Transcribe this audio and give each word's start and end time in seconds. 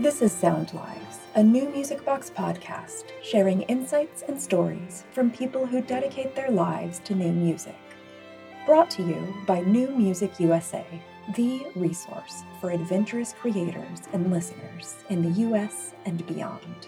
This 0.00 0.22
is 0.22 0.32
Sound 0.32 0.72
Lives, 0.72 1.18
a 1.34 1.40
NewMusicBox 1.40 2.32
podcast 2.32 3.12
sharing 3.22 3.60
insights 3.64 4.22
and 4.26 4.40
stories 4.40 5.04
from 5.12 5.30
people 5.30 5.66
who 5.66 5.82
dedicate 5.82 6.34
their 6.34 6.50
lives 6.50 7.00
to 7.00 7.14
new 7.14 7.30
music. 7.30 7.76
Brought 8.64 8.88
to 8.92 9.02
you 9.02 9.34
by 9.46 9.60
New 9.60 9.90
Music 9.90 10.40
USA, 10.40 10.86
the 11.36 11.66
resource 11.76 12.44
for 12.62 12.70
adventurous 12.70 13.34
creators 13.34 14.00
and 14.14 14.32
listeners 14.32 15.04
in 15.10 15.20
the 15.20 15.42
US 15.50 15.92
and 16.06 16.26
beyond. 16.26 16.86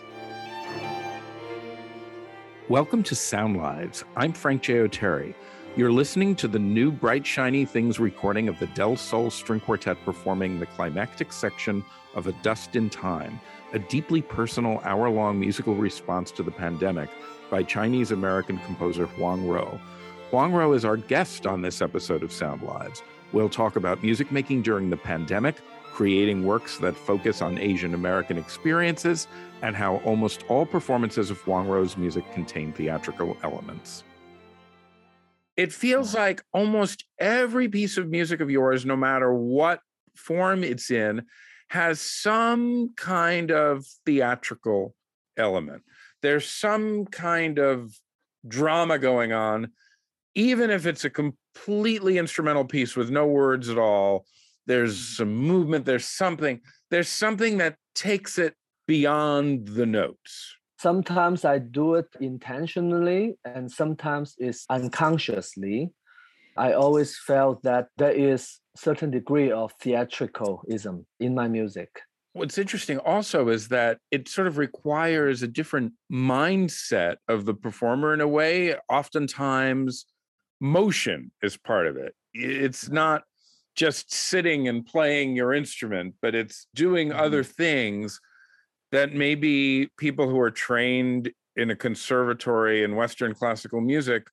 Welcome 2.70 3.02
to 3.02 3.14
Sound 3.14 3.58
Lives. 3.58 4.04
I'm 4.16 4.32
Frank 4.32 4.62
J. 4.62 4.88
Oteri. 4.88 5.34
You're 5.74 5.90
listening 5.90 6.36
to 6.36 6.48
the 6.48 6.58
new 6.58 6.92
Bright 6.92 7.26
Shiny 7.26 7.64
Things 7.64 7.98
recording 7.98 8.46
of 8.46 8.58
the 8.58 8.66
Del 8.66 8.94
Sol 8.94 9.30
String 9.30 9.58
Quartet 9.58 9.96
performing 10.04 10.60
the 10.60 10.66
climactic 10.66 11.32
section 11.32 11.82
of 12.14 12.26
A 12.26 12.32
Dust 12.42 12.76
in 12.76 12.90
Time, 12.90 13.40
a 13.72 13.78
deeply 13.78 14.20
personal 14.20 14.82
hour 14.84 15.08
long 15.08 15.40
musical 15.40 15.74
response 15.74 16.30
to 16.32 16.42
the 16.42 16.50
pandemic 16.50 17.08
by 17.50 17.62
Chinese 17.62 18.10
American 18.10 18.58
composer 18.58 19.06
Huang 19.06 19.44
Ruo. 19.44 19.80
Huang 20.28 20.52
Ruo 20.52 20.76
is 20.76 20.84
our 20.84 20.98
guest 20.98 21.46
on 21.46 21.62
this 21.62 21.80
episode 21.80 22.22
of 22.22 22.32
Sound 22.32 22.60
Lives. 22.60 23.02
We'll 23.32 23.48
talk 23.48 23.76
about 23.76 24.02
music 24.02 24.30
making 24.30 24.60
during 24.60 24.90
the 24.90 24.98
pandemic, 24.98 25.56
creating 25.90 26.44
works 26.44 26.76
that 26.80 26.94
focus 26.94 27.40
on 27.40 27.56
Asian 27.56 27.94
American 27.94 28.36
experiences, 28.36 29.26
and 29.62 29.74
how 29.74 30.02
almost 30.04 30.44
all 30.50 30.66
performances 30.66 31.30
of 31.30 31.38
Huang 31.38 31.66
Ruo's 31.66 31.96
music 31.96 32.30
contain 32.34 32.74
theatrical 32.74 33.38
elements 33.42 34.04
it 35.56 35.72
feels 35.72 36.14
like 36.14 36.42
almost 36.52 37.04
every 37.18 37.68
piece 37.68 37.96
of 37.96 38.08
music 38.08 38.40
of 38.40 38.50
yours, 38.50 38.86
no 38.86 38.96
matter 38.96 39.32
what 39.32 39.80
form 40.14 40.64
it's 40.64 40.90
in, 40.90 41.22
has 41.68 42.00
some 42.00 42.92
kind 42.96 43.50
of 43.50 43.84
theatrical 44.04 44.94
element. 45.36 45.82
There's 46.22 46.48
some 46.48 47.06
kind 47.06 47.58
of 47.58 47.92
drama 48.46 48.98
going 48.98 49.32
on, 49.32 49.72
even 50.34 50.70
if 50.70 50.86
it's 50.86 51.04
a 51.04 51.10
completely 51.10 52.18
instrumental 52.18 52.64
piece 52.64 52.96
with 52.96 53.10
no 53.10 53.26
words 53.26 53.68
at 53.68 53.78
all. 53.78 54.26
There's 54.66 54.96
mm. 54.96 55.16
some 55.16 55.34
movement, 55.34 55.84
there's 55.84 56.06
something, 56.06 56.60
there's 56.90 57.08
something 57.08 57.58
that 57.58 57.76
takes 57.94 58.38
it 58.38 58.54
beyond 58.86 59.68
the 59.68 59.86
notes. 59.86 60.56
Sometimes 60.82 61.44
I 61.44 61.58
do 61.58 61.94
it 61.94 62.08
intentionally 62.18 63.38
and 63.44 63.70
sometimes 63.70 64.34
it's 64.38 64.66
unconsciously. 64.68 65.92
I 66.56 66.72
always 66.72 67.16
felt 67.16 67.62
that 67.62 67.86
there 67.98 68.10
is 68.10 68.58
certain 68.74 69.12
degree 69.12 69.52
of 69.52 69.72
theatricalism 69.78 71.06
in 71.20 71.36
my 71.36 71.46
music. 71.46 72.00
What's 72.32 72.58
interesting 72.58 72.98
also 72.98 73.48
is 73.48 73.68
that 73.68 73.98
it 74.10 74.26
sort 74.26 74.48
of 74.48 74.58
requires 74.58 75.44
a 75.44 75.46
different 75.46 75.92
mindset 76.12 77.18
of 77.28 77.44
the 77.44 77.54
performer 77.54 78.12
in 78.12 78.20
a 78.20 78.26
way. 78.26 78.74
Oftentimes, 78.88 80.06
motion 80.60 81.30
is 81.44 81.56
part 81.56 81.86
of 81.86 81.96
it. 81.96 82.12
It's 82.34 82.88
not 82.88 83.22
just 83.76 84.12
sitting 84.12 84.66
and 84.66 84.84
playing 84.84 85.36
your 85.36 85.52
instrument, 85.52 86.16
but 86.20 86.34
it's 86.34 86.66
doing 86.74 87.10
mm-hmm. 87.10 87.20
other 87.20 87.44
things 87.44 88.18
that 88.92 89.14
maybe 89.14 89.88
people 89.98 90.28
who 90.28 90.38
are 90.38 90.50
trained 90.50 91.32
in 91.56 91.70
a 91.70 91.76
conservatory 91.76 92.84
in 92.84 92.94
Western 92.94 93.34
classical 93.34 93.80
music 93.80 94.26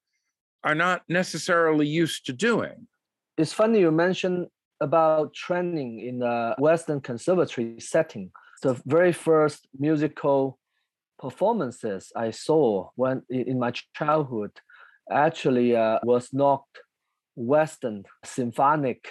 are 0.64 0.76
not 0.76 1.02
necessarily 1.08 1.88
used 1.88 2.26
to 2.26 2.34
doing. 2.34 2.88
It's 3.38 3.54
funny 3.54 3.80
you 3.80 3.92
mentioned 3.92 4.48
about 4.82 5.34
training 5.34 6.00
in 6.00 6.22
a 6.22 6.56
Western 6.60 7.00
conservatory 7.00 7.80
setting. 7.80 8.32
The 8.62 8.80
very 8.86 9.14
first 9.14 9.68
musical 9.78 10.60
performances 11.18 12.12
I 12.16 12.32
saw 12.32 12.90
when 12.96 13.24
in 13.30 13.60
my 13.60 13.72
childhood 13.96 14.52
actually 15.10 15.76
uh, 15.76 16.00
was 16.04 16.30
not 16.34 16.64
Western 17.36 18.04
symphonic 18.26 19.08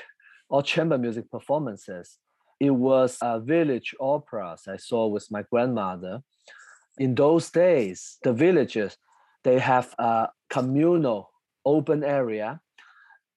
or 0.50 0.62
chamber 0.62 0.98
music 0.98 1.30
performances 1.30 2.18
it 2.60 2.70
was 2.70 3.18
a 3.22 3.40
village 3.40 3.94
operas 4.00 4.62
I 4.68 4.76
saw 4.76 5.06
with 5.06 5.30
my 5.30 5.44
grandmother. 5.50 6.22
In 6.98 7.14
those 7.14 7.50
days, 7.50 8.18
the 8.22 8.32
villages 8.32 8.96
they 9.44 9.58
have 9.60 9.94
a 9.98 10.28
communal 10.50 11.30
open 11.64 12.02
area, 12.02 12.60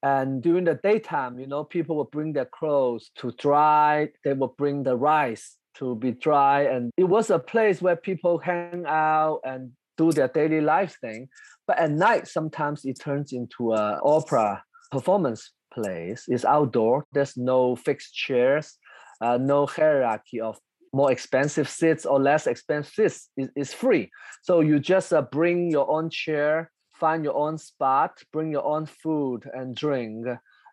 and 0.02 0.42
during 0.42 0.64
the 0.64 0.74
daytime, 0.82 1.38
you 1.38 1.46
know, 1.46 1.62
people 1.62 1.96
would 1.96 2.10
bring 2.10 2.32
their 2.32 2.46
clothes 2.46 3.12
to 3.18 3.30
dry. 3.38 4.08
They 4.24 4.32
would 4.32 4.56
bring 4.56 4.82
the 4.82 4.96
rice 4.96 5.56
to 5.76 5.94
be 5.94 6.10
dry, 6.10 6.62
and 6.62 6.90
it 6.96 7.04
was 7.04 7.30
a 7.30 7.38
place 7.38 7.80
where 7.80 7.96
people 7.96 8.38
hang 8.38 8.84
out 8.86 9.40
and 9.44 9.70
do 9.96 10.10
their 10.10 10.28
daily 10.28 10.60
life 10.60 10.98
thing. 11.00 11.28
But 11.66 11.78
at 11.78 11.92
night, 11.92 12.26
sometimes 12.26 12.84
it 12.84 12.98
turns 12.98 13.32
into 13.32 13.72
a 13.72 14.00
opera 14.02 14.64
performance 14.90 15.52
place. 15.72 16.24
It's 16.26 16.44
outdoor. 16.44 17.04
There's 17.12 17.36
no 17.36 17.76
fixed 17.76 18.14
chairs 18.14 18.78
uh, 19.22 19.38
no 19.38 19.66
hierarchy 19.66 20.40
of 20.40 20.58
more 20.92 21.10
expensive 21.10 21.68
seats 21.68 22.04
or 22.04 22.20
less 22.20 22.46
expensive 22.46 22.92
seats 22.92 23.28
is, 23.36 23.48
is 23.56 23.72
free. 23.72 24.10
So 24.42 24.60
you 24.60 24.78
just 24.78 25.12
uh, 25.12 25.22
bring 25.22 25.70
your 25.70 25.90
own 25.90 26.10
chair, 26.10 26.70
find 26.92 27.24
your 27.24 27.36
own 27.36 27.56
spot, 27.56 28.20
bring 28.32 28.50
your 28.50 28.64
own 28.64 28.86
food 28.86 29.48
and 29.54 29.74
drink. 29.74 30.26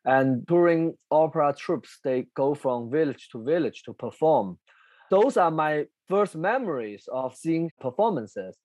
And 0.04 0.46
during 0.46 0.96
opera 1.12 1.54
troupes, 1.58 2.00
they 2.04 2.26
go 2.36 2.56
from 2.56 2.90
village 2.90 3.30
to 3.32 3.44
village 3.44 3.84
to 3.84 3.94
perform. 3.94 4.58
Those 5.10 5.38
are 5.38 5.52
my 5.52 5.86
first 6.08 6.36
memories 6.36 7.08
of 7.12 7.36
seeing 7.36 7.72
performances. 7.80 8.58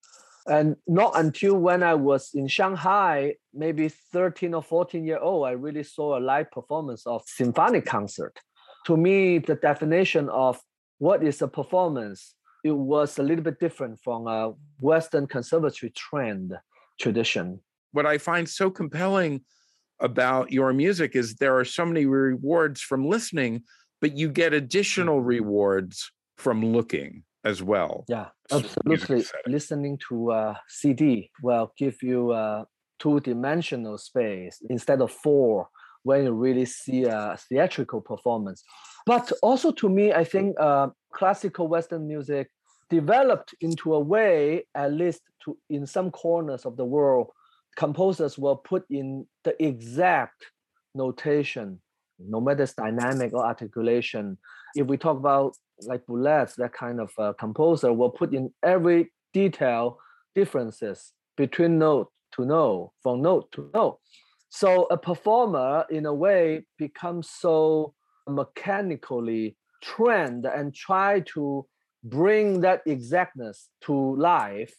And 0.47 0.77
not 0.87 1.13
until 1.17 1.57
when 1.57 1.83
I 1.83 1.95
was 1.95 2.31
in 2.35 2.49
Shanghai, 2.49 3.35
maybe 3.53 3.89
13 3.89 4.55
or 4.55 4.63
14 4.63 5.05
year 5.05 5.19
old, 5.19 5.47
I 5.47 5.53
really 5.53 5.83
saw 5.83 6.19
a 6.19 6.21
live 6.21 6.51
performance 6.51 7.07
of 7.07 7.23
symphonic 7.27 7.87
concert 7.87 8.39
to 8.87 8.97
me, 8.97 9.39
the 9.39 9.55
definition 9.55 10.29
of 10.29 10.61
what 10.99 11.23
is 11.23 11.43
a 11.43 11.49
performance, 11.49 12.35
it 12.65 12.73
was 12.73 13.19
a 13.19 13.23
little 13.23 13.45
bit 13.45 13.61
different 13.61 13.99
from 14.03 14.27
a 14.27 14.55
Western 14.79 15.27
conservatory 15.27 15.91
trend 15.91 16.55
tradition. 17.01 17.61
What 17.93 18.07
I 18.07 18.19
find 18.19 18.49
so 18.49 18.71
compelling 18.71 19.43
about 20.01 20.53
your 20.53 20.73
music 20.73 21.15
is 21.15 21.37
there 21.37 21.57
are 21.59 21.65
so 21.65 21.87
many 21.87 22.07
rewards 22.07 22.81
from 22.81 23.09
listening, 23.09 23.63
but 24.01 24.17
you 24.17 24.29
get 24.29 24.53
additional 24.53 25.19
mm-hmm. 25.19 25.27
rewards 25.27 26.11
from 26.37 26.65
looking 26.65 27.23
as 27.45 27.63
well. 27.63 28.05
Yeah, 28.09 28.29
absolutely. 28.51 29.25
Listening 29.47 29.99
to 30.09 30.33
a 30.33 30.61
CD 30.69 31.31
will 31.43 31.73
give 31.79 32.03
you 32.03 32.33
a 32.33 32.67
two 32.99 33.21
dimensional 33.21 33.99
space 33.99 34.63
instead 34.71 35.01
of 35.01 35.11
four 35.11 35.69
when 36.05 36.25
you 36.25 36.33
really 36.33 36.65
see 36.65 37.05
a 37.05 37.37
theatrical 37.49 38.01
performance. 38.01 38.63
But 39.07 39.33
also 39.43 39.73
to 39.73 39.89
me, 39.89 40.13
I 40.13 40.25
think 40.25 40.59
uh, 40.61 40.89
classical 41.13 41.67
Western 41.69 42.07
music 42.07 42.51
developed 42.89 43.55
into 43.61 43.95
a 43.95 44.01
way, 44.01 44.67
at 44.75 44.93
least 44.93 45.23
to 45.45 45.59
in 45.69 45.87
some 45.87 46.11
corners 46.11 46.65
of 46.65 46.77
the 46.77 46.85
world, 46.85 47.31
composers 47.77 48.39
will 48.39 48.57
put 48.57 48.85
in 48.91 49.27
the 49.43 49.61
exact 49.63 50.47
notation, 50.95 51.81
no 52.19 52.41
matter 52.41 52.63
it's 52.63 52.75
dynamic 52.75 53.33
or 53.33 53.45
articulation. 53.45 54.39
If 54.77 54.87
we 54.87 54.97
talk 54.97 55.17
about 55.17 55.57
like 55.83 56.07
Boulez, 56.07 56.55
that 56.57 56.73
kind 56.73 57.01
of 57.01 57.11
uh, 57.19 57.33
composer 57.33 57.93
will 57.93 58.11
put 58.11 58.33
in 58.33 58.53
every 58.63 59.13
detail 59.33 59.99
differences 60.35 61.13
between 61.37 61.79
note 61.79 62.11
to 62.37 62.45
note, 62.45 62.93
from 63.03 63.23
note 63.23 63.51
to 63.53 63.71
note. 63.75 63.99
So 64.55 64.85
a 64.89 64.97
performer, 64.97 65.85
in 65.91 66.07
a 66.07 66.15
way, 66.15 66.65
becomes 66.79 67.29
so 67.29 67.93
mechanically 68.29 69.57
trained 69.83 70.47
and 70.47 70.73
try 70.73 71.25
to 71.35 71.67
bring 72.05 72.61
that 72.61 72.83
exactness 72.87 73.69
to 73.81 74.15
life. 74.15 74.73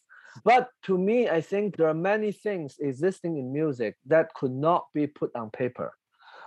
But 0.45 0.69
to 0.83 0.97
me, 0.97 1.27
I 1.27 1.41
think 1.41 1.75
there 1.75 1.89
are 1.89 1.93
many 2.13 2.31
things 2.31 2.77
existing 2.79 3.37
in 3.37 3.51
music 3.51 3.97
that 4.05 4.33
could 4.33 4.53
not 4.53 4.85
be 4.93 5.07
put 5.07 5.35
on 5.35 5.49
paper. 5.49 5.91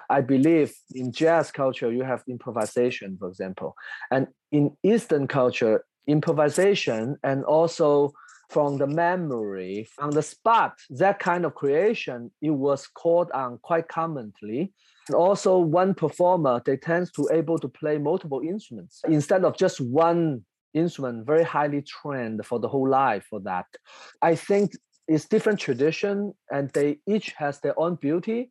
I 0.08 0.22
believe 0.22 0.72
in 0.94 1.12
jazz 1.12 1.50
culture, 1.50 1.92
you 1.92 2.04
have 2.04 2.22
improvisation, 2.28 3.19
for 3.19 3.28
example. 3.28 3.74
And 4.10 4.28
in 4.52 4.74
Eastern 4.82 5.28
culture, 5.28 5.84
improvisation 6.06 7.19
and 7.22 7.44
also 7.44 8.14
from 8.48 8.78
the 8.78 8.86
memory, 8.86 9.88
on 9.98 10.10
the 10.10 10.22
spot, 10.22 10.74
that 10.90 11.18
kind 11.18 11.44
of 11.44 11.54
creation, 11.54 12.30
it 12.40 12.50
was 12.50 12.86
called 12.86 13.30
on 13.32 13.58
quite 13.62 13.88
commonly. 13.88 14.72
And 15.06 15.14
also 15.14 15.58
one 15.58 15.94
performer, 15.94 16.62
they 16.64 16.76
tend 16.76 17.10
to 17.14 17.28
able 17.32 17.58
to 17.58 17.68
play 17.68 17.98
multiple 17.98 18.40
instruments 18.40 19.00
instead 19.06 19.44
of 19.44 19.56
just 19.56 19.80
one 19.80 20.44
instrument, 20.74 21.26
very 21.26 21.44
highly 21.44 21.82
trained 21.82 22.44
for 22.44 22.58
the 22.58 22.68
whole 22.68 22.88
life 22.88 23.26
for 23.28 23.40
that. 23.40 23.66
I 24.22 24.34
think 24.34 24.72
it's 25.06 25.26
different 25.26 25.58
tradition 25.58 26.34
and 26.50 26.70
they 26.70 26.98
each 27.06 27.32
has 27.38 27.60
their 27.60 27.78
own 27.78 27.96
beauty. 27.96 28.50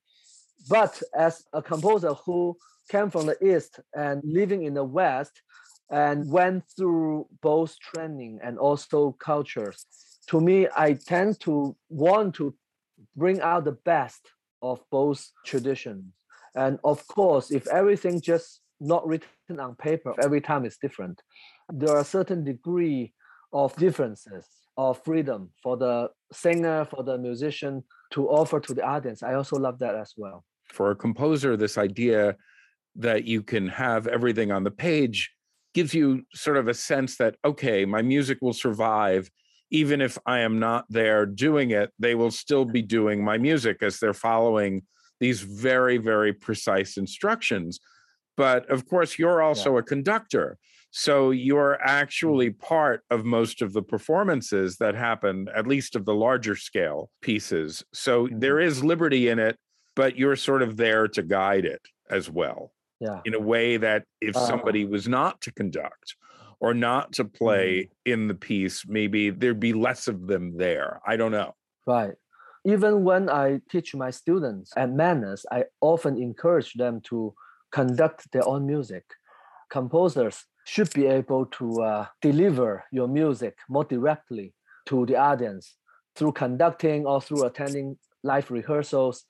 But 0.69 1.01
as 1.15 1.43
a 1.53 1.61
composer 1.61 2.13
who 2.13 2.57
came 2.89 3.09
from 3.09 3.27
the 3.27 3.55
East 3.55 3.79
and 3.95 4.21
living 4.25 4.63
in 4.63 4.73
the 4.73 4.83
West, 4.83 5.41
and 5.89 6.29
went 6.29 6.63
through 6.75 7.27
both 7.41 7.79
training 7.79 8.39
and 8.43 8.57
also 8.57 9.13
cultures. 9.13 9.85
To 10.27 10.41
me, 10.41 10.67
I 10.75 10.93
tend 10.93 11.39
to 11.41 11.75
want 11.89 12.35
to 12.35 12.53
bring 13.15 13.39
out 13.41 13.65
the 13.65 13.71
best 13.71 14.21
of 14.61 14.81
both 14.91 15.29
traditions. 15.45 16.03
And 16.55 16.79
of 16.83 17.07
course, 17.07 17.51
if 17.51 17.67
everything 17.67 18.19
just 18.19 18.61
not 18.79 19.07
written 19.07 19.59
on 19.59 19.75
paper, 19.75 20.13
every 20.21 20.41
time 20.41 20.65
is 20.65 20.77
different, 20.77 21.21
there 21.71 21.95
are 21.95 22.03
certain 22.03 22.43
degree 22.43 23.13
of 23.53 23.75
differences 23.75 24.45
of 24.77 25.03
freedom 25.03 25.51
for 25.63 25.77
the 25.77 26.09
singer, 26.31 26.85
for 26.85 27.03
the 27.03 27.17
musician 27.17 27.83
to 28.11 28.27
offer 28.29 28.59
to 28.59 28.73
the 28.73 28.83
audience. 28.83 29.23
I 29.23 29.33
also 29.33 29.57
love 29.57 29.79
that 29.79 29.95
as 29.95 30.13
well. 30.17 30.43
For 30.65 30.91
a 30.91 30.95
composer, 30.95 31.57
this 31.57 31.77
idea 31.77 32.35
that 32.95 33.23
you 33.23 33.41
can 33.41 33.67
have 33.67 34.07
everything 34.07 34.51
on 34.51 34.63
the 34.63 34.71
page 34.71 35.31
gives 35.77 35.93
you 35.93 36.23
sort 36.33 36.57
of 36.57 36.67
a 36.67 36.73
sense 36.73 37.17
that, 37.17 37.35
okay, 37.45 37.85
my 37.85 38.01
music 38.01 38.39
will 38.41 38.51
survive. 38.51 39.29
Even 39.69 40.01
if 40.01 40.17
I 40.25 40.39
am 40.39 40.57
not 40.57 40.85
there 40.89 41.27
doing 41.27 41.69
it, 41.69 41.91
they 41.99 42.15
will 42.15 42.31
still 42.31 42.65
be 42.65 42.81
doing 42.81 43.23
my 43.23 43.37
music 43.37 43.83
as 43.83 43.99
they're 43.99 44.11
following 44.15 44.81
these 45.19 45.41
very, 45.41 45.99
very 45.99 46.33
precise 46.33 46.97
instructions. 46.97 47.79
But 48.35 48.67
of 48.71 48.87
course, 48.87 49.19
you're 49.19 49.43
also 49.43 49.73
yeah. 49.73 49.81
a 49.81 49.83
conductor. 49.83 50.57
So 50.89 51.29
you're 51.29 51.79
actually 51.79 52.49
mm-hmm. 52.49 52.65
part 52.65 53.03
of 53.11 53.23
most 53.23 53.61
of 53.61 53.73
the 53.73 53.83
performances 53.83 54.77
that 54.77 54.95
happen, 54.95 55.47
at 55.55 55.67
least 55.67 55.95
of 55.95 56.05
the 56.05 56.15
larger 56.15 56.55
scale 56.55 57.11
pieces. 57.21 57.83
So 57.93 58.25
mm-hmm. 58.25 58.39
there 58.39 58.59
is 58.59 58.83
liberty 58.83 59.29
in 59.29 59.37
it, 59.37 59.57
but 59.95 60.17
you're 60.17 60.37
sort 60.37 60.63
of 60.63 60.75
there 60.75 61.07
to 61.09 61.21
guide 61.21 61.65
it 61.65 61.83
as 62.09 62.31
well 62.31 62.71
yeah. 62.99 63.21
in 63.25 63.33
a 63.33 63.39
way 63.39 63.77
that 63.77 64.03
if 64.21 64.35
uh, 64.35 64.45
somebody 64.45 64.85
was 64.85 65.07
not 65.07 65.41
to 65.41 65.51
conduct 65.51 66.15
or 66.59 66.73
not 66.73 67.13
to 67.13 67.25
play 67.25 67.83
mm-hmm. 67.83 68.11
in 68.13 68.27
the 68.27 68.35
piece, 68.35 68.85
maybe 68.87 69.29
there'd 69.29 69.59
be 69.59 69.73
less 69.73 70.07
of 70.07 70.27
them 70.27 70.57
there. 70.57 71.01
I 71.05 71.17
don't 71.17 71.31
know. 71.31 71.53
Right. 71.85 72.15
Even 72.65 73.03
when 73.03 73.29
I 73.29 73.61
teach 73.69 73.95
my 73.95 74.11
students 74.11 74.73
at 74.75 74.91
Mannes, 74.91 75.45
I 75.51 75.65
often 75.81 76.21
encourage 76.21 76.73
them 76.73 77.01
to 77.01 77.33
conduct 77.71 78.31
their 78.31 78.47
own 78.47 78.65
music. 78.65 79.05
Composers 79.69 80.45
should 80.65 80.91
be 80.93 81.05
able 81.05 81.45
to 81.45 81.81
uh, 81.81 82.05
deliver 82.21 82.83
your 82.91 83.07
music 83.07 83.57
more 83.69 83.85
directly 83.85 84.53
to 84.87 85.05
the 85.05 85.15
audience 85.15 85.75
through 86.15 86.33
conducting 86.33 87.05
or 87.05 87.21
through 87.21 87.45
attending 87.45 87.97
live 88.23 88.49
rehearsals. 88.51 89.23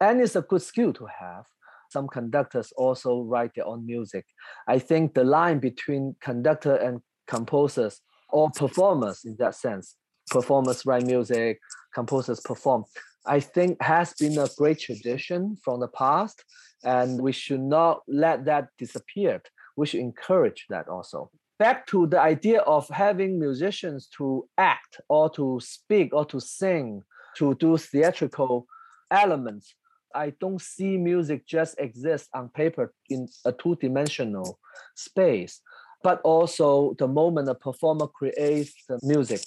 And 0.00 0.20
it's 0.20 0.36
a 0.36 0.42
good 0.42 0.62
skill 0.62 0.92
to 0.94 1.06
have 1.06 1.44
some 1.88 2.08
conductors 2.08 2.72
also 2.76 3.22
write 3.22 3.54
their 3.54 3.66
own 3.66 3.86
music. 3.86 4.26
I 4.66 4.78
think 4.78 5.14
the 5.14 5.24
line 5.24 5.58
between 5.58 6.16
conductor 6.20 6.76
and 6.76 7.00
composers 7.26 8.00
or 8.30 8.50
performers 8.50 9.24
in 9.24 9.36
that 9.38 9.54
sense, 9.54 9.96
performers 10.30 10.84
write 10.84 11.06
music, 11.06 11.58
composers 11.94 12.40
perform, 12.40 12.84
I 13.26 13.40
think 13.40 13.80
has 13.82 14.14
been 14.14 14.38
a 14.38 14.48
great 14.56 14.80
tradition 14.80 15.56
from 15.62 15.80
the 15.80 15.88
past, 15.88 16.44
and 16.84 17.20
we 17.20 17.32
should 17.32 17.60
not 17.60 18.02
let 18.06 18.44
that 18.46 18.68
disappear. 18.78 19.42
We 19.76 19.86
should 19.86 20.00
encourage 20.00 20.66
that 20.70 20.88
also. 20.88 21.30
Back 21.58 21.86
to 21.88 22.06
the 22.06 22.20
idea 22.20 22.60
of 22.60 22.88
having 22.88 23.38
musicians 23.38 24.08
to 24.18 24.48
act 24.56 25.00
or 25.08 25.28
to 25.30 25.58
speak 25.60 26.14
or 26.14 26.24
to 26.26 26.40
sing, 26.40 27.02
to 27.36 27.54
do 27.56 27.76
theatrical 27.76 28.66
elements. 29.10 29.74
I 30.14 30.32
don't 30.40 30.60
see 30.60 30.96
music 30.96 31.46
just 31.46 31.78
exist 31.78 32.28
on 32.34 32.48
paper 32.50 32.92
in 33.08 33.28
a 33.44 33.52
two-dimensional 33.52 34.58
space, 34.94 35.60
but 36.02 36.20
also 36.22 36.94
the 36.98 37.08
moment 37.08 37.48
a 37.48 37.54
performer 37.54 38.06
creates 38.06 38.74
the 38.88 38.98
music, 39.02 39.42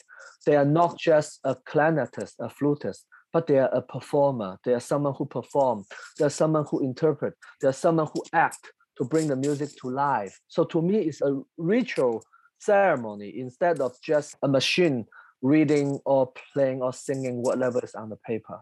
they 0.45 0.55
are 0.55 0.65
not 0.65 0.97
just 0.97 1.39
a 1.43 1.55
clarinetist, 1.55 2.33
a 2.39 2.49
flutist, 2.49 3.05
but 3.33 3.47
they 3.47 3.59
are 3.59 3.73
a 3.73 3.81
performer. 3.81 4.57
They 4.65 4.73
are 4.73 4.79
someone 4.79 5.13
who 5.17 5.25
perform. 5.25 5.85
They 6.17 6.25
are 6.25 6.29
someone 6.29 6.65
who 6.69 6.83
interpret. 6.83 7.33
They 7.61 7.67
are 7.67 7.73
someone 7.73 8.07
who 8.13 8.23
act 8.33 8.71
to 8.97 9.05
bring 9.05 9.27
the 9.27 9.35
music 9.35 9.69
to 9.81 9.89
life. 9.89 10.39
So 10.47 10.65
to 10.65 10.81
me, 10.81 10.97
it's 10.97 11.21
a 11.21 11.41
ritual 11.57 12.23
ceremony 12.59 13.33
instead 13.37 13.79
of 13.79 13.93
just 14.01 14.35
a 14.43 14.47
machine 14.47 15.05
reading 15.41 15.99
or 16.05 16.31
playing 16.53 16.81
or 16.81 16.93
singing 16.93 17.41
whatever 17.41 17.79
is 17.83 17.95
on 17.95 18.09
the 18.09 18.17
paper 18.17 18.59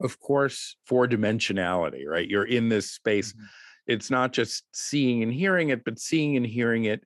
of 0.00 0.20
course, 0.20 0.76
four 0.86 1.06
dimensionality, 1.06 2.06
right? 2.06 2.28
You're 2.28 2.44
in 2.44 2.68
this 2.68 2.90
space. 2.90 3.32
Mm-hmm. 3.32 3.44
It's 3.86 4.10
not 4.10 4.32
just 4.32 4.64
seeing 4.72 5.22
and 5.22 5.32
hearing 5.32 5.70
it, 5.70 5.84
but 5.84 5.98
seeing 5.98 6.36
and 6.36 6.46
hearing 6.46 6.84
it 6.84 7.04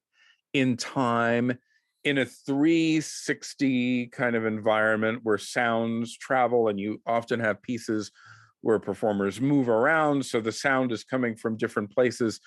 in 0.52 0.76
time 0.76 1.58
in 2.04 2.18
a 2.18 2.24
360 2.24 4.06
kind 4.06 4.34
of 4.34 4.46
environment 4.46 5.20
where 5.22 5.38
sounds 5.38 6.16
travel 6.16 6.68
and 6.68 6.80
you 6.80 7.00
often 7.06 7.38
have 7.40 7.60
pieces 7.62 8.10
where 8.62 8.78
performers 8.78 9.40
move 9.40 9.68
around 9.68 10.24
so 10.24 10.40
the 10.40 10.52
sound 10.52 10.92
is 10.92 11.04
coming 11.04 11.36
from 11.36 11.56
different 11.56 11.90
places 11.90 12.40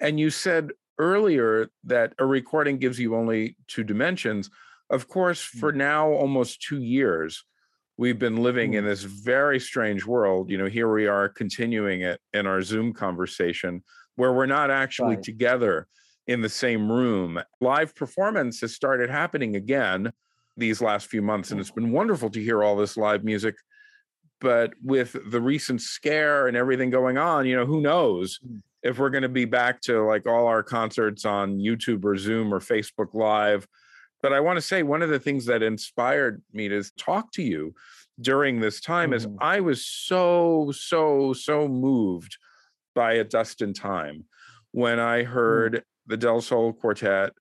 and 0.00 0.20
you 0.20 0.30
said 0.30 0.70
earlier 0.98 1.68
that 1.84 2.12
a 2.18 2.26
recording 2.26 2.78
gives 2.78 2.98
you 2.98 3.16
only 3.16 3.56
two 3.66 3.82
dimensions 3.82 4.48
of 4.90 5.08
course 5.08 5.40
for 5.40 5.72
mm. 5.72 5.76
now 5.76 6.08
almost 6.08 6.62
2 6.62 6.80
years 6.80 7.44
we've 8.00 8.18
been 8.18 8.38
living 8.38 8.72
in 8.74 8.84
hmm. 8.84 8.88
this 8.88 9.02
very 9.02 9.60
strange 9.60 10.06
world. 10.06 10.50
You 10.50 10.56
know, 10.56 10.64
here 10.64 10.90
we 10.90 11.06
are 11.06 11.28
continuing 11.28 12.00
it 12.00 12.18
in 12.32 12.46
our 12.46 12.62
Zoom 12.62 12.94
conversation 12.94 13.84
where 14.16 14.32
we're 14.32 14.46
not 14.46 14.70
actually 14.70 15.16
right. 15.16 15.22
together 15.22 15.86
in 16.26 16.40
the 16.40 16.48
same 16.48 16.90
room. 16.90 17.38
Live 17.60 17.94
performance 17.94 18.62
has 18.62 18.74
started 18.74 19.10
happening 19.10 19.54
again 19.54 20.12
these 20.56 20.80
last 20.80 21.08
few 21.08 21.20
months, 21.20 21.50
and 21.50 21.58
hmm. 21.58 21.60
it's 21.60 21.70
been 21.70 21.92
wonderful 21.92 22.30
to 22.30 22.42
hear 22.42 22.64
all 22.64 22.74
this 22.74 22.96
live 22.96 23.22
music. 23.22 23.54
But 24.40 24.72
with 24.82 25.14
the 25.30 25.40
recent 25.40 25.82
scare 25.82 26.48
and 26.48 26.56
everything 26.56 26.88
going 26.88 27.18
on, 27.18 27.44
you 27.44 27.54
know, 27.54 27.66
who 27.66 27.82
knows 27.82 28.40
hmm. 28.42 28.60
if 28.82 28.98
we're 28.98 29.10
going 29.10 29.24
to 29.24 29.28
be 29.28 29.44
back 29.44 29.82
to 29.82 30.00
like 30.06 30.26
all 30.26 30.46
our 30.46 30.62
concerts 30.62 31.26
on 31.26 31.58
YouTube 31.58 32.02
or 32.06 32.16
Zoom 32.16 32.54
or 32.54 32.60
Facebook 32.60 33.12
Live 33.12 33.68
but 34.22 34.32
I 34.32 34.40
want 34.40 34.56
to 34.56 34.62
say 34.62 34.82
one 34.82 35.02
of 35.02 35.08
the 35.08 35.18
things 35.18 35.46
that 35.46 35.62
inspired 35.62 36.42
me 36.52 36.68
to 36.68 36.82
talk 36.96 37.32
to 37.32 37.42
you 37.42 37.74
during 38.20 38.60
this 38.60 38.80
time 38.80 39.10
mm-hmm. 39.10 39.32
is 39.32 39.38
I 39.40 39.60
was 39.60 39.86
so, 39.86 40.72
so, 40.74 41.32
so 41.32 41.68
moved 41.68 42.36
by 42.94 43.14
A 43.14 43.24
Dust 43.24 43.62
in 43.62 43.72
Time 43.72 44.24
when 44.72 44.98
I 44.98 45.22
mm. 45.22 45.26
heard 45.26 45.74
mm. 45.74 45.82
the 46.06 46.16
Del 46.16 46.40
Sol 46.40 46.72
Quartet 46.72 47.32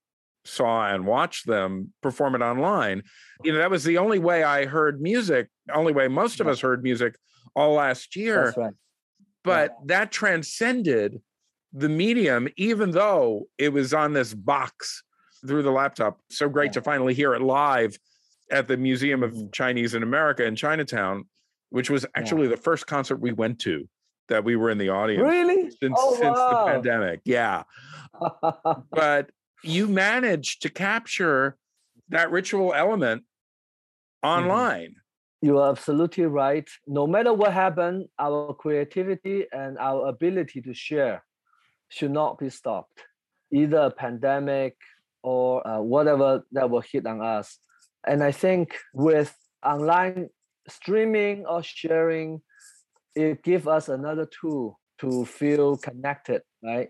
saw 0.45 0.87
and 0.87 1.05
watched 1.05 1.45
them 1.45 1.93
perform 2.01 2.35
it 2.35 2.41
online. 2.41 3.03
You 3.43 3.53
know, 3.53 3.59
that 3.59 3.71
was 3.71 3.83
the 3.83 3.97
only 3.97 4.19
way 4.19 4.43
I 4.43 4.65
heard 4.65 5.01
music, 5.01 5.49
only 5.73 5.93
way 5.93 6.07
most 6.07 6.39
of 6.39 6.47
us 6.47 6.61
heard 6.61 6.83
music 6.83 7.15
all 7.55 7.73
last 7.73 8.15
year. 8.15 8.53
Right. 8.55 8.73
But 9.43 9.71
yeah. 9.71 9.85
that 9.85 10.11
transcended 10.11 11.21
the 11.73 11.89
medium, 11.89 12.47
even 12.57 12.91
though 12.91 13.47
it 13.57 13.73
was 13.73 13.93
on 13.93 14.13
this 14.13 14.33
box 14.33 15.03
through 15.45 15.63
the 15.63 15.71
laptop. 15.71 16.19
So 16.29 16.49
great 16.49 16.67
yeah. 16.67 16.73
to 16.73 16.81
finally 16.81 17.13
hear 17.13 17.33
it 17.33 17.41
live 17.41 17.97
at 18.51 18.67
the 18.67 18.77
Museum 18.77 19.23
of 19.23 19.33
mm-hmm. 19.33 19.51
Chinese 19.51 19.93
in 19.93 20.03
America 20.03 20.43
in 20.45 20.55
Chinatown, 20.55 21.25
which 21.69 21.89
was 21.89 22.05
actually 22.15 22.43
yeah. 22.43 22.55
the 22.55 22.57
first 22.57 22.87
concert 22.87 23.17
we 23.17 23.31
went 23.31 23.59
to 23.59 23.87
that 24.27 24.43
we 24.43 24.55
were 24.55 24.69
in 24.69 24.77
the 24.77 24.89
audience. 24.89 25.23
Really? 25.23 25.69
Since 25.81 25.95
oh, 25.97 26.15
since 26.15 26.37
wow. 26.37 26.65
the 26.65 26.71
pandemic. 26.71 27.21
Yeah. 27.25 27.63
but 28.91 29.29
you 29.63 29.87
managed 29.87 30.61
to 30.63 30.69
capture 30.69 31.57
that 32.09 32.31
ritual 32.31 32.73
element 32.73 33.23
mm-hmm. 34.23 34.45
online. 34.45 34.95
You 35.41 35.59
are 35.59 35.69
absolutely 35.71 36.25
right. 36.25 36.69
No 36.85 37.07
matter 37.07 37.33
what 37.33 37.53
happened, 37.53 38.07
our 38.17 38.53
creativity 38.53 39.45
and 39.51 39.77
our 39.77 40.07
ability 40.07 40.61
to 40.61 40.73
share 40.73 41.23
should 41.87 42.11
not 42.11 42.37
be 42.37 42.49
stopped. 42.49 42.99
Either 43.51 43.77
a 43.77 43.91
pandemic, 43.91 44.75
or 45.23 45.65
uh, 45.67 45.81
whatever 45.81 46.43
that 46.51 46.69
will 46.69 46.81
hit 46.81 47.05
on 47.05 47.21
us. 47.21 47.57
And 48.07 48.23
I 48.23 48.31
think 48.31 48.75
with 48.93 49.35
online 49.65 50.29
streaming 50.67 51.45
or 51.45 51.63
sharing, 51.63 52.41
it 53.15 53.43
gives 53.43 53.67
us 53.67 53.89
another 53.89 54.27
tool 54.39 54.79
to 54.99 55.25
feel 55.25 55.77
connected, 55.77 56.41
right? 56.63 56.89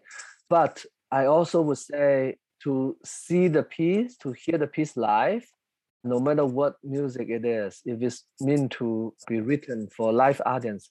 But 0.50 0.86
I 1.12 1.26
also 1.26 1.62
would 1.62 1.78
say 1.78 2.38
to 2.64 2.98
see 3.04 3.48
the 3.48 3.64
piece, 3.64 4.18
to 4.18 4.34
hear 4.34 4.58
the 4.58 4.68
piece 4.68 4.98
live, 4.98 5.46
no 6.04 6.20
matter 6.20 6.46
what 6.46 6.76
music 6.84 7.30
it 7.30 7.46
is, 7.46 7.82
if 7.86 8.02
it's 8.02 8.24
meant 8.40 8.72
to 8.72 9.14
be 9.28 9.42
written 9.42 9.88
for 9.96 10.14
live 10.14 10.42
audience, 10.46 10.90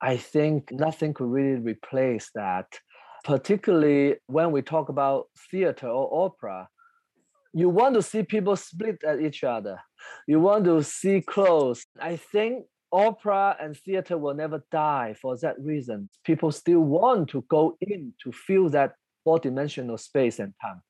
I 0.00 0.16
think 0.16 0.70
nothing 0.72 1.14
could 1.14 1.30
really 1.30 1.60
replace 1.60 2.30
that 2.34 2.66
particularly 3.26 4.14
when 4.28 4.52
we 4.52 4.62
talk 4.62 4.88
about 4.88 5.26
theater 5.50 5.88
or 5.88 6.26
opera, 6.26 6.68
you 7.52 7.68
want 7.68 7.94
to 7.96 8.02
see 8.02 8.22
people 8.22 8.54
split 8.54 9.02
at 9.02 9.20
each 9.20 9.42
other. 9.42 9.80
You 10.28 10.38
want 10.38 10.64
to 10.66 10.80
see 10.84 11.22
close. 11.22 11.84
I 12.00 12.16
think 12.16 12.66
opera 12.92 13.56
and 13.60 13.76
theater 13.76 14.16
will 14.16 14.34
never 14.34 14.62
die 14.70 15.16
for 15.20 15.36
that 15.38 15.56
reason. 15.60 16.08
People 16.24 16.52
still 16.52 16.80
want 16.80 17.30
to 17.30 17.44
go 17.48 17.76
in 17.80 18.14
to 18.22 18.30
feel 18.30 18.68
that 18.68 18.92
four 19.24 19.40
dimensional 19.40 19.98
space 19.98 20.38
and 20.38 20.54
time. 20.62 20.80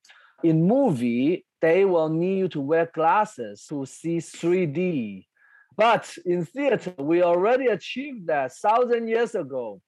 In 0.45 0.67
movie, 0.69 1.47
they 1.63 1.87
will 1.87 2.11
need 2.11 2.39
you 2.39 2.49
to 2.49 2.61
wear 2.61 2.91
glasses 2.93 3.65
to 3.71 3.87
see 3.87 4.19
3D. 4.19 5.25
But 5.75 6.15
in 6.27 6.45
theater, 6.45 6.93
we 6.99 7.23
already 7.23 7.69
achieved 7.69 8.27
that 8.27 8.53
thousand 8.53 9.09
years 9.09 9.35
ago. 9.35 9.81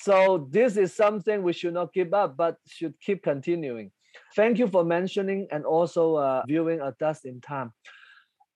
So 0.00 0.48
this 0.50 0.78
is 0.78 0.94
something 0.94 1.42
we 1.42 1.52
should 1.52 1.74
not 1.74 1.92
give 1.92 2.14
up, 2.14 2.34
but 2.34 2.56
should 2.66 2.98
keep 3.00 3.22
continuing. 3.22 3.90
Thank 4.34 4.58
you 4.58 4.66
for 4.66 4.82
mentioning 4.82 5.46
and 5.52 5.66
also 5.66 6.14
uh, 6.16 6.42
viewing 6.46 6.80
A 6.80 6.94
Dust 6.98 7.26
in 7.26 7.40
Time. 7.42 7.72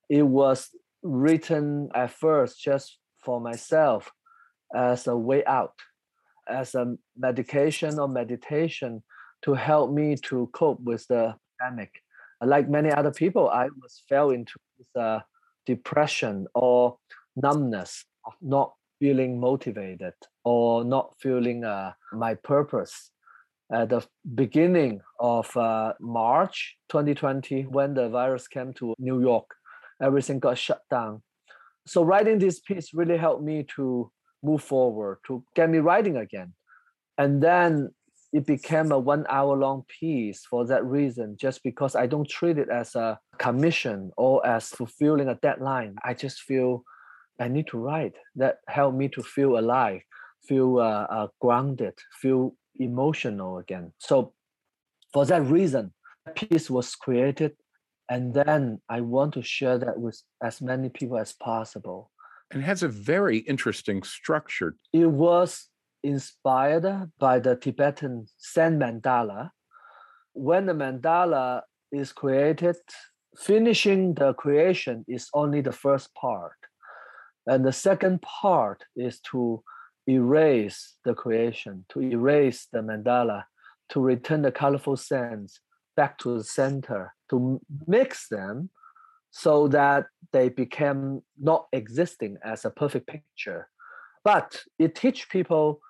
It 0.09 0.23
was 0.23 0.71
written 1.03 1.91
at 1.95 2.13
first 2.13 2.63
just 2.63 2.99
for 3.23 3.41
myself 3.41 4.11
as 4.75 5.07
a 5.07 5.17
way 5.17 5.45
out, 5.45 5.75
as 6.49 6.75
a 6.75 6.97
medication 7.17 7.99
or 7.99 8.09
meditation 8.09 9.03
to 9.43 9.53
help 9.53 9.93
me 9.93 10.17
to 10.29 10.49
cope 10.55 10.81
with 10.81 11.07
the 11.09 11.35
pandemic. 11.61 11.93
Like 12.43 12.71
many 12.71 12.91
other 12.91 13.13
people, 13.13 13.51
I 13.51 13.69
was 13.83 14.03
fell 14.09 14.31
into 14.31 14.55
this, 14.79 14.89
uh, 14.97 15.21
depression 15.67 16.47
or 16.55 16.97
numbness 17.37 18.05
of 18.27 18.33
not 18.41 18.73
feeling 18.99 19.41
motivated 19.41 20.15
or 20.45 20.85
not 20.85 21.15
feeling 21.21 21.65
uh, 21.65 21.93
my 22.13 22.35
purpose. 22.35 23.11
At 23.73 23.89
the 23.89 24.07
beginning 24.35 25.01
of 25.19 25.57
uh, 25.57 25.95
March 26.01 26.77
2020, 26.91 27.63
when 27.63 27.95
the 27.95 28.09
virus 28.09 28.47
came 28.47 28.75
to 28.75 28.95
New 28.99 29.21
York, 29.21 29.47
everything 30.03 30.39
got 30.39 30.59
shut 30.59 30.83
down. 30.91 31.23
So 31.87 32.03
writing 32.03 32.39
this 32.39 32.61
piece 32.61 32.95
really 32.95 33.17
helped 33.17 33.43
me 33.43 33.67
to 33.77 34.11
move 34.43 34.63
forward, 34.63 35.19
to 35.27 35.45
get 35.55 35.71
me 35.71 35.79
writing 35.79 36.17
again. 36.17 36.53
And 37.17 37.43
then 37.43 37.91
it 38.33 38.47
became 38.47 38.91
a 38.91 38.99
one 38.99 39.25
hour 39.29 39.57
long 39.57 39.85
piece 40.01 40.45
for 40.45 40.67
that 40.67 40.85
reason, 40.85 41.37
just 41.41 41.63
because 41.63 41.95
I 41.95 42.07
don't 42.07 42.29
treat 42.29 42.59
it 42.59 42.69
as 42.69 42.95
a 42.95 43.19
commission 43.39 44.11
or 44.17 44.45
as 44.47 44.69
fulfilling 44.69 45.29
a 45.29 45.37
deadline. 45.37 45.95
I 46.05 46.15
just 46.15 46.41
feel 46.43 46.85
I 47.41 47.49
need 47.49 47.67
to 47.69 47.79
write. 47.79 48.17
That 48.37 48.59
helped 48.69 48.97
me 48.97 49.09
to 49.09 49.23
feel 49.23 49.59
alive, 49.59 50.01
feel 50.47 50.79
uh, 50.79 51.07
uh, 51.11 51.29
grounded, 51.41 51.95
feel 52.21 52.55
emotional 52.77 53.59
again. 53.59 53.93
So 53.99 54.33
for 55.13 55.25
that 55.27 55.43
reason, 55.43 55.93
a 56.27 56.31
piece 56.31 56.71
was 56.71 56.95
created. 56.95 57.53
And 58.11 58.35
then 58.35 58.81
I 58.89 59.01
want 59.01 59.35
to 59.35 59.43
share 59.43 59.79
that 59.79 59.99
with 59.99 60.21
as 60.43 60.61
many 60.61 60.89
people 60.91 61.17
as 61.17 61.33
possible. 61.33 62.11
And 62.51 62.63
has 62.63 62.83
a 62.83 62.89
very 62.89 63.39
interesting 63.39 64.03
structure. 64.03 64.77
It 64.93 65.07
was 65.07 65.69
inspired 66.03 67.11
by 67.19 67.39
the 67.39 67.57
Tibetan 67.57 68.27
sand 68.37 68.83
mandala. 68.83 69.51
When 70.35 70.67
the 70.67 70.75
mandala 70.75 71.63
is 71.91 72.13
created, 72.13 72.77
finishing 73.39 74.15
the 74.15 74.35
creation 74.35 75.05
is 75.09 75.29
only 75.33 75.63
the 75.63 75.73
first 75.73 76.15
part. 76.15 76.53
And 77.47 77.65
the 77.65 77.73
second 77.73 78.23
part 78.23 78.85
is 78.97 79.21
to 79.33 79.63
erase 80.07 80.95
the 81.05 81.15
creation, 81.15 81.85
to 81.91 82.03
erase 82.03 82.69
the 82.73 82.81
mandala, 82.81 83.45
to 83.91 84.01
return 84.01 84.43
the 84.43 84.53
colorful 84.53 84.97
sands 84.97 85.61
back 85.97 86.19
to 86.19 86.39
the 86.39 86.45
center, 86.45 87.15
to 87.31 87.61
mix 87.87 88.29
them 88.29 88.71
so 89.31 89.69
that 89.69 90.07
they 90.33 90.49
became 90.49 91.23
not 91.41 91.67
existing 91.73 92.39
as 92.45 92.65
a 92.65 92.71
perfect 92.71 93.07
picture. 93.07 93.69
But 94.23 94.63
it 94.79 94.95
teach 94.95 95.29
people 95.29 95.81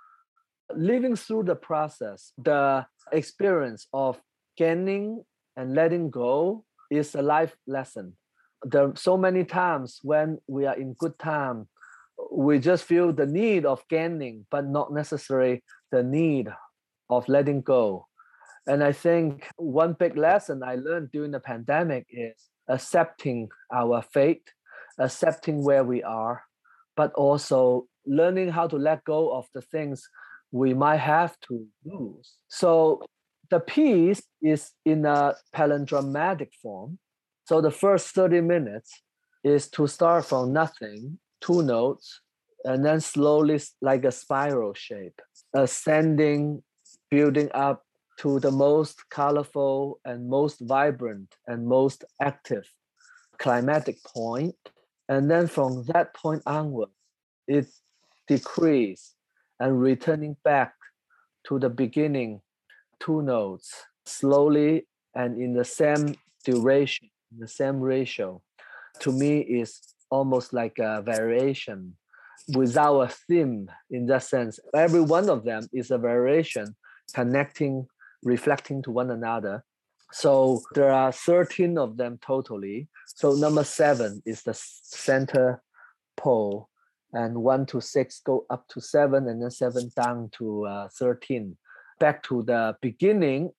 living 0.74 1.14
through 1.14 1.44
the 1.44 1.56
process, 1.56 2.32
the 2.38 2.86
experience 3.12 3.86
of 3.92 4.20
gaining 4.56 5.24
and 5.56 5.74
letting 5.74 6.10
go 6.10 6.64
is 6.90 7.14
a 7.14 7.22
life 7.22 7.54
lesson. 7.66 8.16
There 8.64 8.84
are 8.84 8.96
so 8.96 9.16
many 9.16 9.44
times 9.44 10.00
when 10.02 10.38
we 10.46 10.66
are 10.66 10.76
in 10.76 10.94
good 10.94 11.18
time, 11.18 11.68
we 12.32 12.58
just 12.58 12.84
feel 12.84 13.12
the 13.12 13.26
need 13.26 13.66
of 13.66 13.86
gaining, 13.88 14.46
but 14.50 14.66
not 14.66 14.92
necessarily 14.92 15.62
the 15.90 16.02
need 16.02 16.48
of 17.10 17.28
letting 17.28 17.60
go. 17.60 18.06
And 18.66 18.82
I 18.82 18.92
think 18.92 19.48
one 19.56 19.92
big 19.92 20.16
lesson 20.16 20.62
I 20.62 20.76
learned 20.76 21.10
during 21.12 21.32
the 21.32 21.40
pandemic 21.40 22.06
is 22.10 22.34
accepting 22.68 23.50
our 23.72 24.02
fate, 24.02 24.48
accepting 24.98 25.62
where 25.62 25.84
we 25.84 26.02
are, 26.02 26.42
but 26.96 27.12
also 27.12 27.86
learning 28.06 28.50
how 28.50 28.66
to 28.68 28.76
let 28.76 29.04
go 29.04 29.32
of 29.34 29.46
the 29.54 29.60
things 29.60 30.08
we 30.50 30.72
might 30.72 31.00
have 31.00 31.38
to 31.48 31.66
lose. 31.84 32.34
So 32.48 33.04
the 33.50 33.60
piece 33.60 34.22
is 34.40 34.70
in 34.84 35.04
a 35.04 35.34
palindromatic 35.54 36.54
form. 36.62 36.98
So 37.44 37.60
the 37.60 37.70
first 37.70 38.08
30 38.14 38.40
minutes 38.40 39.02
is 39.42 39.68
to 39.70 39.86
start 39.86 40.24
from 40.24 40.52
nothing, 40.52 41.18
two 41.40 41.62
notes, 41.62 42.20
and 42.64 42.84
then 42.84 43.00
slowly, 43.00 43.60
like 43.82 44.04
a 44.04 44.12
spiral 44.12 44.72
shape, 44.72 45.20
ascending, 45.54 46.62
building 47.10 47.50
up 47.52 47.84
to 48.18 48.40
the 48.40 48.50
most 48.50 49.08
colorful 49.10 50.00
and 50.04 50.28
most 50.28 50.60
vibrant 50.60 51.34
and 51.46 51.66
most 51.66 52.04
active 52.22 52.66
climatic 53.38 54.02
point. 54.04 54.56
And 55.08 55.30
then 55.30 55.46
from 55.46 55.84
that 55.88 56.14
point 56.14 56.42
onwards, 56.46 56.92
it 57.46 57.66
decreases 58.26 59.14
and 59.60 59.80
returning 59.80 60.36
back 60.44 60.72
to 61.48 61.58
the 61.58 61.68
beginning 61.68 62.40
two 63.00 63.20
notes 63.20 63.84
slowly 64.06 64.86
and 65.14 65.38
in 65.38 65.52
the 65.52 65.64
same 65.64 66.14
duration, 66.44 67.10
the 67.38 67.48
same 67.48 67.80
ratio, 67.80 68.42
to 69.00 69.12
me 69.12 69.40
is 69.40 69.80
almost 70.10 70.52
like 70.52 70.78
a 70.78 71.02
variation 71.02 71.96
without 72.54 73.00
a 73.00 73.08
theme 73.08 73.70
in 73.90 74.06
that 74.06 74.22
sense. 74.22 74.58
Every 74.74 75.00
one 75.00 75.28
of 75.28 75.44
them 75.44 75.66
is 75.72 75.90
a 75.90 75.98
variation 75.98 76.76
connecting, 77.14 77.86
reflecting 78.22 78.82
to 78.82 78.90
one 78.90 79.10
another. 79.10 79.64
So 80.12 80.62
there 80.74 80.92
are 80.92 81.10
13 81.10 81.78
of 81.78 81.96
them 81.96 82.18
totally. 82.22 82.88
So 83.06 83.32
number 83.32 83.64
seven 83.64 84.22
is 84.24 84.42
the 84.42 84.54
center 84.54 85.62
pole 86.16 86.68
and 87.12 87.36
one 87.36 87.66
to 87.66 87.80
six 87.80 88.20
go 88.20 88.44
up 88.50 88.66
to 88.68 88.80
seven 88.80 89.28
and 89.28 89.42
then 89.42 89.50
seven 89.50 89.90
down 89.96 90.30
to 90.38 90.66
uh, 90.66 90.88
13 90.98 91.56
back 92.00 92.22
to 92.24 92.42
the 92.42 92.76
beginning 92.82 93.50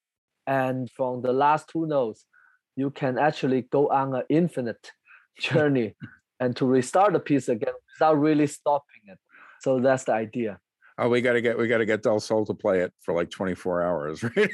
and 0.46 0.90
from 0.92 1.22
the 1.22 1.32
last 1.32 1.70
two 1.70 1.86
notes 1.88 2.26
you 2.76 2.90
can 2.92 3.18
actually 3.18 3.64
go 3.72 3.88
on 3.90 4.14
an 4.16 4.24
infinite 4.30 4.92
journey 5.40 5.96
and 6.40 6.56
to 6.56 6.66
restart 6.66 7.14
the 7.14 7.20
piece 7.20 7.48
again 7.50 7.74
without 7.94 8.20
really 8.20 8.48
stopping 8.48 9.02
it 9.08 9.20
so 9.62 9.80
that's 9.80 10.04
the 10.06 10.14
idea 10.14 10.60
Oh, 10.98 11.10
we 11.10 11.20
gotta 11.22 11.42
get 11.42 11.58
we 11.58 11.68
gotta 11.68 11.86
get 11.86 12.04
Del 12.04 12.22
Sol 12.22 12.46
to 12.46 12.54
play 12.54 12.80
it 12.80 12.94
for 13.02 13.14
like 13.14 13.30
24 13.30 13.84
hours, 13.84 14.24
right? 14.36 14.50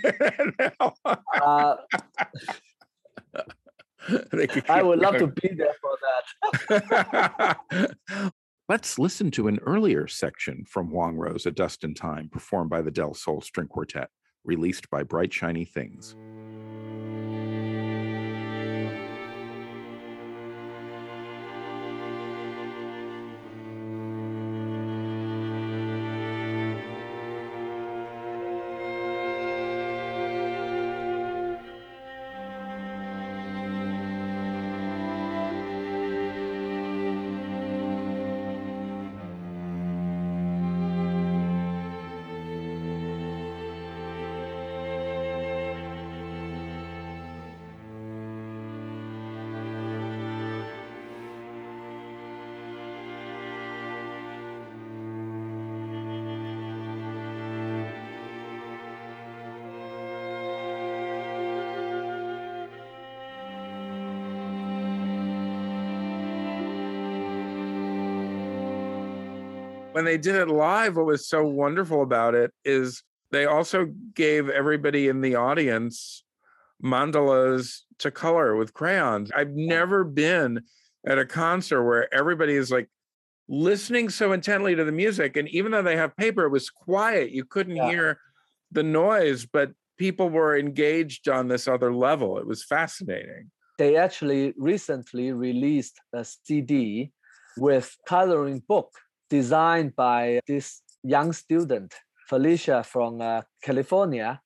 uh, 1.36 1.76
I 4.68 4.82
would 4.82 4.98
love 5.00 5.18
to 5.18 5.28
be 5.28 5.50
there 5.50 5.76
for 5.80 5.98
that. 6.70 7.58
Let's 8.68 8.98
listen 8.98 9.30
to 9.32 9.48
an 9.48 9.60
earlier 9.66 10.08
section 10.08 10.66
from 10.66 10.88
Huang 10.88 11.16
Ruo's, 11.18 11.46
A 11.46 11.52
Dust 11.52 11.84
in 11.84 11.94
Time, 11.94 12.30
performed 12.30 12.70
by 12.70 12.82
the 12.82 12.90
Del 12.90 13.14
Sol 13.14 13.42
String 13.42 13.68
Quartet, 13.68 14.10
released 14.44 14.90
by 14.90 15.04
Bright 15.04 15.32
Shiny 15.32 15.66
Things. 15.66 16.16
They 70.12 70.18
did 70.18 70.36
it 70.36 70.50
live, 70.50 70.98
what 70.98 71.06
was 71.06 71.26
so 71.26 71.42
wonderful 71.46 72.02
about 72.02 72.36
it 72.36 72.52
is 72.66 73.02
they 73.32 73.46
also 73.46 73.94
gave 74.14 74.50
everybody 74.50 75.08
in 75.08 75.22
the 75.22 75.36
audience 75.36 76.26
mandalas 76.84 77.84
to 78.00 78.12
color 78.12 78.58
with 78.58 78.74
crayons. 78.74 79.32
I've 79.34 79.54
never 79.54 80.04
been 80.04 80.64
at 81.08 81.18
a 81.18 81.26
concert 81.26 81.86
where 81.86 82.14
everybody 82.14 82.56
is 82.56 82.70
like 82.70 82.90
listening 83.48 84.10
so 84.10 84.34
intently 84.34 84.76
to 84.76 84.84
the 84.84 84.92
music. 84.92 85.38
And 85.38 85.48
even 85.48 85.72
though 85.72 85.82
they 85.82 85.96
have 85.96 86.18
paper, 86.18 86.44
it 86.44 86.50
was 86.50 86.70
quiet. 86.70 87.32
You 87.32 87.46
couldn't 87.46 87.78
yeah. 87.78 87.90
hear 87.90 88.20
the 88.70 88.84
noise, 88.84 89.46
but 89.46 89.72
people 89.98 90.30
were 90.30 90.58
engaged 90.58 91.30
on 91.30 91.48
this 91.48 91.70
other 91.70 91.96
level. 91.96 92.38
It 92.38 92.46
was 92.46 92.66
fascinating. 92.66 93.50
They 93.78 93.96
actually 93.96 94.54
recently 94.58 95.32
released 95.32 96.02
a 96.12 96.26
CD 96.26 97.14
with 97.56 97.96
coloring 98.06 98.62
book 98.68 98.92
designed 99.32 99.96
by 99.96 100.42
this 100.46 100.82
young 101.04 101.32
student, 101.32 101.96
Felicia 102.30 102.84
from 102.84 103.22
uh, 103.22 103.42
California. 103.64 104.42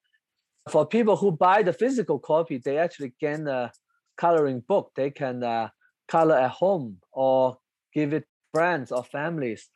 For 0.69 0.85
people 0.85 1.17
who 1.17 1.31
buy 1.31 1.63
the 1.63 1.73
physical 1.73 2.19
copy, 2.19 2.59
they 2.63 2.77
actually 2.77 3.13
get 3.19 3.39
a 3.41 3.71
coloring 4.15 4.61
book. 4.67 4.91
They 4.95 5.09
can 5.09 5.43
uh, 5.43 5.69
color 6.07 6.37
at 6.37 6.51
home 6.51 6.97
or 7.11 7.57
give 7.93 8.13
it 8.13 8.25
friends 8.53 8.91
or 8.91 9.03
families. 9.03 9.69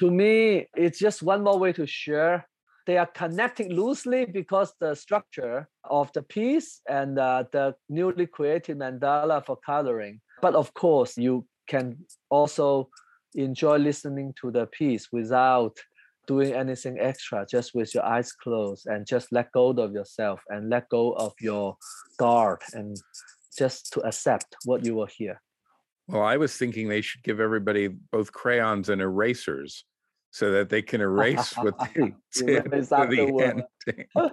To 0.00 0.10
me, 0.10 0.66
it's 0.76 0.98
just 0.98 1.22
one 1.22 1.42
more 1.44 1.58
way 1.58 1.72
to 1.72 1.86
share. 1.86 2.46
They 2.86 2.98
are 2.98 3.10
connecting 3.22 3.70
loosely 3.72 4.24
because 4.24 4.72
the 4.80 4.94
structure 4.94 5.68
of 5.84 6.12
the 6.14 6.22
piece 6.22 6.80
and 6.88 7.18
uh, 7.18 7.44
the 7.52 7.74
newly 7.88 8.26
created 8.26 8.78
mandala 8.78 9.44
for 9.44 9.56
coloring. 9.64 10.20
But 10.40 10.54
of 10.54 10.74
course, 10.74 11.16
you 11.16 11.46
can 11.68 11.98
also 12.30 12.88
enjoy 13.34 13.76
listening 13.76 14.34
to 14.40 14.50
the 14.50 14.66
piece 14.66 15.08
without 15.12 15.76
doing 16.26 16.52
anything 16.52 16.98
extra, 17.00 17.46
just 17.50 17.74
with 17.74 17.94
your 17.94 18.04
eyes 18.04 18.32
closed 18.32 18.86
and 18.86 19.06
just 19.06 19.32
let 19.32 19.50
go 19.52 19.70
of 19.70 19.92
yourself 19.92 20.42
and 20.48 20.68
let 20.68 20.88
go 20.90 21.12
of 21.12 21.32
your 21.40 21.76
guard 22.18 22.60
and 22.74 22.96
just 23.56 23.92
to 23.92 24.00
accept 24.00 24.54
what 24.64 24.84
you 24.84 24.94
will 24.94 25.06
hear. 25.06 25.40
Well, 26.06 26.22
I 26.22 26.36
was 26.36 26.56
thinking 26.56 26.88
they 26.88 27.00
should 27.00 27.22
give 27.22 27.40
everybody 27.40 27.88
both 27.88 28.32
crayons 28.32 28.88
and 28.88 29.02
erasers 29.02 29.84
so 30.30 30.52
that 30.52 30.68
they 30.68 30.82
can 30.82 31.00
erase 31.00 31.54
what 31.56 31.78
they 31.94 32.14
did 32.34 32.70
the 32.70 33.64
ending. 33.86 34.06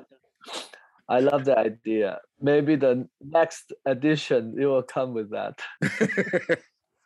I 1.07 1.19
love 1.19 1.45
the 1.45 1.57
idea. 1.57 2.19
Maybe 2.41 2.75
the 2.75 3.07
next 3.21 3.73
edition 3.85 4.55
it 4.59 4.65
will 4.65 4.83
come 4.83 5.13
with 5.13 5.31
that. 5.31 5.59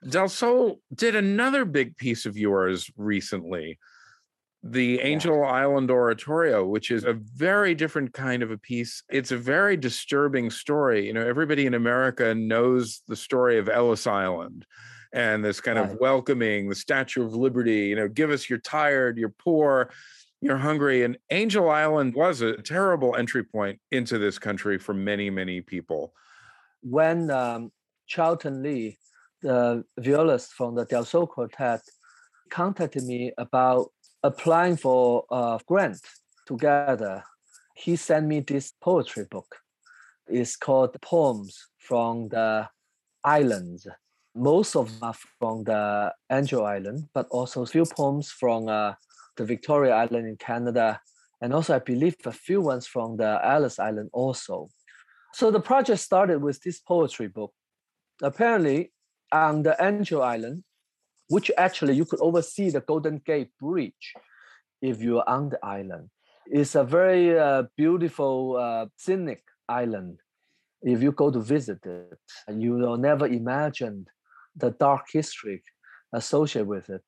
Del 0.08 0.30
Sol 0.30 0.80
did 0.94 1.16
another 1.16 1.66
big 1.66 1.98
piece 1.98 2.26
of 2.26 2.38
yours 2.38 2.90
recently, 2.96 3.78
the 4.64 5.00
Angel 5.02 5.38
yeah. 5.38 5.48
Island 5.48 5.92
Oratorio, 5.92 6.66
which 6.66 6.92
is 6.92 7.04
a 7.04 7.14
very 7.14 7.76
different 7.76 8.14
kind 8.14 8.44
of 8.44 8.52
a 8.52 8.58
piece. 8.58 9.04
It's 9.10 9.32
a 9.32 9.38
very 9.38 9.78
disturbing 9.78 10.50
story. 10.50 11.08
You 11.08 11.14
know, 11.14 11.26
everybody 11.26 11.66
in 11.66 11.74
America 11.74 12.34
knows 12.34 13.02
the 13.08 13.16
story 13.16 13.58
of 13.58 13.70
Ellis 13.70 14.08
Island 14.08 14.66
and 15.12 15.44
this 15.44 15.60
kind 15.60 15.80
right. 15.80 15.90
of 15.90 16.00
welcoming, 16.00 16.70
the 16.70 16.76
Statue 16.76 17.26
of 17.26 17.34
Liberty, 17.34 17.88
you 17.88 17.96
know, 17.96 18.08
give 18.08 18.30
us 18.32 18.50
you're 18.50 18.60
tired, 18.60 19.18
you're 19.18 19.30
poor, 19.30 19.92
you're 20.42 20.58
hungry. 20.58 21.04
And 21.04 21.18
Angel 21.30 21.70
Island 21.70 22.14
was 22.14 22.42
a 22.42 22.62
terrible 22.62 23.16
entry 23.16 23.44
point 23.44 23.80
into 23.92 24.18
this 24.18 24.40
country 24.40 24.78
for 24.78 24.94
many, 24.94 25.30
many 25.30 25.62
people. 25.62 26.14
When 26.82 27.32
um, 27.32 27.72
Charlton 28.08 28.62
Lee 28.62 28.98
the 29.42 29.84
violist 29.98 30.54
from 30.54 30.76
the 30.76 30.86
Del 30.86 31.06
Sol 31.06 31.28
Quartet 31.28 31.82
contacted 32.50 33.04
me 33.04 33.32
about 33.38 33.92
applying 34.24 34.76
for 34.76 35.26
a 35.32 35.60
grant 35.66 36.02
together. 36.46 37.24
He 37.76 37.96
sent 37.96 38.28
me 38.28 38.42
this 38.42 38.74
poetry 38.82 39.26
book. 39.30 39.56
It's 40.28 40.56
called 40.56 40.96
Poems 41.02 41.58
from 41.78 42.30
the 42.30 42.68
Islands. 43.24 43.88
Most 44.36 44.76
of 44.76 44.92
them 44.92 45.04
are 45.04 45.16
from 45.40 45.64
the 45.64 46.14
Angel 46.32 46.66
Island, 46.66 47.08
but 47.14 47.28
also 47.32 47.64
a 47.64 47.66
few 47.66 47.86
poems 47.86 48.30
from 48.32 48.68
uh, 48.68 48.94
the 49.38 49.46
Victoria 49.46 49.96
Island 49.96 50.28
in 50.28 50.38
Canada, 50.38 51.00
and 51.42 51.54
also 51.54 51.76
I 51.76 51.80
believe 51.80 52.16
a 52.26 52.32
few 52.32 52.62
ones 52.62 52.86
from 52.86 53.18
the 53.18 53.40
Ellis 53.44 53.80
Island 53.80 54.10
also. 54.14 54.70
So 55.34 55.52
the 55.52 55.60
project 55.60 56.00
started 56.00 56.42
with 56.42 56.62
this 56.62 56.80
poetry 56.80 57.28
book. 57.28 57.54
Apparently, 58.22 58.92
on 59.32 59.64
the 59.64 59.76
Angel 59.80 60.22
Island, 60.22 60.64
which 61.28 61.52
actually 61.58 61.96
you 61.96 62.06
could 62.06 62.20
oversee 62.22 62.70
the 62.70 62.82
Golden 62.82 63.22
Gate 63.26 63.52
Bridge 63.60 64.14
if 64.82 65.02
you're 65.02 65.28
on 65.28 65.50
the 65.50 65.64
island. 65.64 66.10
It's 66.46 66.76
a 66.76 66.84
very 66.84 67.38
uh, 67.38 67.64
beautiful, 67.78 68.58
uh, 68.58 68.88
scenic 68.98 69.44
island. 69.68 70.20
If 70.82 71.04
you 71.04 71.12
go 71.12 71.30
to 71.30 71.40
visit 71.40 71.86
it, 71.86 72.20
you 72.52 72.74
will 72.74 72.98
never 72.98 73.28
imagine 73.28 74.08
the 74.56 74.72
dark 74.72 75.06
history 75.12 75.62
associated 76.14 76.68
with 76.68 76.90
it. 76.90 77.04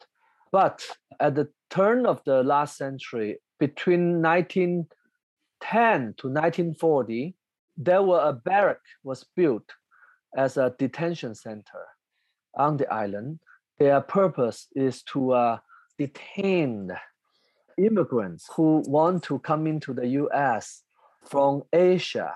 But 0.51 0.83
at 1.19 1.35
the 1.35 1.49
turn 1.69 2.05
of 2.05 2.21
the 2.25 2.43
last 2.43 2.77
century, 2.77 3.39
between 3.59 4.21
1910 4.21 4.87
to 6.17 6.27
1940, 6.27 7.35
there 7.77 8.03
were 8.03 8.19
a 8.19 8.33
barrack 8.33 8.81
was 9.03 9.25
built 9.35 9.71
as 10.35 10.57
a 10.57 10.75
detention 10.77 11.33
center 11.33 11.87
on 12.55 12.77
the 12.77 12.91
island. 12.91 13.39
Their 13.79 14.01
purpose 14.01 14.67
is 14.75 15.03
to 15.03 15.31
uh, 15.31 15.57
detain 15.97 16.91
immigrants 17.77 18.49
who 18.55 18.83
want 18.87 19.23
to 19.23 19.39
come 19.39 19.67
into 19.67 19.93
the 19.93 20.07
US 20.07 20.83
from 21.23 21.63
Asia. 21.73 22.33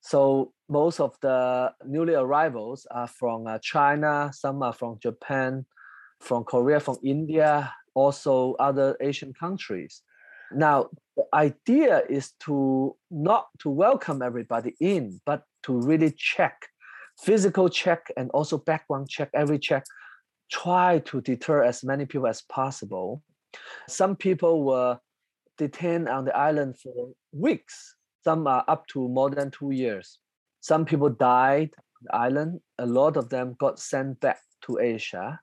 So 0.00 0.52
most 0.68 1.00
of 1.00 1.16
the 1.20 1.72
newly 1.84 2.14
arrivals 2.14 2.86
are 2.90 3.06
from 3.06 3.46
uh, 3.46 3.58
China, 3.58 4.30
some 4.32 4.62
are 4.62 4.72
from 4.72 4.98
Japan, 5.00 5.64
from 6.20 6.44
Korea, 6.44 6.80
from 6.80 6.98
India, 7.02 7.72
also 7.94 8.54
other 8.54 8.96
Asian 9.00 9.32
countries. 9.32 10.02
Now, 10.52 10.90
the 11.16 11.24
idea 11.32 12.02
is 12.08 12.32
to 12.40 12.96
not 13.10 13.46
to 13.60 13.70
welcome 13.70 14.22
everybody 14.22 14.74
in, 14.80 15.20
but 15.24 15.44
to 15.64 15.80
really 15.80 16.12
check 16.16 16.68
physical 17.22 17.68
check 17.68 18.10
and 18.16 18.30
also 18.30 18.58
background 18.58 19.08
check, 19.08 19.30
every 19.34 19.58
check, 19.58 19.84
try 20.50 21.00
to 21.00 21.20
deter 21.20 21.62
as 21.62 21.84
many 21.84 22.04
people 22.06 22.26
as 22.26 22.42
possible. 22.42 23.22
Some 23.88 24.16
people 24.16 24.64
were 24.64 24.98
detained 25.58 26.08
on 26.08 26.24
the 26.24 26.36
island 26.36 26.78
for 26.80 27.10
weeks, 27.32 27.94
some 28.24 28.46
are 28.46 28.64
up 28.68 28.86
to 28.88 29.08
more 29.08 29.30
than 29.30 29.50
two 29.50 29.70
years. 29.70 30.18
Some 30.60 30.84
people 30.84 31.10
died 31.10 31.70
on 31.76 32.02
the 32.02 32.16
island, 32.16 32.60
a 32.78 32.86
lot 32.86 33.16
of 33.16 33.28
them 33.28 33.54
got 33.58 33.78
sent 33.78 34.20
back 34.20 34.40
to 34.62 34.78
Asia. 34.78 35.38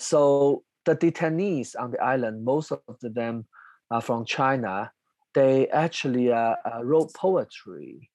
So 0.00 0.64
the 0.84 0.96
detainees 0.96 1.74
on 1.78 1.92
the 1.92 2.02
island, 2.02 2.44
most 2.44 2.72
of 2.72 2.96
them 3.00 3.46
are 3.90 4.00
from 4.00 4.24
China, 4.24 4.90
they 5.34 5.68
actually 5.68 6.32
uh, 6.32 6.56
uh, 6.64 6.82
wrote 6.82 7.14
poetry 7.14 8.10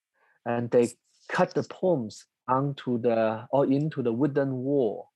and 0.45 0.69
they 0.71 0.89
cut 1.29 1.53
the 1.53 1.63
poems 1.63 2.25
onto 2.47 2.99
the 2.99 3.45
or 3.51 3.65
into 3.65 4.01
the 4.01 4.13
wooden 4.13 4.51
wall 4.51 5.10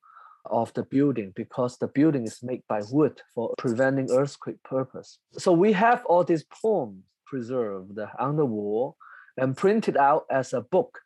of 0.45 0.73
the 0.73 0.83
building 0.83 1.33
because 1.35 1.77
the 1.77 1.87
building 1.87 2.25
is 2.25 2.41
made 2.41 2.63
by 2.69 2.81
wood 2.91 3.21
for 3.35 3.53
preventing 3.57 4.09
earthquake 4.11 4.61
purpose. 4.63 5.19
So 5.37 5.51
we 5.51 5.73
have 5.73 6.05
all 6.05 6.23
these 6.23 6.43
poems 6.43 7.03
preserved 7.25 7.99
on 8.17 8.37
the 8.37 8.45
wall 8.45 8.95
and 9.37 9.55
printed 9.55 9.97
out 9.97 10.25
as 10.31 10.53
a 10.53 10.61
book. 10.61 10.99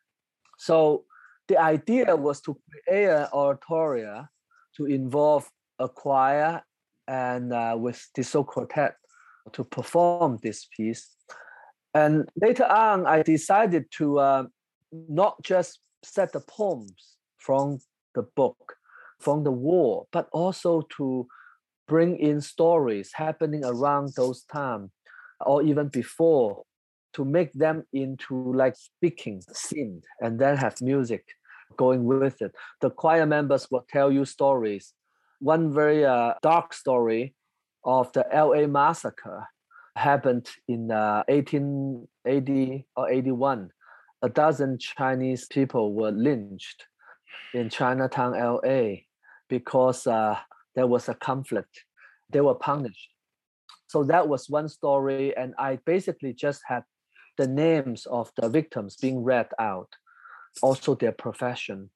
So 0.58 1.04
the 1.48 1.58
idea 1.58 2.14
was 2.14 2.40
to 2.42 2.56
create 2.70 3.08
an 3.08 3.26
oratorio 3.32 4.28
to 4.76 4.86
involve 4.86 5.50
a 5.78 5.88
choir 5.88 6.62
and 7.08 7.52
uh, 7.52 7.76
with 7.78 8.08
the 8.14 8.22
so 8.22 8.44
quartet 8.44 8.96
to 9.52 9.64
perform 9.64 10.38
this 10.42 10.66
piece. 10.76 11.10
And 11.94 12.28
later 12.40 12.64
on, 12.64 13.06
I 13.06 13.22
decided 13.22 13.86
to 13.98 14.18
uh, 14.18 14.44
not 14.92 15.42
just 15.42 15.80
set 16.02 16.32
the 16.32 16.40
poems 16.40 17.16
from 17.38 17.78
the 18.14 18.22
book, 18.22 18.76
from 19.20 19.44
the 19.44 19.50
war, 19.50 20.06
but 20.12 20.28
also 20.32 20.82
to 20.96 21.26
bring 21.88 22.16
in 22.18 22.40
stories 22.40 23.10
happening 23.14 23.64
around 23.64 24.12
those 24.16 24.44
times 24.44 24.90
or 25.44 25.62
even 25.62 25.88
before 25.88 26.62
to 27.14 27.24
make 27.24 27.52
them 27.52 27.84
into 27.92 28.52
like 28.52 28.74
speaking 28.76 29.42
scene 29.52 30.00
and 30.20 30.38
then 30.38 30.56
have 30.56 30.80
music 30.80 31.24
going 31.76 32.04
with 32.04 32.40
it. 32.40 32.52
The 32.80 32.90
choir 32.90 33.26
members 33.26 33.68
will 33.70 33.84
tell 33.88 34.10
you 34.10 34.24
stories. 34.24 34.94
One 35.40 35.72
very 35.72 36.04
uh, 36.04 36.34
dark 36.42 36.72
story 36.72 37.34
of 37.84 38.12
the 38.12 38.24
LA 38.32 38.66
massacre 38.66 39.48
happened 39.96 40.48
in 40.68 40.90
uh, 40.90 41.24
1880 41.28 42.86
or 42.96 43.10
81 43.10 43.70
a 44.22 44.28
dozen 44.28 44.78
Chinese 44.78 45.46
people 45.46 45.94
were 45.94 46.12
lynched 46.12 46.86
in 47.54 47.68
Chinatown, 47.68 48.32
LA, 48.32 49.02
because 49.48 50.06
uh, 50.06 50.38
there 50.74 50.86
was 50.86 51.08
a 51.08 51.14
conflict. 51.14 51.84
They 52.30 52.40
were 52.40 52.54
punished. 52.54 53.10
So 53.88 54.04
that 54.04 54.28
was 54.28 54.48
one 54.48 54.68
story, 54.68 55.36
and 55.36 55.54
I 55.58 55.78
basically 55.84 56.32
just 56.32 56.62
had 56.66 56.84
the 57.36 57.46
names 57.46 58.06
of 58.06 58.30
the 58.36 58.48
victims 58.48 58.96
being 58.96 59.22
read 59.22 59.48
out. 59.58 59.88
also 60.62 60.94
their 60.94 61.12
profession. 61.12 61.90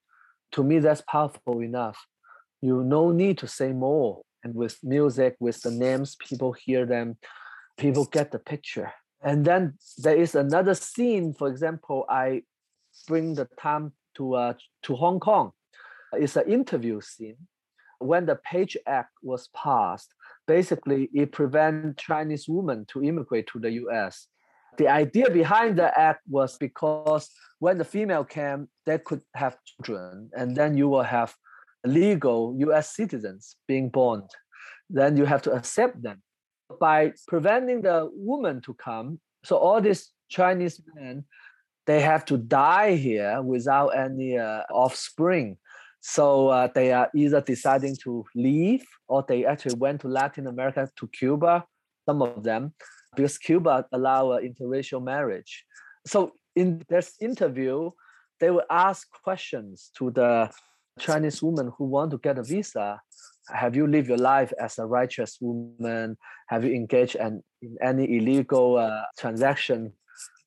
To 0.52 0.64
me, 0.64 0.78
that's 0.78 1.02
powerful 1.02 1.60
enough. 1.60 1.98
You 2.62 2.82
no 2.82 3.12
need 3.12 3.38
to 3.38 3.46
say 3.46 3.72
more. 3.72 4.22
And 4.42 4.54
with 4.54 4.78
music, 4.82 5.36
with 5.40 5.60
the 5.60 5.70
names, 5.70 6.16
people 6.16 6.52
hear 6.52 6.86
them, 6.86 7.18
people 7.76 8.06
get 8.06 8.30
the 8.30 8.38
picture. 8.38 8.92
And 9.22 9.44
then 9.44 9.74
there 9.98 10.16
is 10.16 10.34
another 10.34 10.74
scene. 10.74 11.34
For 11.34 11.48
example, 11.48 12.04
I 12.08 12.42
bring 13.06 13.34
the 13.34 13.48
time 13.60 13.92
to 14.16 14.34
uh, 14.34 14.54
to 14.82 14.94
Hong 14.94 15.20
Kong. 15.20 15.52
It's 16.12 16.36
an 16.36 16.50
interview 16.50 17.00
scene. 17.00 17.36
When 17.98 18.26
the 18.26 18.36
Page 18.36 18.76
Act 18.86 19.12
was 19.22 19.48
passed, 19.54 20.12
basically 20.46 21.08
it 21.14 21.32
prevent 21.32 21.96
Chinese 21.96 22.46
women 22.48 22.86
to 22.88 23.02
immigrate 23.02 23.48
to 23.48 23.58
the 23.58 23.72
U.S. 23.72 24.28
The 24.76 24.88
idea 24.88 25.30
behind 25.30 25.78
the 25.78 25.98
act 25.98 26.20
was 26.28 26.58
because 26.58 27.30
when 27.58 27.78
the 27.78 27.84
female 27.84 28.24
came, 28.24 28.68
they 28.84 28.98
could 28.98 29.22
have 29.34 29.56
children, 29.84 30.30
and 30.36 30.54
then 30.54 30.76
you 30.76 30.88
will 30.88 31.02
have 31.02 31.34
legal 31.84 32.54
U.S. 32.58 32.94
citizens 32.94 33.56
being 33.66 33.88
born. 33.88 34.22
Then 34.90 35.16
you 35.16 35.24
have 35.24 35.42
to 35.42 35.52
accept 35.52 36.02
them. 36.02 36.22
By 36.80 37.12
preventing 37.28 37.82
the 37.82 38.10
woman 38.12 38.60
to 38.62 38.74
come, 38.74 39.20
so 39.44 39.56
all 39.56 39.80
these 39.80 40.10
Chinese 40.28 40.80
men, 40.94 41.24
they 41.86 42.00
have 42.00 42.24
to 42.26 42.36
die 42.36 42.96
here 42.96 43.40
without 43.42 43.90
any 43.90 44.38
uh, 44.38 44.62
offspring. 44.72 45.56
So 46.00 46.48
uh, 46.48 46.68
they 46.74 46.92
are 46.92 47.10
either 47.14 47.40
deciding 47.40 47.96
to 48.04 48.24
leave 48.34 48.84
or 49.08 49.24
they 49.26 49.44
actually 49.44 49.76
went 49.76 50.00
to 50.02 50.08
Latin 50.08 50.46
America 50.46 50.88
to 50.96 51.08
Cuba, 51.08 51.64
some 52.04 52.22
of 52.22 52.42
them, 52.42 52.74
because 53.14 53.38
Cuba 53.38 53.86
allow 53.92 54.30
uh, 54.30 54.40
interracial 54.40 55.02
marriage. 55.02 55.64
So 56.06 56.32
in 56.54 56.82
this 56.88 57.14
interview, 57.20 57.90
they 58.40 58.50
will 58.50 58.64
ask 58.70 59.08
questions 59.24 59.90
to 59.98 60.10
the 60.10 60.50
Chinese 60.98 61.42
woman 61.42 61.72
who 61.76 61.84
want 61.84 62.10
to 62.12 62.18
get 62.18 62.38
a 62.38 62.42
visa. 62.42 63.00
Have 63.48 63.76
you 63.76 63.86
lived 63.86 64.08
your 64.08 64.18
life 64.18 64.52
as 64.60 64.78
a 64.78 64.86
righteous 64.86 65.38
woman? 65.40 66.16
Have 66.48 66.64
you 66.64 66.72
engaged 66.74 67.16
in, 67.16 67.42
in 67.62 67.76
any 67.82 68.18
illegal 68.18 68.76
uh, 68.76 69.02
transaction 69.18 69.92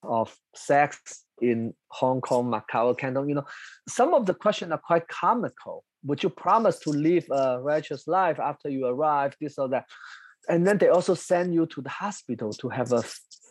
of 0.02 0.34
sex 0.54 1.24
in 1.40 1.74
Hong 1.88 2.20
Kong, 2.20 2.52
Macau, 2.52 2.96
Canton? 2.96 3.28
You 3.28 3.36
know, 3.36 3.46
some 3.88 4.14
of 4.14 4.26
the 4.26 4.34
questions 4.34 4.72
are 4.72 4.78
quite 4.78 5.08
comical. 5.08 5.84
Would 6.04 6.22
you 6.22 6.30
promise 6.30 6.78
to 6.80 6.90
live 6.90 7.26
a 7.30 7.60
righteous 7.60 8.06
life 8.06 8.38
after 8.38 8.68
you 8.68 8.86
arrive? 8.86 9.34
This 9.40 9.58
or 9.58 9.68
that 9.68 9.86
and 10.48 10.66
then 10.66 10.78
they 10.78 10.88
also 10.88 11.14
send 11.14 11.54
you 11.54 11.66
to 11.66 11.80
the 11.80 11.88
hospital 11.88 12.52
to 12.54 12.68
have 12.68 12.92
a 12.92 13.04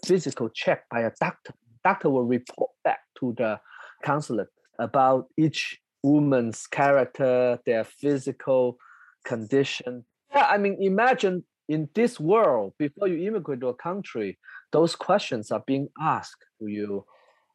physical 0.05 0.49
check 0.49 0.83
by 0.89 1.01
a 1.01 1.11
doctor. 1.19 1.53
Doctor 1.83 2.09
will 2.09 2.25
report 2.25 2.71
back 2.83 2.99
to 3.19 3.33
the 3.37 3.59
consulate 4.03 4.49
about 4.79 5.27
each 5.37 5.79
woman's 6.03 6.67
character, 6.67 7.59
their 7.65 7.83
physical 7.83 8.77
condition. 9.25 10.05
Yeah, 10.33 10.47
I 10.49 10.57
mean, 10.57 10.77
imagine 10.81 11.43
in 11.67 11.89
this 11.93 12.19
world, 12.19 12.73
before 12.77 13.07
you 13.07 13.27
immigrate 13.27 13.61
to 13.61 13.67
a 13.67 13.73
country, 13.73 14.37
those 14.71 14.95
questions 14.95 15.51
are 15.51 15.63
being 15.65 15.89
asked 15.99 16.45
to 16.59 16.67
you. 16.67 17.05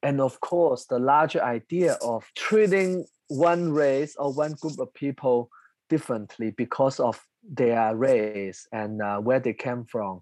And 0.03 0.21
of 0.21 0.41
course, 0.41 0.87
the 0.87 0.99
larger 0.99 1.43
idea 1.43 1.97
of 2.03 2.25
treating 2.37 3.07
one 3.29 3.73
race 3.73 4.15
or 4.17 4.33
one 4.33 4.55
group 4.61 4.79
of 4.79 4.93
people 4.95 5.49
differently 5.89 6.51
because 6.51 7.01
of 7.01 7.21
their 7.49 7.95
race 7.97 8.67
and 8.73 9.03
uh, 9.03 9.19
where 9.19 9.41
they 9.41 9.53
came 9.53 9.85
from. 9.85 10.21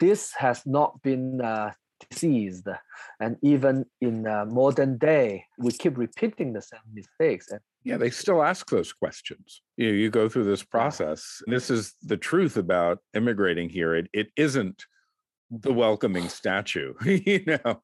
This 0.00 0.32
has 0.38 0.62
not 0.66 1.02
been 1.02 1.40
uh, 1.40 1.72
seized, 2.10 2.66
and 3.20 3.36
even 3.42 3.86
in 4.00 4.26
uh, 4.26 4.46
modern 4.46 4.98
day, 4.98 5.44
we 5.58 5.70
keep 5.72 5.96
repeating 5.96 6.52
the 6.52 6.62
same 6.62 6.80
mistakes. 6.92 7.48
Yeah, 7.84 7.96
they 7.96 8.10
still 8.10 8.42
ask 8.42 8.70
those 8.70 8.92
questions. 8.92 9.60
You 9.76 9.88
know, 9.88 9.94
you 9.94 10.10
go 10.10 10.28
through 10.28 10.44
this 10.44 10.62
process. 10.62 11.42
This 11.46 11.70
is 11.70 11.94
the 12.02 12.16
truth 12.16 12.56
about 12.56 12.98
immigrating 13.14 13.68
here. 13.68 13.94
It 13.94 14.08
it 14.12 14.28
isn't 14.36 14.86
the 15.50 15.72
welcoming 15.72 16.28
statue. 16.40 16.94
you 17.04 17.44
know, 17.46 17.82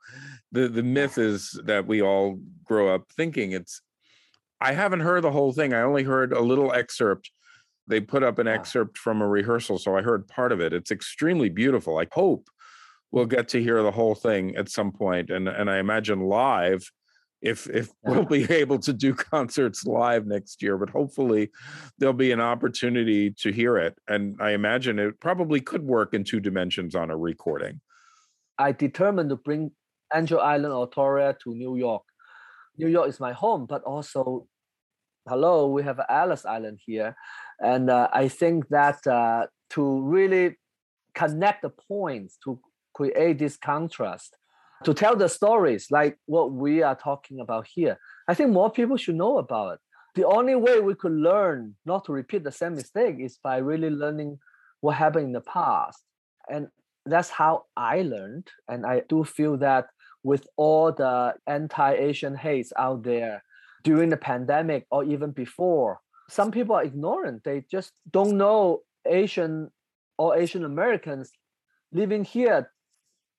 the 0.53 0.69
the 0.69 0.83
myth 0.83 1.19
is 1.19 1.59
that 1.65 1.87
we 1.87 2.03
all 2.03 2.39
grow 2.65 2.95
up 2.95 3.05
thinking 3.17 3.53
it's. 3.53 3.83
I 4.61 4.73
haven't 4.73 5.01
heard 5.01 5.23
the 5.23 5.31
whole 5.31 5.53
thing. 5.53 5.73
I 5.73 5.83
only 5.83 6.03
heard 6.03 6.33
a 6.33 6.41
little 6.41 6.73
excerpt 6.73 7.31
they 7.89 8.01
put 8.01 8.23
up 8.23 8.39
an 8.39 8.47
excerpt 8.47 8.99
from 8.99 9.23
a 9.23 9.27
rehearsal, 9.27 9.79
so 9.79 9.97
I 9.97 10.03
heard 10.03 10.29
part 10.29 10.53
of 10.53 10.61
it. 10.61 10.73
It's 10.73 10.91
extremely 10.91 11.49
beautiful. 11.49 11.99
I 11.99 12.07
hope 12.13 12.49
we'll 13.11 13.27
get 13.27 13.49
to 13.49 13.63
hear 13.63 13.83
the 13.83 13.91
whole 13.91 14.15
thing 14.15 14.55
at 14.57 14.69
some 14.69 14.93
point, 14.93 15.31
and 15.31 15.49
and 15.49 15.71
I 15.71 15.79
imagine 15.79 16.21
live, 16.21 16.89
if 17.42 17.68
if 17.68 17.90
we'll 18.05 18.24
be 18.24 18.51
able 18.53 18.79
to 18.81 18.92
do 18.92 19.14
concerts 19.14 19.85
live 19.85 20.27
next 20.27 20.62
year. 20.62 20.77
But 20.77 20.90
hopefully, 20.90 21.51
there'll 21.98 22.12
be 22.12 22.33
an 22.33 22.40
opportunity 22.40 23.31
to 23.38 23.51
hear 23.53 23.79
it, 23.79 23.98
and 24.09 24.37
I 24.40 24.51
imagine 24.51 24.98
it 24.98 25.20
probably 25.20 25.61
could 25.61 25.83
work 25.83 26.14
in 26.14 26.24
two 26.24 26.40
dimensions 26.40 26.94
on 26.94 27.11
a 27.11 27.16
recording. 27.16 27.81
I 28.59 28.72
determined 28.72 29.31
to 29.31 29.37
bring 29.37 29.70
Angel 30.14 30.40
Island 30.40 30.72
Oratorio 30.72 31.35
to 31.44 31.55
New 31.55 31.77
York. 31.77 32.03
New 32.77 32.88
York 32.88 33.09
is 33.09 33.20
my 33.20 33.33
home, 33.33 33.66
but 33.66 33.83
also 33.83 34.46
hello, 35.29 35.66
we 35.66 35.83
have 35.83 36.01
Ellis 36.09 36.46
Island 36.46 36.81
here. 36.85 37.14
And 37.61 37.90
uh, 37.90 38.09
I 38.12 38.29
think 38.29 38.68
that 38.68 39.07
uh, 39.07 39.46
to 39.70 40.01
really 40.03 40.57
connect 41.14 41.62
the 41.62 41.70
points, 41.70 42.38
to 42.44 42.59
create 42.94 43.38
this 43.38 43.57
contrast, 43.57 44.37
to 44.85 44.95
tell 44.95 45.17
the 45.17 45.29
stories 45.29 45.91
like 45.91 46.19
what 46.27 46.53
we 46.53 46.83
are 46.83 46.95
talking 46.95 47.41
about 47.41 47.67
here, 47.67 47.99
I 48.29 48.35
think 48.35 48.51
more 48.51 48.71
people 48.71 48.97
should 48.97 49.17
know 49.17 49.38
about 49.38 49.75
it. 49.75 49.81
The 50.14 50.27
only 50.27 50.55
way 50.55 50.81
we 50.81 50.95
could 50.95 51.12
learn 51.12 51.77
not 51.85 52.05
to 52.07 52.12
repeat 52.12 52.45
the 52.45 52.53
same 52.53 52.75
mistake 52.75 53.17
is 53.19 53.38
by 53.43 53.59
really 53.59 53.91
learning 53.91 54.38
what 54.81 54.97
happened 54.97 55.27
in 55.27 55.33
the 55.33 55.41
past. 55.41 56.03
And 56.49 56.69
that's 57.07 57.31
how 57.31 57.64
I 57.77 58.03
learned. 58.03 58.49
And 58.69 58.87
I 58.87 59.03
do 59.09 59.25
feel 59.25 59.57
that 59.59 59.87
with 60.23 60.47
all 60.57 60.93
the 60.93 61.35
anti 61.47 61.93
Asian 61.93 62.35
hates 62.35 62.73
out 62.77 63.03
there, 63.03 63.43
during 63.85 64.11
the 64.11 64.17
pandemic 64.17 64.87
or 64.91 65.05
even 65.05 65.31
before. 65.31 66.01
Some 66.29 66.51
people 66.51 66.77
are 66.77 66.85
ignorant. 66.85 67.45
They 67.45 67.64
just 67.71 67.93
don't 68.11 68.37
know 68.37 68.81
Asian 69.07 69.71
or 70.19 70.37
Asian 70.37 70.64
Americans 70.64 71.31
living 71.93 72.25
here. 72.25 72.71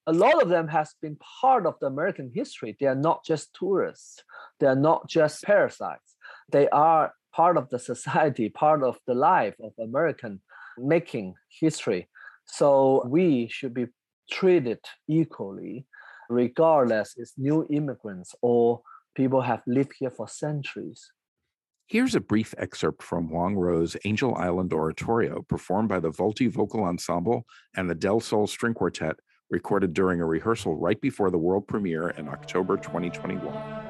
A 0.10 0.20
lot 0.26 0.42
of 0.42 0.50
them 0.50 0.68
has 0.70 0.96
been 1.04 1.18
part 1.42 1.68
of 1.68 1.76
the 1.80 1.86
American 1.86 2.32
history. 2.34 2.76
They 2.80 2.88
are 2.88 2.96
not 2.96 3.24
just 3.24 3.54
tourists. 3.54 4.24
They 4.60 4.66
are 4.66 4.76
not 4.76 5.08
just 5.08 5.44
parasites. 5.44 6.16
They 6.52 6.68
are 6.70 7.14
part 7.32 7.58
of 7.58 7.70
the 7.70 7.78
society, 7.92 8.50
part 8.50 8.82
of 8.82 8.98
the 9.06 9.14
life 9.14 9.54
of 9.64 9.74
American 9.78 10.42
making 10.80 11.36
history. 11.62 12.10
So 12.46 13.04
we 13.06 13.50
should 13.52 13.76
be 13.76 13.86
treated 14.32 14.80
equally, 15.08 15.86
regardless 16.28 17.14
it's 17.16 17.34
new 17.38 17.68
immigrants 17.70 18.34
or 18.42 18.82
people 19.14 19.42
have 19.42 19.62
lived 19.68 19.94
here 20.00 20.10
for 20.10 20.28
centuries. 20.28 21.12
Here's 21.86 22.16
a 22.16 22.20
brief 22.20 22.56
excerpt 22.58 23.04
from 23.04 23.28
Huang 23.28 23.56
Ruo's 23.56 23.96
Angel 24.06 24.34
Island 24.34 24.74
Oratorio, 24.74 25.44
performed 25.44 25.90
by 25.90 26.00
the 26.00 26.12
Volti 26.12 26.50
Vocal 26.50 26.84
Ensemble 26.84 27.46
and 27.76 27.88
the 27.88 27.96
Del 27.96 28.20
Sol 28.20 28.48
String 28.48 28.74
Quartet, 28.74 29.16
recorded 29.50 29.94
during 29.94 30.22
a 30.22 30.26
rehearsal 30.26 30.76
right 30.76 31.00
before 31.02 31.32
the 31.32 31.38
world 31.38 31.68
premiere 31.68 32.10
in 32.10 32.28
October 32.28 32.78
2021. 32.78 33.89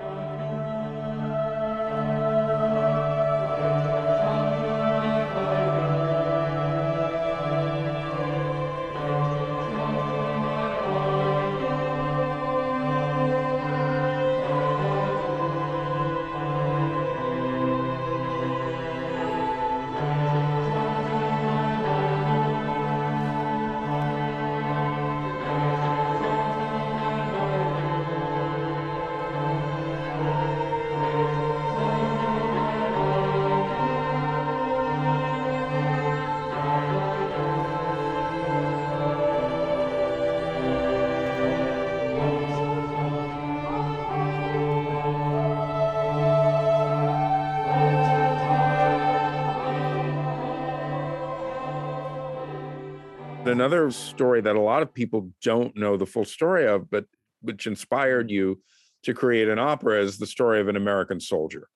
Another 53.49 53.91
story 53.91 54.41
that 54.41 54.55
a 54.55 54.61
lot 54.61 54.81
of 54.81 54.93
people 54.93 55.31
don't 55.43 55.75
know 55.75 55.97
the 55.97 56.05
full 56.05 56.25
story 56.25 56.67
of, 56.67 56.89
but 56.89 57.05
which 57.41 57.67
inspired 57.67 58.29
you 58.29 58.61
to 59.03 59.13
create 59.13 59.47
an 59.47 59.59
opera 59.59 60.01
is 60.01 60.17
the 60.17 60.27
story 60.27 60.59
of 60.59 60.67
an 60.67 60.75
American 60.75 61.19
soldier, 61.19 61.67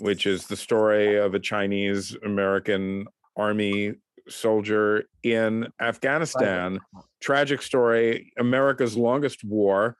which 0.00 0.26
is 0.26 0.46
the 0.46 0.56
story 0.56 1.16
of 1.16 1.34
a 1.34 1.40
Chinese 1.40 2.16
American 2.24 3.06
army 3.36 3.94
soldier 4.28 5.04
in 5.22 5.68
Afghanistan. 5.80 6.80
Tragic 7.20 7.62
story, 7.62 8.32
America's 8.38 8.96
longest 8.96 9.44
war, 9.44 9.96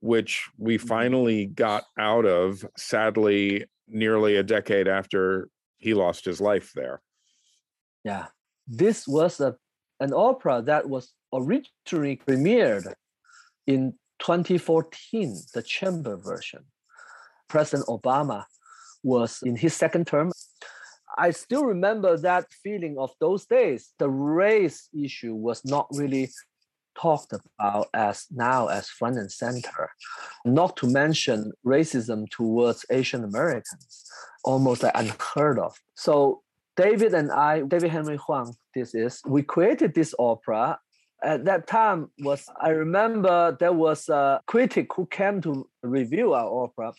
which 0.00 0.48
we 0.58 0.78
mm-hmm. 0.78 0.86
finally 0.86 1.46
got 1.46 1.84
out 1.98 2.26
of, 2.26 2.64
sadly, 2.76 3.66
nearly 3.88 4.36
a 4.36 4.42
decade 4.42 4.88
after 4.88 5.48
he 5.78 5.94
lost 5.94 6.24
his 6.24 6.40
life 6.40 6.72
there. 6.74 7.00
Yeah. 8.04 8.26
This 8.66 9.06
was 9.06 9.40
a, 9.40 9.56
an 10.00 10.12
opera 10.12 10.62
that 10.62 10.88
was 10.88 11.12
originally 11.32 12.16
premiered 12.16 12.92
in 13.66 13.94
2014, 14.20 15.36
the 15.54 15.62
chamber 15.62 16.16
version. 16.16 16.64
President 17.48 17.88
Obama 17.88 18.44
was 19.02 19.40
in 19.42 19.56
his 19.56 19.74
second 19.74 20.06
term. 20.06 20.32
I 21.18 21.30
still 21.30 21.64
remember 21.64 22.16
that 22.18 22.52
feeling 22.62 22.96
of 22.98 23.10
those 23.20 23.46
days. 23.46 23.92
The 23.98 24.08
race 24.08 24.88
issue 24.92 25.34
was 25.34 25.64
not 25.64 25.88
really 25.92 26.30
talked 26.96 27.32
about 27.32 27.88
as 27.94 28.26
now 28.30 28.68
as 28.68 28.88
front 28.88 29.16
and 29.16 29.30
center. 29.30 29.90
Not 30.44 30.76
to 30.78 30.86
mention 30.86 31.52
racism 31.66 32.28
towards 32.30 32.84
Asian 32.90 33.24
Americans, 33.24 34.04
almost 34.44 34.82
like 34.82 34.92
unheard 34.94 35.58
of. 35.58 35.76
So 35.94 36.42
David 36.76 37.14
and 37.14 37.30
I, 37.32 37.62
David 37.62 37.90
Henry 37.90 38.16
Hwang, 38.16 38.54
this 38.74 38.94
is, 38.94 39.20
we 39.26 39.42
created 39.42 39.94
this 39.94 40.14
opera. 40.18 40.78
At 41.22 41.44
that 41.44 41.66
time 41.66 42.10
was 42.20 42.46
I 42.60 42.70
remember 42.70 43.56
there 43.60 43.72
was 43.72 44.08
a 44.08 44.40
critic 44.46 44.88
who 44.94 45.06
came 45.06 45.40
to 45.42 45.68
review 45.82 46.32
our 46.32 46.64
opera, 46.64 46.92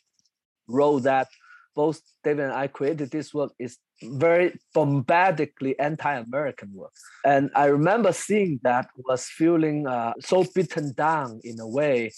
wrote 0.67 1.03
that 1.03 1.27
both 1.75 2.01
David 2.23 2.45
and 2.45 2.53
I 2.53 2.67
created 2.67 3.11
this 3.11 3.33
work 3.33 3.51
is 3.57 3.77
very 4.03 4.59
bombastically 4.73 5.79
anti-American 5.79 6.71
work. 6.73 6.91
And 7.25 7.49
I 7.55 7.65
remember 7.65 8.11
seeing 8.11 8.59
that 8.63 8.89
was 8.97 9.25
feeling 9.25 9.87
uh, 9.87 10.13
so 10.19 10.45
beaten 10.53 10.93
down 10.93 11.39
in 11.43 11.59
a 11.59 11.67
way 11.67 12.11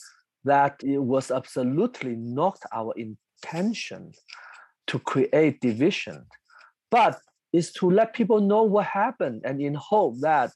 that 0.43 0.81
it 0.83 0.97
was 0.97 1.31
absolutely 1.31 2.15
not 2.15 2.57
our 2.73 2.93
intention 2.97 4.11
to 4.87 4.99
create 4.99 5.61
division, 5.61 6.25
but 6.89 7.19
is 7.53 7.71
to 7.71 7.89
let 7.89 8.13
people 8.13 8.41
know 8.41 8.63
what 8.63 8.85
happened 8.85 9.43
and 9.45 9.61
in 9.61 9.75
hope 9.75 10.15
that 10.19 10.51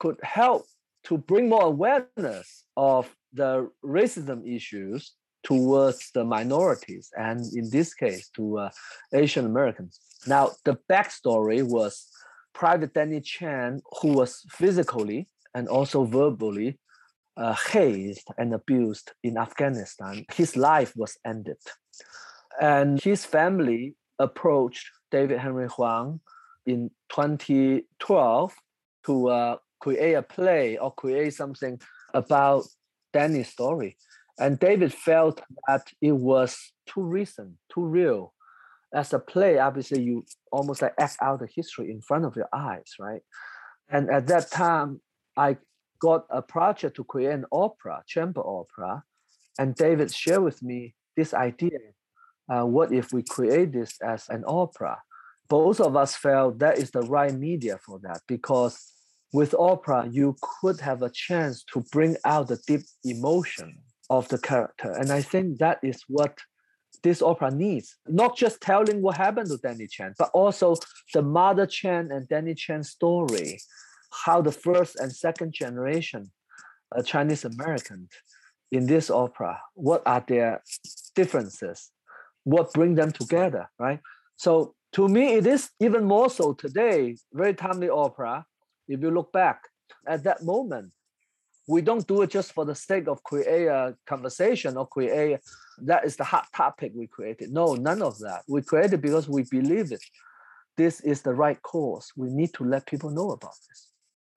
could 0.00 0.16
help 0.22 0.66
to 1.04 1.16
bring 1.16 1.48
more 1.48 1.62
awareness 1.64 2.64
of 2.76 3.14
the 3.32 3.70
racism 3.84 4.46
issues 4.46 5.14
towards 5.42 6.10
the 6.12 6.24
minorities 6.24 7.10
and 7.16 7.40
in 7.54 7.70
this 7.70 7.94
case 7.94 8.28
to 8.28 8.58
uh, 8.58 8.70
Asian 9.14 9.46
Americans. 9.46 10.00
Now 10.26 10.50
the 10.64 10.76
backstory 10.90 11.62
was 11.62 12.06
Private 12.52 12.92
Danny 12.92 13.20
Chen, 13.20 13.80
who 14.02 14.12
was 14.12 14.44
physically 14.50 15.28
and 15.54 15.68
also 15.68 16.04
verbally 16.04 16.78
uh, 17.36 17.54
hazed 17.54 18.26
and 18.36 18.52
abused 18.52 19.12
in 19.22 19.38
Afghanistan. 19.38 20.26
His 20.34 20.56
life 20.56 20.92
was 20.96 21.16
ended. 21.24 21.56
And 22.60 23.00
his 23.00 23.24
family 23.24 23.94
approached 24.18 24.90
David 25.10 25.38
Henry 25.38 25.68
Hwang 25.68 26.20
in 26.70 26.90
2012 27.10 28.54
to 29.06 29.28
uh, 29.28 29.56
create 29.80 30.14
a 30.14 30.22
play 30.22 30.78
or 30.78 30.92
create 30.92 31.34
something 31.34 31.80
about 32.14 32.64
Danny's 33.12 33.48
story. 33.48 33.96
And 34.38 34.58
David 34.58 34.92
felt 34.92 35.42
that 35.68 35.88
it 36.00 36.12
was 36.12 36.72
too 36.86 37.02
recent, 37.02 37.52
too 37.72 37.84
real. 37.84 38.32
As 38.94 39.12
a 39.12 39.18
play, 39.18 39.58
obviously, 39.58 40.02
you 40.02 40.24
almost 40.50 40.82
like 40.82 40.94
act 40.98 41.16
out 41.20 41.40
the 41.40 41.48
history 41.54 41.90
in 41.90 42.00
front 42.00 42.24
of 42.24 42.36
your 42.36 42.48
eyes, 42.52 42.94
right? 42.98 43.22
And 43.88 44.10
at 44.10 44.26
that 44.28 44.50
time, 44.50 45.00
I 45.36 45.58
got 46.00 46.24
a 46.30 46.42
project 46.42 46.96
to 46.96 47.04
create 47.04 47.32
an 47.32 47.44
opera, 47.52 48.02
chamber 48.06 48.40
opera, 48.40 49.04
and 49.58 49.74
David 49.74 50.12
shared 50.12 50.42
with 50.42 50.62
me 50.62 50.94
this 51.16 51.34
idea. 51.34 51.78
Uh, 52.50 52.64
what 52.64 52.92
if 52.92 53.12
we 53.12 53.22
create 53.22 53.72
this 53.72 54.00
as 54.02 54.28
an 54.28 54.42
opera? 54.46 54.98
Both 55.50 55.80
of 55.80 55.96
us 55.96 56.14
felt 56.14 56.60
that 56.60 56.78
is 56.78 56.92
the 56.92 57.02
right 57.02 57.34
media 57.34 57.78
for 57.84 57.98
that 58.04 58.20
because 58.26 58.92
with 59.32 59.54
opera, 59.58 60.08
you 60.10 60.36
could 60.40 60.80
have 60.80 61.02
a 61.02 61.10
chance 61.10 61.64
to 61.72 61.84
bring 61.92 62.16
out 62.24 62.48
the 62.48 62.58
deep 62.66 62.82
emotion 63.04 63.78
of 64.08 64.28
the 64.28 64.38
character. 64.38 64.92
And 64.92 65.10
I 65.12 65.22
think 65.22 65.58
that 65.58 65.78
is 65.82 66.02
what 66.08 66.38
this 67.02 67.22
opera 67.22 67.50
needs. 67.50 67.96
Not 68.06 68.36
just 68.36 68.60
telling 68.60 69.02
what 69.02 69.16
happened 69.16 69.48
to 69.50 69.56
Danny 69.56 69.86
Chen, 69.86 70.14
but 70.18 70.30
also 70.32 70.76
the 71.14 71.22
mother 71.22 71.66
Chen 71.66 72.10
and 72.10 72.28
Danny 72.28 72.54
Chen 72.54 72.82
story, 72.82 73.60
how 74.24 74.40
the 74.40 74.52
first 74.52 74.96
and 74.96 75.12
second 75.12 75.52
generation 75.52 76.30
uh, 76.96 77.02
Chinese 77.02 77.44
Americans 77.44 78.10
in 78.72 78.86
this 78.86 79.10
opera, 79.10 79.60
what 79.74 80.02
are 80.06 80.24
their 80.26 80.62
differences? 81.14 81.90
What 82.44 82.72
bring 82.72 82.94
them 82.94 83.12
together, 83.12 83.68
right? 83.78 84.00
So 84.36 84.74
to 84.92 85.08
me, 85.08 85.34
it 85.34 85.46
is 85.46 85.70
even 85.80 86.04
more 86.04 86.30
so 86.30 86.52
today, 86.52 87.16
very 87.32 87.54
timely 87.54 87.88
opera. 87.88 88.44
If 88.88 89.00
you 89.00 89.10
look 89.10 89.32
back 89.32 89.68
at 90.06 90.24
that 90.24 90.42
moment, 90.42 90.92
we 91.68 91.80
don't 91.80 92.06
do 92.06 92.22
it 92.22 92.30
just 92.30 92.52
for 92.52 92.64
the 92.64 92.74
sake 92.74 93.06
of 93.06 93.22
create 93.22 93.66
a 93.66 93.94
conversation 94.06 94.76
or 94.76 94.88
create 94.88 95.38
that 95.82 96.04
is 96.04 96.16
the 96.16 96.24
hot 96.24 96.46
topic 96.54 96.92
we 96.94 97.06
created. 97.06 97.52
No, 97.52 97.74
none 97.74 98.02
of 98.02 98.18
that. 98.18 98.42
We 98.48 98.62
created 98.62 99.00
because 99.00 99.28
we 99.28 99.44
believe 99.44 99.92
it. 99.92 100.02
This 100.76 101.00
is 101.00 101.22
the 101.22 101.34
right 101.34 101.60
course. 101.62 102.12
We 102.16 102.28
need 102.30 102.52
to 102.54 102.64
let 102.64 102.86
people 102.86 103.10
know 103.10 103.30
about 103.30 103.54
this. 103.68 103.88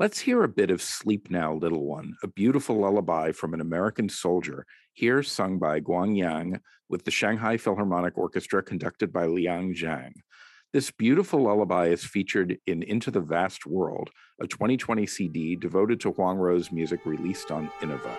Let's 0.04 0.20
hear 0.20 0.44
a 0.44 0.50
bit 0.50 0.70
of 0.70 0.82
Sleep 0.82 1.32
Now, 1.32 1.54
Little 1.54 1.86
One, 1.86 2.18
a 2.24 2.28
beautiful 2.28 2.76
lullaby 2.76 3.32
from 3.32 3.54
an 3.54 3.62
American 3.62 4.10
soldier, 4.10 4.66
here 4.92 5.24
sung 5.24 5.60
by 5.60 5.80
Guangyang 5.80 6.60
with 6.90 7.06
the 7.06 7.10
Shanghai 7.10 7.56
Philharmonic 7.56 8.18
Orchestra 8.18 8.62
conducted 8.62 9.14
by 9.14 9.28
Liang 9.28 9.74
Zhang. 9.74 10.12
This 10.74 10.92
beautiful 10.92 11.44
lullaby 11.44 11.88
is 11.88 12.04
featured 12.04 12.58
in 12.68 12.84
Into 12.84 13.12
the 13.12 13.22
Vast 13.22 13.66
World, 13.66 14.10
a 14.42 14.46
2020 14.46 15.08
CD 15.08 15.56
devoted 15.56 16.02
to 16.02 16.12
Huang 16.12 16.38
Ruo's 16.38 16.70
music 16.70 17.06
released 17.06 17.50
on 17.50 17.72
Innova. 17.80 18.18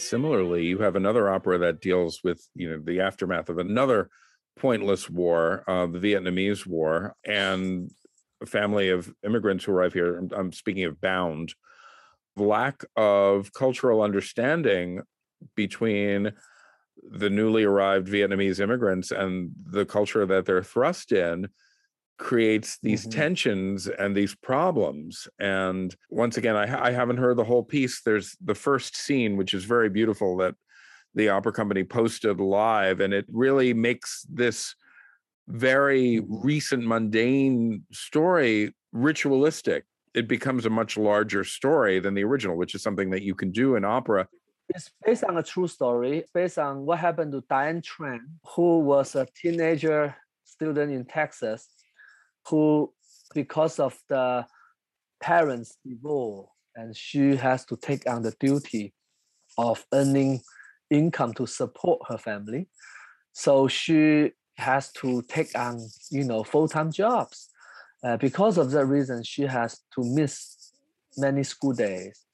Similarly, 0.00 0.64
you 0.66 0.78
have 0.78 0.96
another 0.96 1.28
opera 1.28 1.58
that 1.58 1.80
deals 1.80 2.20
with 2.22 2.46
you 2.54 2.70
know 2.70 2.78
the 2.82 3.00
aftermath 3.00 3.48
of 3.48 3.58
another 3.58 4.10
pointless 4.58 5.08
war, 5.08 5.64
uh, 5.68 5.86
the 5.86 5.98
Vietnamese 5.98 6.66
War, 6.66 7.14
and 7.24 7.90
a 8.42 8.46
family 8.46 8.90
of 8.90 9.12
immigrants 9.24 9.64
who 9.64 9.72
arrive 9.72 9.92
here. 9.92 10.18
I'm, 10.18 10.30
I'm 10.36 10.52
speaking 10.52 10.84
of 10.84 11.00
Bound. 11.00 11.54
Lack 12.36 12.84
of 12.96 13.52
cultural 13.52 14.00
understanding 14.02 15.02
between 15.56 16.32
the 17.02 17.30
newly 17.30 17.64
arrived 17.64 18.08
Vietnamese 18.08 18.60
immigrants 18.60 19.10
and 19.10 19.50
the 19.64 19.84
culture 19.84 20.26
that 20.26 20.46
they're 20.46 20.62
thrust 20.62 21.12
in 21.12 21.48
creates 22.18 22.78
these 22.82 23.02
mm-hmm. 23.02 23.18
tensions 23.18 23.86
and 23.86 24.14
these 24.14 24.34
problems. 24.34 25.28
And 25.38 25.94
once 26.10 26.36
again, 26.36 26.56
I, 26.56 26.88
I 26.88 26.90
haven't 26.90 27.18
heard 27.18 27.36
the 27.36 27.44
whole 27.44 27.62
piece. 27.62 28.02
There's 28.02 28.36
the 28.44 28.54
first 28.54 28.96
scene, 28.96 29.36
which 29.36 29.54
is 29.54 29.64
very 29.64 29.88
beautiful, 29.88 30.36
that 30.38 30.54
the 31.14 31.30
opera 31.30 31.52
company 31.52 31.84
posted 31.84 32.38
live, 32.40 33.00
and 33.00 33.14
it 33.14 33.24
really 33.30 33.72
makes 33.72 34.26
this 34.28 34.74
very 35.48 36.20
recent 36.28 36.84
mundane 36.86 37.84
story 37.92 38.74
ritualistic. 38.92 39.84
it 40.14 40.26
becomes 40.26 40.66
a 40.66 40.70
much 40.70 40.96
larger 40.96 41.44
story 41.44 42.00
than 42.00 42.14
the 42.14 42.24
original, 42.24 42.56
which 42.56 42.74
is 42.74 42.82
something 42.82 43.10
that 43.10 43.22
you 43.22 43.34
can 43.34 43.50
do 43.52 43.76
in 43.76 43.84
opera. 43.84 44.26
It's 44.68 44.90
based 45.04 45.24
on 45.24 45.38
a 45.38 45.42
true 45.42 45.68
story, 45.68 46.24
based 46.34 46.58
on 46.58 46.84
what 46.84 46.98
happened 46.98 47.32
to 47.32 47.42
Diane 47.48 47.80
Tran, 47.80 48.20
who 48.54 48.80
was 48.80 49.14
a 49.14 49.26
teenager 49.40 50.14
student 50.44 50.92
in 50.92 51.04
Texas, 51.04 51.77
who, 52.48 52.92
because 53.34 53.78
of 53.78 53.98
the 54.08 54.46
parents' 55.20 55.76
divorce, 55.84 56.48
and 56.74 56.96
she 56.96 57.36
has 57.36 57.64
to 57.66 57.76
take 57.76 58.08
on 58.08 58.22
the 58.22 58.34
duty 58.38 58.94
of 59.56 59.84
earning 59.92 60.40
income 60.90 61.34
to 61.34 61.46
support 61.46 62.00
her 62.08 62.18
family. 62.18 62.68
So 63.32 63.68
she 63.68 64.32
has 64.56 64.92
to 64.92 65.22
take 65.22 65.56
on, 65.58 65.86
you 66.10 66.24
know, 66.24 66.44
full-time 66.44 66.92
jobs. 66.92 67.48
Uh, 68.02 68.16
because 68.16 68.58
of 68.58 68.70
that 68.70 68.86
reason, 68.86 69.24
she 69.24 69.42
has 69.42 69.80
to 69.94 70.04
miss 70.04 70.72
many 71.16 71.42
school 71.42 71.72
days. 71.72 72.24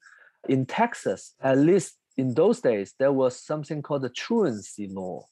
In 0.47 0.65
Texas, 0.65 1.33
at 1.41 1.57
least 1.57 1.97
in 2.17 2.33
those 2.35 2.61
days, 2.61 2.93
there 2.99 3.11
was 3.11 3.41
something 3.41 3.81
called 3.81 4.03
the 4.03 4.09
truancy 4.09 4.87
law. 4.87 5.25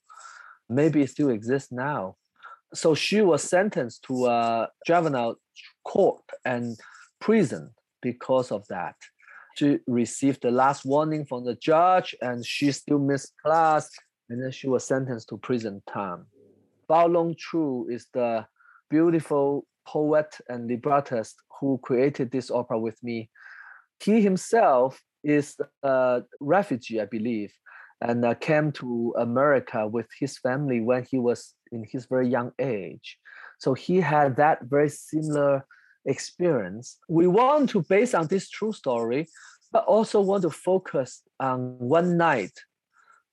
Maybe 0.69 1.03
it 1.03 1.11
still 1.11 1.29
exists 1.29 1.71
now. 1.71 2.15
So 2.73 2.95
she 2.95 3.21
was 3.21 3.43
sentenced 3.43 4.03
to 4.05 4.25
a 4.25 4.69
juvenile 4.85 5.35
court 5.85 6.23
and 6.43 6.77
prison 7.19 7.71
because 8.01 8.51
of 8.51 8.65
that. 8.67 8.95
She 9.55 9.77
received 9.87 10.41
the 10.41 10.51
last 10.51 10.83
warning 10.83 11.25
from 11.25 11.45
the 11.45 11.55
judge 11.55 12.15
and 12.21 12.45
she 12.45 12.71
still 12.71 12.99
missed 12.99 13.33
class 13.43 13.89
and 14.29 14.41
then 14.43 14.51
she 14.51 14.67
was 14.67 14.85
sentenced 14.85 15.29
to 15.29 15.37
prison 15.37 15.83
time. 15.87 16.25
Bao 16.89 17.11
Long 17.11 17.35
Chu 17.37 17.87
is 17.89 18.07
the 18.13 18.45
beautiful 18.89 19.65
poet 19.87 20.35
and 20.49 20.67
librettist 20.67 21.35
who 21.59 21.79
created 21.83 22.31
this 22.31 22.49
opera 22.49 22.79
with 22.79 23.01
me. 23.03 23.29
He 24.03 24.21
himself 24.21 25.01
is 25.23 25.55
a 25.83 26.23
refugee, 26.39 26.99
I 26.99 27.05
believe, 27.05 27.53
and 28.01 28.25
uh, 28.25 28.33
came 28.35 28.71
to 28.73 29.13
America 29.17 29.87
with 29.87 30.07
his 30.19 30.37
family 30.37 30.81
when 30.81 31.05
he 31.09 31.19
was 31.19 31.53
in 31.73 31.83
his 31.89 32.05
very 32.05 32.27
young 32.29 32.51
age. 32.59 33.17
So 33.59 33.73
he 33.73 33.97
had 33.99 34.35
that 34.37 34.63
very 34.63 34.89
similar 34.89 35.65
experience. 36.05 36.97
We 37.07 37.27
want 37.27 37.69
to 37.71 37.81
base 37.81 38.13
on 38.13 38.27
this 38.27 38.49
true 38.49 38.73
story, 38.73 39.27
but 39.71 39.85
also 39.85 40.21
want 40.21 40.43
to 40.43 40.49
focus 40.49 41.23
on 41.39 41.77
one 41.79 42.17
night, 42.17 42.53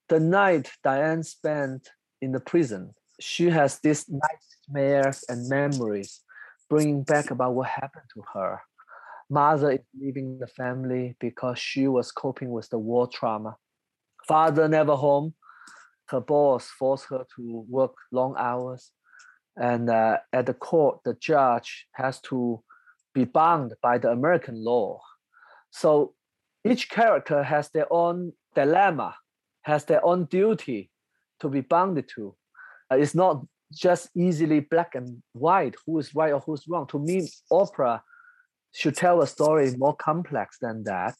the 0.09 0.19
night 0.19 0.71
Diane 0.83 1.23
spent 1.23 1.89
in 2.21 2.31
the 2.31 2.39
prison. 2.39 2.93
She 3.19 3.49
has 3.49 3.79
these 3.79 4.05
nightmares 4.09 5.23
and 5.29 5.47
memories 5.47 6.21
bringing 6.69 7.03
back 7.03 7.31
about 7.31 7.53
what 7.53 7.67
happened 7.67 8.05
to 8.13 8.23
her. 8.33 8.61
Mother 9.29 9.71
is 9.71 9.79
leaving 9.99 10.39
the 10.39 10.47
family 10.47 11.15
because 11.19 11.57
she 11.59 11.87
was 11.87 12.11
coping 12.11 12.51
with 12.51 12.69
the 12.69 12.79
war 12.79 13.07
trauma. 13.07 13.55
Father 14.27 14.67
never 14.67 14.95
home. 14.95 15.33
Her 16.11 16.21
boss 16.21 16.67
forced 16.67 17.05
her 17.09 17.25
to 17.35 17.65
work 17.69 17.93
long 18.11 18.35
hours. 18.37 18.91
And 19.55 19.89
uh, 19.89 20.17
at 20.31 20.45
the 20.45 20.53
court, 20.53 20.99
the 21.03 21.13
judge 21.13 21.87
has 21.93 22.19
to 22.21 22.61
be 23.13 23.25
bound 23.25 23.73
by 23.81 23.97
the 23.97 24.09
American 24.09 24.63
law. 24.63 25.01
So 25.71 26.13
each 26.63 26.89
character 26.89 27.43
has 27.43 27.69
their 27.69 27.91
own 27.91 28.33
dilemma, 28.55 29.15
has 29.63 29.85
their 29.85 30.05
own 30.05 30.25
duty 30.25 30.91
to 31.39 31.49
be 31.49 31.61
bounded 31.61 32.09
to. 32.15 32.35
Uh, 32.91 32.97
it's 32.97 33.15
not 33.15 33.45
just 33.73 34.09
easily 34.15 34.59
black 34.59 34.95
and 34.95 35.23
white, 35.31 35.75
who 35.85 35.97
is 35.97 36.13
right 36.13 36.33
or 36.33 36.41
who's 36.41 36.67
wrong. 36.67 36.87
To 36.87 36.99
me, 36.99 37.27
opera 37.49 38.03
should 38.73 38.95
tell 38.95 39.21
a 39.21 39.27
story 39.27 39.73
more 39.77 39.95
complex 39.95 40.57
than 40.61 40.83
that, 40.83 41.15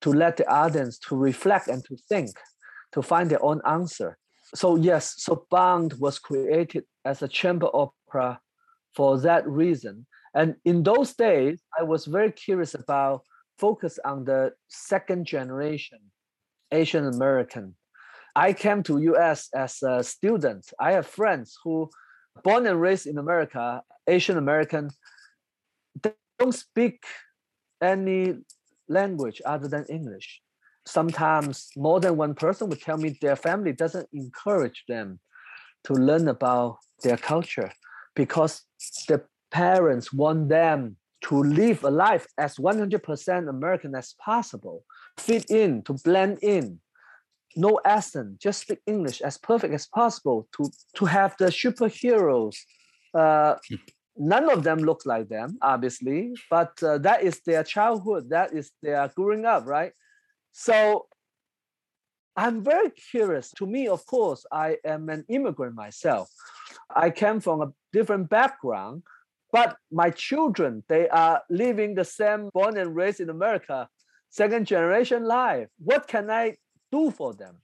to 0.00 0.10
let 0.10 0.36
the 0.36 0.48
audience 0.48 0.98
to 0.98 1.16
reflect 1.16 1.68
and 1.68 1.84
to 1.84 1.96
think, 2.08 2.30
to 2.94 3.02
find 3.02 3.30
their 3.30 3.44
own 3.44 3.60
answer. 3.66 4.16
So 4.54 4.76
yes, 4.76 5.14
so 5.18 5.46
Bound 5.50 5.94
was 5.94 6.18
created 6.18 6.84
as 7.04 7.22
a 7.22 7.28
chamber 7.28 7.68
opera 7.74 8.40
for 8.94 9.20
that 9.20 9.46
reason. 9.46 10.06
And 10.34 10.56
in 10.64 10.82
those 10.82 11.14
days, 11.14 11.62
I 11.78 11.82
was 11.82 12.06
very 12.06 12.32
curious 12.32 12.74
about 12.74 13.22
focus 13.58 13.98
on 14.04 14.24
the 14.24 14.52
second 14.68 15.26
generation 15.26 15.98
Asian 16.72 17.06
American 17.06 17.76
I 18.36 18.52
came 18.52 18.82
to 18.84 18.98
US 18.98 19.48
as 19.54 19.82
a 19.82 20.02
student. 20.02 20.66
I 20.80 20.92
have 20.92 21.06
friends 21.06 21.56
who 21.62 21.90
born 22.42 22.66
and 22.66 22.80
raised 22.80 23.06
in 23.06 23.18
America, 23.18 23.82
Asian 24.08 24.36
American, 24.36 24.90
they 26.02 26.12
don't 26.38 26.52
speak 26.52 27.04
any 27.80 28.34
language 28.88 29.40
other 29.46 29.68
than 29.68 29.84
English. 29.86 30.42
Sometimes 30.86 31.70
more 31.76 32.00
than 32.00 32.16
one 32.16 32.34
person 32.34 32.68
would 32.68 32.80
tell 32.80 32.96
me 32.96 33.16
their 33.20 33.36
family 33.36 33.72
doesn't 33.72 34.08
encourage 34.12 34.84
them 34.88 35.20
to 35.84 35.94
learn 35.94 36.28
about 36.28 36.78
their 37.02 37.16
culture 37.16 37.72
because 38.14 38.62
the 39.08 39.22
parents 39.50 40.12
want 40.12 40.48
them 40.48 40.96
to 41.22 41.42
live 41.42 41.84
a 41.84 41.90
life 41.90 42.26
as 42.36 42.56
100% 42.56 43.48
American 43.48 43.94
as 43.94 44.14
possible, 44.20 44.84
fit 45.18 45.50
in, 45.50 45.82
to 45.82 45.94
blend 45.94 46.38
in 46.42 46.80
no 47.56 47.80
accent, 47.84 48.40
just 48.40 48.62
speak 48.62 48.80
English 48.86 49.20
as 49.20 49.38
perfect 49.38 49.74
as 49.74 49.86
possible 49.86 50.48
to 50.56 50.70
to 50.96 51.04
have 51.04 51.34
the 51.38 51.46
superheroes. 51.46 52.56
Uh, 53.14 53.54
none 54.16 54.50
of 54.50 54.62
them 54.64 54.78
look 54.78 55.02
like 55.06 55.28
them, 55.28 55.58
obviously, 55.62 56.34
but 56.50 56.72
uh, 56.82 56.98
that 56.98 57.22
is 57.22 57.40
their 57.46 57.64
childhood. 57.64 58.30
That 58.30 58.52
is 58.52 58.70
their 58.82 59.08
growing 59.14 59.44
up, 59.44 59.66
right? 59.66 59.92
So 60.56 61.06
I'm 62.36 62.62
very 62.62 62.90
curious. 62.90 63.50
To 63.58 63.66
me, 63.66 63.88
of 63.88 64.06
course, 64.06 64.46
I 64.50 64.78
am 64.84 65.08
an 65.08 65.24
immigrant 65.28 65.74
myself. 65.74 66.30
I 66.94 67.10
came 67.10 67.40
from 67.40 67.60
a 67.60 67.72
different 67.92 68.30
background, 68.30 69.02
but 69.52 69.76
my 69.90 70.10
children, 70.10 70.84
they 70.88 71.08
are 71.08 71.42
living 71.50 71.94
the 71.94 72.04
same 72.04 72.50
born 72.54 72.76
and 72.78 72.94
raised 72.94 73.20
in 73.20 73.30
America, 73.30 73.88
second 74.30 74.66
generation 74.66 75.24
life. 75.24 75.68
What 75.78 76.06
can 76.06 76.30
I 76.30 76.56
do 76.94 77.10
for 77.10 77.34
them. 77.34 77.56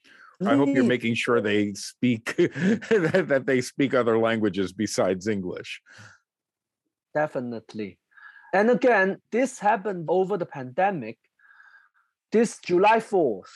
I 0.45 0.57
hope 0.57 0.71
you're 0.71 0.95
making 0.97 1.15
sure 1.15 1.41
they 1.41 1.75
speak 1.75 2.35
that 2.37 3.45
they 3.47 3.61
speak 3.61 3.93
other 3.95 4.19
languages 4.19 4.73
besides 4.73 5.29
English. 5.29 5.83
Definitely. 7.15 7.99
And 8.53 8.71
again, 8.71 9.19
this 9.31 9.59
happened 9.59 10.07
over 10.09 10.37
the 10.37 10.47
pandemic. 10.47 11.19
This 12.33 12.59
July 12.65 12.99
4th, 12.99 13.51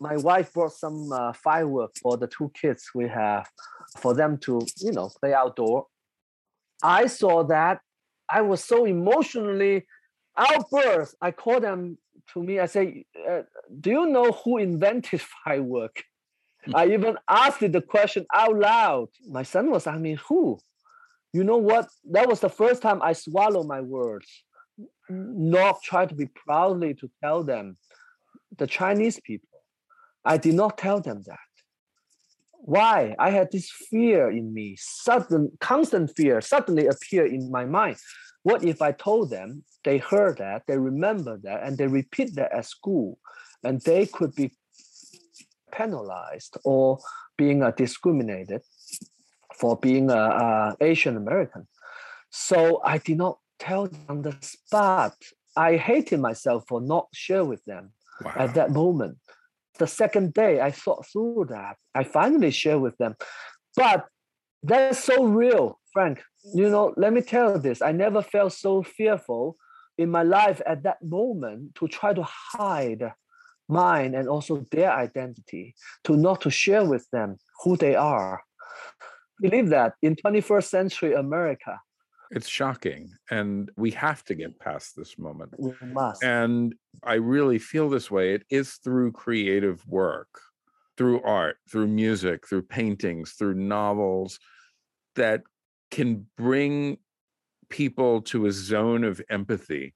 my 0.00 0.16
wife 0.16 0.52
brought 0.52 0.72
some 0.72 1.10
uh, 1.10 1.32
fireworks 1.32 2.00
for 2.00 2.16
the 2.16 2.26
two 2.26 2.50
kids 2.60 2.90
we 2.94 3.08
have 3.08 3.48
for 3.98 4.12
them 4.14 4.36
to, 4.38 4.60
you 4.78 4.92
know, 4.92 5.10
play 5.20 5.32
outdoor. 5.32 5.86
I 6.82 7.06
saw 7.06 7.44
that. 7.44 7.80
I 8.28 8.42
was 8.42 8.62
so 8.62 8.84
emotionally 8.84 9.86
outburst. 10.36 11.14
I 11.20 11.30
called 11.30 11.62
them 11.62 11.98
to 12.32 12.42
me. 12.42 12.58
I 12.58 12.66
say, 12.66 13.06
uh, 13.28 13.42
"Do 13.80 13.90
you 13.90 14.06
know 14.06 14.32
who 14.32 14.58
invented 14.58 15.20
firework?" 15.44 16.02
I 16.74 16.88
even 16.88 17.16
asked 17.28 17.60
the 17.60 17.82
question 17.82 18.26
out 18.34 18.56
loud. 18.56 19.08
My 19.28 19.42
son 19.42 19.70
was 19.70 19.86
asking 19.86 20.02
me, 20.02 20.18
"Who?" 20.28 20.58
You 21.32 21.44
know 21.44 21.56
what? 21.58 21.88
That 22.10 22.28
was 22.28 22.40
the 22.40 22.48
first 22.48 22.82
time 22.82 23.00
I 23.02 23.12
swallowed 23.12 23.66
my 23.66 23.80
words. 23.80 24.28
Not 25.08 25.82
try 25.82 26.06
to 26.06 26.14
be 26.14 26.26
proudly 26.26 26.94
to 26.94 27.10
tell 27.22 27.44
them, 27.44 27.76
the 28.58 28.66
Chinese 28.66 29.20
people. 29.20 29.60
I 30.24 30.36
did 30.36 30.54
not 30.54 30.78
tell 30.78 31.00
them 31.00 31.22
that. 31.26 31.38
Why? 32.52 33.14
I 33.18 33.30
had 33.30 33.52
this 33.52 33.70
fear 33.70 34.30
in 34.30 34.54
me, 34.54 34.76
sudden, 34.78 35.52
constant 35.60 36.16
fear 36.16 36.40
suddenly 36.40 36.86
appear 36.86 37.26
in 37.26 37.50
my 37.50 37.66
mind. 37.66 37.96
What 38.42 38.64
if 38.64 38.80
I 38.80 38.92
told 38.92 39.30
them 39.30 39.64
they 39.84 39.98
heard 39.98 40.38
that, 40.38 40.62
they 40.66 40.78
remember 40.78 41.38
that, 41.42 41.62
and 41.62 41.76
they 41.76 41.86
repeat 41.86 42.34
that 42.36 42.52
at 42.52 42.66
school, 42.66 43.18
and 43.62 43.80
they 43.82 44.06
could 44.06 44.34
be 44.34 44.52
penalized 45.72 46.56
or 46.64 46.98
being 47.36 47.62
uh, 47.62 47.72
discriminated 47.72 48.62
for 49.58 49.76
being 49.76 50.10
a, 50.10 50.16
a 50.16 50.76
Asian 50.80 51.16
American. 51.16 51.66
So 52.30 52.80
I 52.82 52.98
did 52.98 53.18
not 53.18 53.38
tell 53.58 53.88
them 53.88 54.04
on 54.08 54.22
the 54.22 54.36
spot. 54.40 55.14
I 55.56 55.76
hated 55.76 56.20
myself 56.20 56.64
for 56.66 56.80
not 56.80 57.08
share 57.12 57.44
with 57.44 57.64
them 57.64 57.92
wow. 58.22 58.32
at 58.36 58.54
that 58.54 58.70
moment. 58.70 59.18
The 59.78 59.86
second 59.86 60.34
day, 60.34 60.60
I 60.60 60.70
thought 60.70 61.06
through 61.06 61.46
that. 61.50 61.76
I 61.94 62.04
finally 62.04 62.50
share 62.50 62.78
with 62.78 62.96
them, 62.98 63.16
but 63.76 64.06
that's 64.62 65.02
so 65.02 65.24
real, 65.24 65.78
Frank. 65.92 66.22
You 66.54 66.70
know, 66.70 66.94
let 66.96 67.12
me 67.12 67.20
tell 67.20 67.52
you 67.52 67.58
this. 67.58 67.82
I 67.82 67.92
never 67.92 68.22
felt 68.22 68.52
so 68.52 68.82
fearful 68.82 69.56
in 69.98 70.10
my 70.10 70.22
life 70.22 70.60
at 70.66 70.82
that 70.84 71.02
moment 71.02 71.74
to 71.76 71.88
try 71.88 72.12
to 72.12 72.22
hide 72.22 73.12
mine 73.68 74.14
and 74.14 74.28
also 74.28 74.66
their 74.70 74.92
identity, 74.92 75.74
to 76.04 76.16
not 76.16 76.40
to 76.42 76.50
share 76.50 76.84
with 76.84 77.08
them 77.10 77.38
who 77.62 77.76
they 77.76 77.94
are. 77.94 78.42
Believe 79.40 79.68
that 79.70 79.94
in 80.02 80.16
21st 80.16 80.64
century 80.64 81.14
America, 81.14 81.80
It's 82.34 82.48
shocking. 82.48 83.12
And 83.30 83.70
we 83.76 83.92
have 83.92 84.24
to 84.24 84.34
get 84.34 84.58
mm. 84.58 84.58
past 84.58 84.96
this 84.96 85.18
moment. 85.18 85.54
We 85.58 85.72
must. 85.82 86.22
And 86.22 86.74
I 87.02 87.14
really 87.14 87.58
feel 87.58 87.88
this 87.88 88.10
way. 88.10 88.34
It 88.34 88.44
is 88.50 88.74
through 88.74 89.12
creative 89.12 89.86
work, 89.86 90.40
through 90.96 91.22
art, 91.22 91.56
through 91.70 91.88
music, 91.88 92.46
through 92.46 92.62
paintings, 92.62 93.32
through 93.32 93.54
novels 93.54 94.38
that 95.14 95.42
can 95.90 96.26
bring 96.36 96.98
people 97.70 98.20
to 98.22 98.46
a 98.46 98.52
zone 98.52 99.04
of 99.04 99.22
empathy 99.30 99.94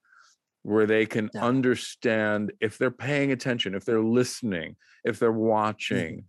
where 0.63 0.87
they 0.87 1.07
can 1.07 1.31
Yeah. 1.35 1.45
understand 1.45 2.53
if 2.61 2.79
they're 2.79 2.91
paying 2.91 3.33
attention, 3.33 3.75
if 3.75 3.85
they're 3.85 4.03
listening, 4.03 4.77
if 5.05 5.19
they're 5.19 5.31
mm-hmm. 5.31 5.41
watching, 5.41 6.25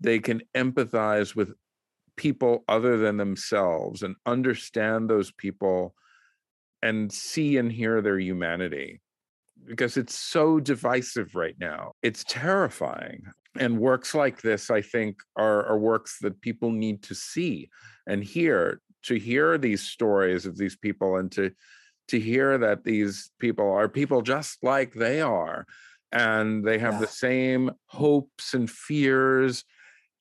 they 0.00 0.18
can 0.18 0.42
empathize 0.54 1.34
with 1.34 1.52
people 2.16 2.64
other 2.68 2.96
than 2.98 3.16
themselves 3.16 4.02
and 4.02 4.16
understand 4.26 5.08
those 5.08 5.32
people 5.32 5.94
and 6.82 7.12
see 7.12 7.56
and 7.58 7.72
hear 7.72 8.00
their 8.02 8.18
humanity 8.18 9.00
because 9.64 9.96
it's 9.96 10.14
so 10.14 10.58
divisive 10.58 11.34
right 11.34 11.54
now. 11.58 11.92
It's 12.02 12.24
terrifying. 12.28 13.22
And 13.58 13.78
works 13.78 14.14
like 14.14 14.40
this, 14.42 14.70
I 14.70 14.80
think, 14.80 15.18
are, 15.36 15.66
are 15.66 15.78
works 15.78 16.18
that 16.22 16.40
people 16.40 16.70
need 16.72 17.02
to 17.04 17.14
see 17.14 17.68
and 18.06 18.24
hear 18.24 18.80
to 19.04 19.16
hear 19.16 19.58
these 19.58 19.82
stories 19.82 20.46
of 20.46 20.56
these 20.56 20.76
people 20.76 21.16
and 21.16 21.30
to 21.32 21.50
to 22.08 22.18
hear 22.18 22.58
that 22.58 22.84
these 22.84 23.30
people 23.38 23.70
are 23.70 23.88
people 23.88 24.22
just 24.22 24.58
like 24.62 24.92
they 24.94 25.20
are 25.20 25.66
and 26.12 26.64
they 26.64 26.78
have 26.78 26.94
Yeah. 26.94 27.00
the 27.00 27.06
same 27.06 27.70
hopes 27.86 28.54
and 28.54 28.70
fears 28.70 29.64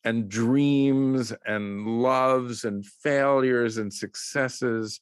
and 0.03 0.29
dreams 0.29 1.33
and 1.45 1.85
loves 2.01 2.63
and 2.63 2.85
failures 2.85 3.77
and 3.77 3.93
successes 3.93 4.99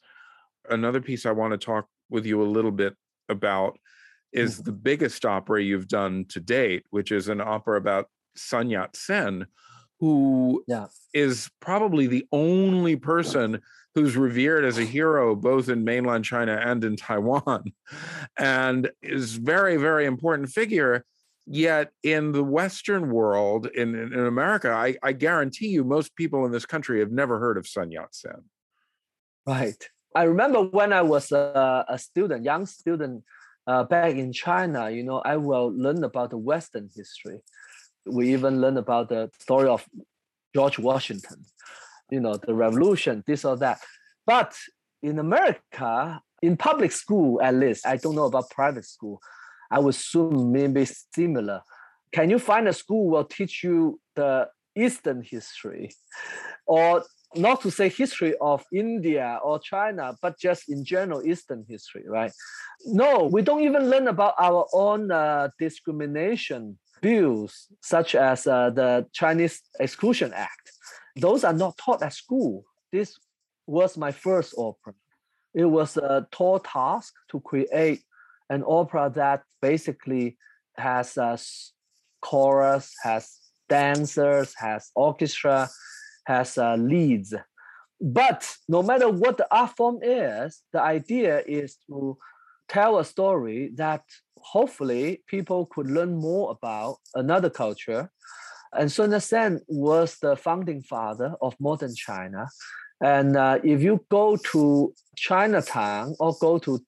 another 0.70 1.02
piece 1.02 1.26
i 1.26 1.32
want 1.32 1.52
to 1.52 1.58
talk 1.58 1.88
with 2.10 2.26
you 2.26 2.42
a 2.42 2.44
little 2.46 2.72
bit 2.72 2.96
about 3.30 3.78
is 4.32 4.60
Mhm. 4.60 4.66
the 4.66 4.72
biggest 4.72 5.26
opera 5.26 5.62
you've 5.62 5.88
done 5.88 6.26
to 6.30 6.40
date 6.40 6.86
which 6.90 7.12
is 7.12 7.30
an 7.30 7.42
opera 7.42 7.78
about 7.78 8.08
sun 8.36 8.70
yat-sen 8.70 9.48
who 10.00 10.64
Yeah. 10.68 10.88
is 11.14 11.50
probably 11.60 12.08
the 12.08 12.26
only 12.32 12.96
person 12.96 13.60
who's 13.96 14.16
revered 14.16 14.64
as 14.66 14.78
a 14.78 14.86
hero 14.86 15.36
both 15.36 15.68
in 15.70 15.84
mainland 15.84 16.26
China 16.26 16.54
and 16.64 16.84
in 16.84 16.96
Taiwan 16.96 17.74
and 18.38 18.92
is 19.02 19.36
very 19.36 19.78
very 19.78 20.06
important 20.06 20.50
figure 20.50 21.06
yet 21.52 21.92
in 22.04 22.32
the 22.32 22.44
western 22.44 23.10
world 23.10 23.68
in, 23.76 23.96
in, 23.96 24.14
in 24.14 24.26
America 24.26 24.70
I, 24.72 24.96
I 25.02 25.14
guarantee 25.14 25.70
you 25.70 25.84
most 25.84 26.16
people 26.16 26.46
in 26.46 26.52
this 26.52 26.66
country 26.66 27.00
have 27.00 27.12
never 27.12 27.40
heard 27.40 27.58
of 27.58 27.68
Sun 27.68 27.92
Yat-sen 27.92 28.44
Right. 29.50 29.84
I 30.16 30.24
remember 30.24 30.62
when 30.62 30.94
I 30.94 31.02
was 31.02 31.32
a, 31.32 31.84
a 31.88 31.98
student, 31.98 32.44
young 32.44 32.68
student 32.68 33.24
uh, 33.66 33.84
back 33.84 34.14
in 34.14 34.32
China, 34.32 34.92
you 34.92 35.04
know, 35.04 35.24
I 35.26 35.38
will 35.38 35.72
learn 35.76 36.04
about 36.04 36.30
the 36.30 36.38
Western 36.38 36.88
history. 36.96 37.40
We 38.06 38.34
even 38.34 38.62
learn 38.62 38.78
about 38.78 39.10
the 39.10 39.32
story 39.40 39.68
of 39.68 39.84
George 40.54 40.78
Washington, 40.78 41.46
you 42.12 42.20
know, 42.20 42.36
the 42.36 42.54
revolution, 42.54 43.24
this 43.26 43.44
or 43.44 43.58
that. 43.58 43.80
But 44.28 44.56
in 45.02 45.18
America, 45.18 46.22
in 46.44 46.56
public 46.56 46.92
school 46.92 47.42
at 47.42 47.56
least, 47.56 47.88
I 47.88 47.98
don't 47.98 48.16
know 48.16 48.26
about 48.26 48.52
private 48.52 48.86
school, 48.86 49.20
I 49.72 49.80
would 49.80 49.96
assume 49.96 50.52
maybe 50.52 50.86
similar. 50.86 51.62
Can 52.12 52.30
you 52.30 52.40
find 52.40 52.68
a 52.68 52.74
school 52.74 53.10
will 53.10 53.26
teach 53.26 53.64
you 53.64 54.00
the 54.16 54.50
Eastern 54.76 55.22
history 55.24 55.92
or 56.66 57.04
not 57.36 57.62
to 57.62 57.70
say 57.70 57.90
history 57.90 58.34
of 58.42 58.66
India 58.74 59.40
or 59.44 59.60
China, 59.60 60.16
but 60.22 60.40
just 60.40 60.70
in 60.70 60.84
general 60.84 61.22
Eastern 61.24 61.64
history, 61.68 62.04
right? 62.08 62.32
No, 62.86 63.30
we 63.32 63.42
don't 63.42 63.62
even 63.62 63.90
learn 63.90 64.08
about 64.08 64.34
our 64.40 64.68
own 64.74 65.12
uh, 65.12 65.50
discrimination 65.60 66.80
bills, 67.02 67.68
such 67.82 68.16
as 68.16 68.48
uh, 68.48 68.72
the 68.72 69.06
Chinese 69.14 69.62
Exclusion 69.80 70.34
Act. 70.34 70.72
Those 71.16 71.44
are 71.44 71.54
not 71.54 71.78
taught 71.78 72.02
at 72.02 72.14
school. 72.14 72.66
This 72.92 73.18
was 73.68 73.98
my 73.98 74.12
first 74.12 74.56
opera. 74.58 74.94
It 75.54 75.66
was 75.66 75.98
a 75.98 76.28
tall 76.32 76.60
task 76.60 77.14
to 77.32 77.40
create 77.40 78.02
an 78.50 78.64
opera 78.66 79.12
that 79.16 79.44
basically 79.62 80.38
has 80.78 81.18
a 81.18 81.38
chorus, 82.22 82.94
has 83.04 83.38
dancers, 83.68 84.54
has 84.58 84.92
orchestra, 84.96 85.70
has 86.26 86.58
uh, 86.58 86.76
leads. 86.76 87.34
But 88.02 88.56
no 88.68 88.82
matter 88.82 89.10
what 89.10 89.38
the 89.38 89.48
art 89.54 89.76
form 89.76 90.00
is, 90.02 90.62
the 90.72 90.82
idea 90.82 91.44
is 91.46 91.78
to 91.88 92.18
tell 92.70 93.00
a 93.00 93.06
story 93.06 93.72
that 93.76 94.04
hopefully 94.38 95.24
people 95.28 95.66
could 95.66 95.90
learn 95.90 96.16
more 96.16 96.52
about 96.52 96.98
another 97.16 97.50
culture. 97.50 98.10
And 98.72 98.92
Sun 98.92 99.12
Yat-sen 99.12 99.62
was 99.68 100.18
the 100.22 100.36
founding 100.36 100.82
father 100.82 101.36
of 101.42 101.56
modern 101.60 101.96
China. 101.96 102.48
And 103.02 103.36
uh, 103.36 103.60
if 103.64 103.82
you 103.82 104.06
go 104.10 104.38
to 104.52 104.94
Chinatown 105.16 106.16
or 106.20 106.36
go 106.40 106.60
to 106.60 106.80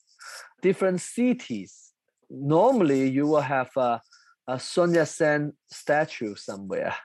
different 0.62 1.02
cities, 1.02 1.92
normally 2.30 3.10
you 3.10 3.28
will 3.28 3.42
have 3.42 3.70
a, 3.78 4.02
a 4.48 4.60
Sun 4.60 4.94
Yat-sen 4.94 5.54
statue 5.72 6.36
somewhere. 6.36 6.96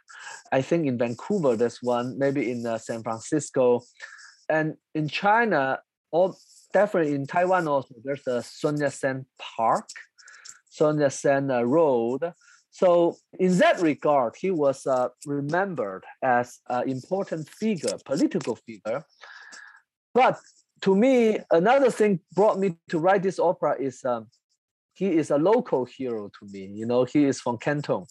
I 0.52 0.62
think 0.62 0.86
in 0.86 0.98
Vancouver, 0.98 1.56
there's 1.56 1.82
one, 1.82 2.18
maybe 2.18 2.50
in 2.50 2.66
uh, 2.66 2.78
San 2.78 3.02
Francisco. 3.02 3.82
And 4.48 4.74
in 4.94 5.08
China, 5.08 5.80
or 6.12 6.34
definitely 6.72 7.14
in 7.14 7.26
Taiwan 7.26 7.68
also, 7.68 7.94
there's 8.04 8.26
a 8.26 8.42
Sun 8.42 8.78
Yat-sen 8.78 9.26
Park, 9.38 9.88
Sun 10.70 11.00
Yat-sen 11.00 11.50
uh, 11.50 11.62
Road. 11.62 12.32
So 12.70 13.16
in 13.38 13.56
that 13.58 13.80
regard, 13.80 14.34
he 14.38 14.50
was 14.50 14.86
uh, 14.86 15.08
remembered 15.24 16.04
as 16.22 16.58
an 16.68 16.88
important 16.88 17.48
figure, 17.48 17.96
political 18.04 18.56
figure. 18.56 19.02
But 20.12 20.38
to 20.82 20.94
me, 20.94 21.38
another 21.50 21.90
thing 21.90 22.20
brought 22.34 22.58
me 22.58 22.76
to 22.88 22.98
write 22.98 23.22
this 23.22 23.38
opera 23.38 23.76
is 23.78 24.04
um, 24.04 24.28
he 24.94 25.16
is 25.16 25.30
a 25.30 25.38
local 25.38 25.84
hero 25.84 26.30
to 26.38 26.46
me. 26.52 26.70
You 26.72 26.86
know, 26.86 27.04
he 27.04 27.24
is 27.24 27.40
from 27.40 27.58
Canton. 27.58 28.04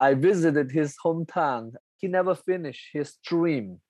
I 0.00 0.14
visited 0.14 0.70
his 0.70 0.96
hometown. 1.04 1.72
He 1.98 2.08
never 2.08 2.34
finished 2.34 2.88
his 2.92 3.16
dream. 3.24 3.80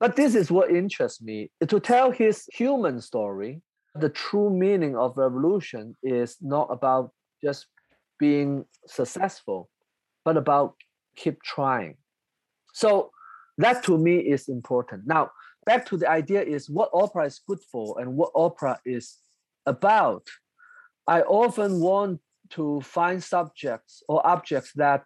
But 0.00 0.16
this 0.16 0.34
is 0.34 0.50
what 0.50 0.70
interests 0.70 1.20
me 1.20 1.50
to 1.66 1.80
tell 1.80 2.10
his 2.10 2.46
human 2.52 3.00
story. 3.00 3.62
The 3.94 4.08
true 4.08 4.50
meaning 4.50 4.96
of 4.96 5.16
revolution 5.16 5.96
is 6.02 6.36
not 6.40 6.68
about 6.70 7.10
just 7.42 7.66
being 8.18 8.64
successful, 8.86 9.68
but 10.24 10.36
about 10.36 10.74
keep 11.16 11.42
trying. 11.42 11.96
So 12.74 13.10
that 13.58 13.82
to 13.84 13.98
me 13.98 14.18
is 14.18 14.48
important. 14.48 15.02
Now, 15.06 15.30
back 15.68 15.84
to 15.90 15.96
the 15.98 16.10
idea 16.20 16.42
is 16.56 16.70
what 16.70 16.88
opera 16.94 17.26
is 17.26 17.40
good 17.46 17.62
for 17.70 18.00
and 18.00 18.16
what 18.18 18.30
opera 18.34 18.74
is 18.96 19.18
about. 19.66 20.26
I 21.06 21.20
often 21.44 21.80
want 21.80 22.20
to 22.56 22.80
find 22.80 23.22
subjects 23.22 24.02
or 24.08 24.26
objects 24.26 24.72
that, 24.76 25.04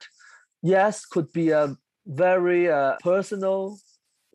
yes, 0.63 1.05
could 1.05 1.33
be 1.33 1.51
a 1.51 1.77
very 2.07 2.71
uh, 2.71 2.95
personal 3.03 3.79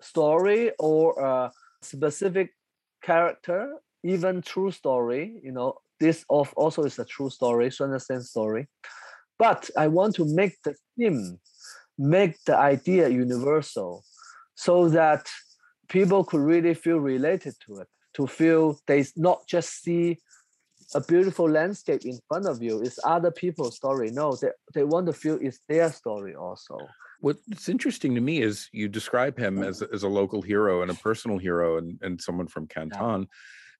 story 0.01 0.71
or 0.79 1.03
a 1.31 1.51
specific 1.81 2.47
character, 3.01 3.61
even 4.03 4.41
true 4.41 4.71
story. 4.71 5.23
You 5.47 5.53
know, 5.53 5.69
this 5.99 6.25
of 6.29 6.53
also 6.61 6.83
is 6.83 6.99
a 6.99 7.05
true 7.05 7.29
story, 7.29 7.71
Sun 7.71 7.91
Yat-sen 7.91 8.21
story. 8.21 8.67
But 9.39 9.69
I 9.77 9.87
want 9.87 10.15
to 10.15 10.25
make 10.25 10.55
the 10.65 10.75
theme, 10.97 11.39
make 11.97 12.35
the 12.45 12.57
idea 12.57 13.07
universal, 13.07 14.03
so 14.55 14.89
that 14.89 15.23
people 15.89 16.23
could 16.23 16.41
really 16.41 16.73
feel 16.73 16.97
related 16.97 17.55
to 17.65 17.77
it, 17.77 17.87
to 18.15 18.27
feel 18.27 18.79
they 18.87 19.05
not 19.15 19.47
just 19.47 19.81
see 19.81 20.17
a 20.95 21.01
beautiful 21.01 21.49
landscape 21.49 22.05
in 22.05 22.17
front 22.27 22.45
of 22.45 22.61
you, 22.61 22.81
it's 22.81 22.99
other 23.03 23.31
people's 23.31 23.75
story. 23.75 24.09
No, 24.11 24.35
they, 24.35 24.49
they 24.73 24.83
want 24.83 25.07
to 25.07 25.13
feel 25.13 25.37
it's 25.41 25.59
their 25.67 25.91
story 25.91 26.35
also. 26.35 26.77
What's 27.19 27.67
interesting 27.67 28.15
to 28.15 28.21
me 28.21 28.41
is 28.41 28.69
you 28.71 28.87
describe 28.87 29.37
him 29.37 29.55
mm-hmm. 29.55 29.69
as, 29.69 29.81
as 29.81 30.03
a 30.03 30.07
local 30.07 30.41
hero 30.41 30.83
and 30.83 30.91
a 30.91 30.93
personal 30.93 31.37
hero 31.37 31.77
and, 31.77 31.99
and 32.01 32.21
someone 32.21 32.47
from 32.47 32.67
Canton. 32.67 33.27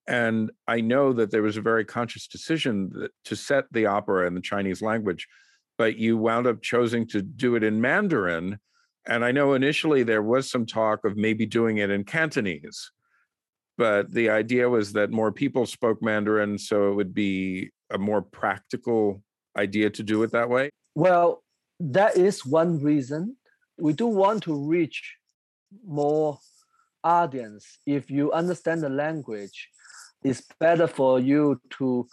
And 0.08 0.52
I 0.68 0.82
know 0.82 1.14
that 1.14 1.32
there 1.32 1.44
was 1.44 1.58
a 1.58 1.62
very 1.62 1.86
conscious 1.86 2.28
decision 2.28 2.90
that, 2.96 3.12
to 3.26 3.36
set 3.36 3.66
the 3.72 3.86
opera 3.86 4.26
in 4.26 4.36
the 4.36 4.42
Chinese 4.42 4.82
language, 4.82 5.28
but 5.78 5.98
you 5.98 6.18
wound 6.18 6.48
up 6.48 6.62
choosing 6.62 7.08
to 7.10 7.22
do 7.22 7.56
it 7.56 7.64
in 7.64 7.82
Mandarin. 7.82 8.60
And 9.08 9.24
I 9.24 9.32
know 9.32 9.54
initially 9.54 10.04
there 10.04 10.22
was 10.22 10.50
some 10.50 10.66
talk 10.66 11.06
of 11.06 11.18
maybe 11.18 11.46
doing 11.46 11.78
it 11.78 11.90
in 11.90 12.04
Cantonese, 12.04 12.92
but 13.78 14.12
the 14.12 14.30
idea 14.30 14.70
was 14.70 14.94
that 14.94 15.12
more 15.12 15.32
people 15.32 15.66
spoke 15.66 16.02
Mandarin, 16.02 16.58
so 16.58 16.92
it 16.92 16.96
would 16.96 17.14
be 17.14 17.70
a 17.90 17.98
more 17.98 18.22
practical 18.22 19.24
idea 19.58 19.90
to 19.90 20.04
do 20.04 20.24
it 20.24 20.32
that 20.32 20.50
way. 20.50 20.70
Well, 20.96 21.44
that 21.80 22.18
is 22.18 22.46
one 22.46 22.84
reason. 22.84 23.38
We 23.78 23.94
do 23.94 24.08
want 24.08 24.44
to 24.44 24.54
reach 24.68 25.16
more 25.86 26.40
audience, 27.04 27.80
if 27.86 28.10
you 28.10 28.32
understand 28.32 28.82
the 28.82 28.90
language, 28.90 29.70
it's 30.24 30.44
better 30.60 30.88
for 30.88 31.20
you 31.20 31.60
to 31.78 32.08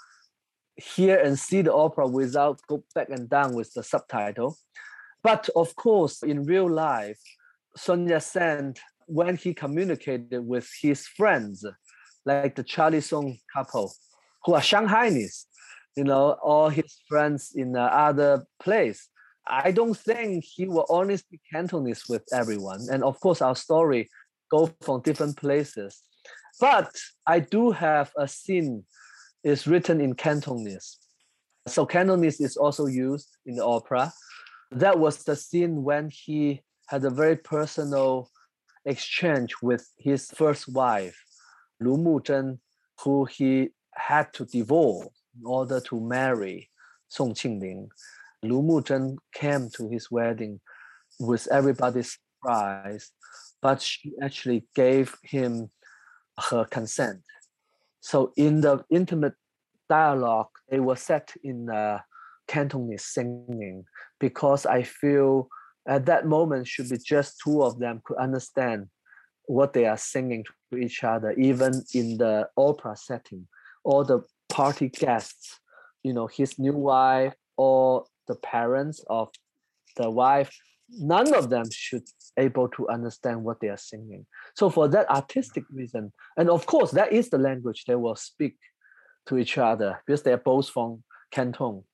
hear 0.76 1.18
and 1.18 1.38
see 1.38 1.62
the 1.62 1.72
opera 1.72 2.06
without 2.06 2.60
go 2.68 2.82
back 2.94 3.08
and 3.10 3.28
down 3.28 3.54
with 3.54 3.72
the 3.74 3.82
subtitle. 3.82 4.56
But 5.24 5.48
of 5.56 5.74
course, 5.74 6.22
in 6.22 6.44
real 6.44 6.70
life, 6.70 7.18
Sun 7.76 8.06
Yat-sen, 8.06 8.74
when 9.06 9.36
he 9.36 9.54
communicated 9.54 10.46
with 10.46 10.70
his 10.80 11.08
friends, 11.08 11.64
like 12.24 12.54
the 12.54 12.62
Charlie 12.62 12.98
Soong 12.98 13.38
couple, 13.52 13.92
who 14.44 14.54
are 14.54 14.60
Shanghainese, 14.60 15.46
you 15.96 16.04
know, 16.04 16.36
all 16.42 16.68
his 16.68 17.00
friends 17.08 17.52
in 17.56 17.74
other 17.74 18.44
place, 18.60 19.08
I 19.46 19.72
don't 19.72 19.96
think 19.96 20.44
he 20.44 20.66
will 20.66 20.86
speak 21.16 21.40
Cantonese 21.52 22.04
with 22.08 22.22
everyone. 22.32 22.86
And 22.90 23.02
of 23.02 23.18
course, 23.20 23.42
our 23.42 23.56
story 23.56 24.10
go 24.50 24.70
from 24.82 25.00
different 25.02 25.36
places. 25.36 26.02
But 26.60 26.90
I 27.26 27.40
do 27.40 27.70
have 27.70 28.12
a 28.16 28.28
scene 28.28 28.84
is 29.42 29.66
written 29.66 30.00
in 30.00 30.14
Cantonese. 30.14 30.98
So 31.66 31.84
Cantonese 31.86 32.40
is 32.40 32.56
also 32.56 32.86
used 32.86 33.28
in 33.46 33.56
the 33.56 33.64
opera. 33.64 34.12
That 34.70 34.98
was 34.98 35.24
the 35.24 35.36
scene 35.36 35.82
when 35.84 36.10
he 36.10 36.62
had 36.88 37.04
a 37.04 37.10
very 37.10 37.36
personal 37.36 38.30
exchange 38.84 39.54
with 39.62 39.88
his 39.98 40.30
first 40.30 40.68
wife, 40.68 41.22
Lu 41.80 41.96
Muzhen, 41.96 42.58
who 43.00 43.24
he 43.24 43.70
had 43.94 44.32
to 44.34 44.44
divorce 44.44 45.08
in 45.38 45.46
order 45.46 45.80
to 45.80 46.00
marry 46.00 46.70
Song 47.08 47.32
Qingling. 47.34 47.88
Lu 48.42 48.62
Muzhen 48.62 49.16
came 49.32 49.70
to 49.70 49.88
his 49.88 50.10
wedding 50.10 50.60
with 51.18 51.48
everybody's 51.50 52.18
surprise, 52.42 53.10
but 53.62 53.80
she 53.80 54.12
actually 54.22 54.66
gave 54.74 55.16
him 55.22 55.70
her 56.50 56.64
consent. 56.64 57.20
So 58.00 58.32
in 58.36 58.60
the 58.60 58.84
intimate 58.90 59.34
dialogue, 59.88 60.50
they 60.68 60.80
were 60.80 60.96
set 60.96 61.32
in 61.42 61.70
uh, 61.70 62.00
Cantonese 62.46 63.04
singing 63.04 63.84
because 64.20 64.66
I 64.66 64.82
feel 64.82 65.48
at 65.86 66.06
that 66.06 66.26
moment 66.26 66.66
should 66.66 66.88
be 66.88 66.98
just 66.98 67.40
two 67.42 67.62
of 67.62 67.78
them 67.78 68.00
could 68.04 68.16
understand 68.16 68.88
what 69.46 69.72
they 69.72 69.84
are 69.86 69.98
singing 69.98 70.44
to 70.72 70.78
each 70.78 71.04
other, 71.04 71.32
even 71.32 71.82
in 71.92 72.16
the 72.16 72.48
opera 72.56 72.96
setting. 72.96 73.46
All 73.84 74.04
the 74.04 74.22
party 74.48 74.88
guests, 74.88 75.60
you 76.02 76.12
know, 76.14 76.26
his 76.26 76.58
new 76.58 76.72
wife 76.72 77.34
or 77.56 78.06
the 78.26 78.36
parents 78.36 79.04
of 79.10 79.28
the 79.96 80.10
wife, 80.10 80.50
none 80.88 81.34
of 81.34 81.50
them 81.50 81.64
should 81.70 82.04
able 82.36 82.68
to 82.68 82.88
understand 82.88 83.44
what 83.44 83.60
they 83.60 83.68
are 83.68 83.76
singing. 83.76 84.26
So 84.54 84.70
for 84.70 84.88
that 84.88 85.08
artistic 85.10 85.64
reason, 85.72 86.12
and 86.36 86.48
of 86.48 86.66
course 86.66 86.90
that 86.92 87.12
is 87.12 87.30
the 87.30 87.38
language 87.38 87.84
they 87.86 87.94
will 87.94 88.16
speak 88.16 88.56
to 89.26 89.38
each 89.38 89.58
other 89.58 90.00
because 90.06 90.22
they're 90.22 90.36
both 90.36 90.68
from 90.68 91.02
Canton. 91.30 91.84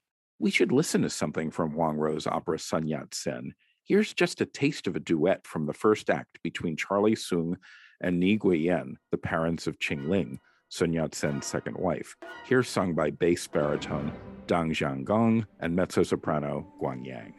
We 0.40 0.50
should 0.50 0.72
listen 0.72 1.02
to 1.02 1.10
something 1.10 1.50
from 1.50 1.72
Huang 1.72 1.98
Ruo's 1.98 2.26
opera 2.26 2.58
Sun 2.58 2.88
Yat-sen. 2.88 3.52
Here's 3.84 4.14
just 4.14 4.40
a 4.40 4.46
taste 4.46 4.86
of 4.86 4.96
a 4.96 5.00
duet 5.00 5.46
from 5.46 5.66
the 5.66 5.74
first 5.74 6.08
act 6.08 6.38
between 6.42 6.78
Charlie 6.78 7.14
Soong 7.14 7.56
and 8.00 8.18
Ni 8.18 8.38
Guiyan, 8.38 8.94
the 9.10 9.18
parents 9.18 9.66
of 9.66 9.78
Qing 9.78 10.08
Ling, 10.08 10.40
Sun 10.70 10.94
Yat-sen's 10.94 11.44
second 11.44 11.76
wife. 11.76 12.16
Here 12.48 12.62
sung 12.62 12.94
by 12.94 13.10
bass 13.10 13.46
baritone 13.46 14.12
Dang 14.46 14.72
Jiangong 14.72 15.44
and 15.60 15.76
mezzo-soprano 15.76 16.72
Guang 16.80 17.04
Yang. 17.04 17.34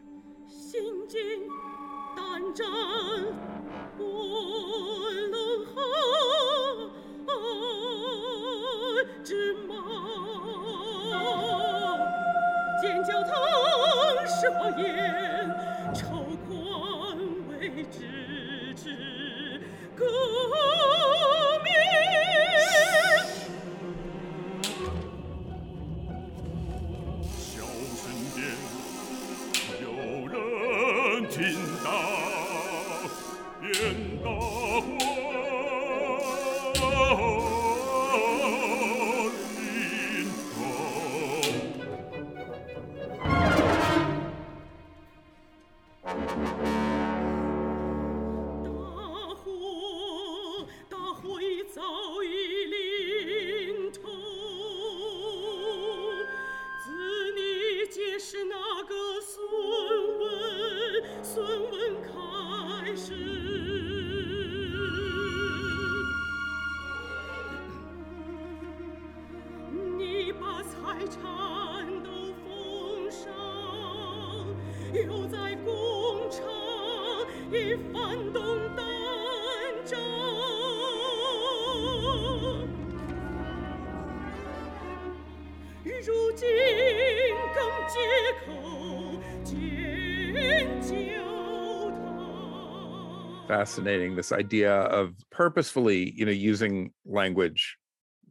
Fascinating. 93.47 94.15
This 94.15 94.31
idea 94.31 94.73
of 94.73 95.13
purposefully, 95.29 96.13
you 96.15 96.25
know, 96.25 96.31
using 96.31 96.91
language 97.05 97.77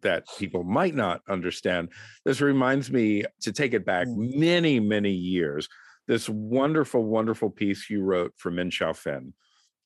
that 0.03 0.25
people 0.39 0.65
might 0.65 0.95
not 0.95 1.21
understand. 1.29 1.91
This 2.25 2.41
reminds 2.41 2.91
me 2.91 3.25
to 3.43 3.53
take 3.53 3.75
it 3.75 3.85
back 3.85 4.07
mm. 4.07 4.37
many, 4.37 4.81
many 4.81 5.13
years. 5.13 5.69
This 6.11 6.29
wonderful, 6.29 7.05
wonderful 7.05 7.51
piece 7.51 7.89
you 7.89 8.03
wrote 8.03 8.35
for 8.37 8.51
Min 8.51 8.71
Xiaofen, 8.71 9.33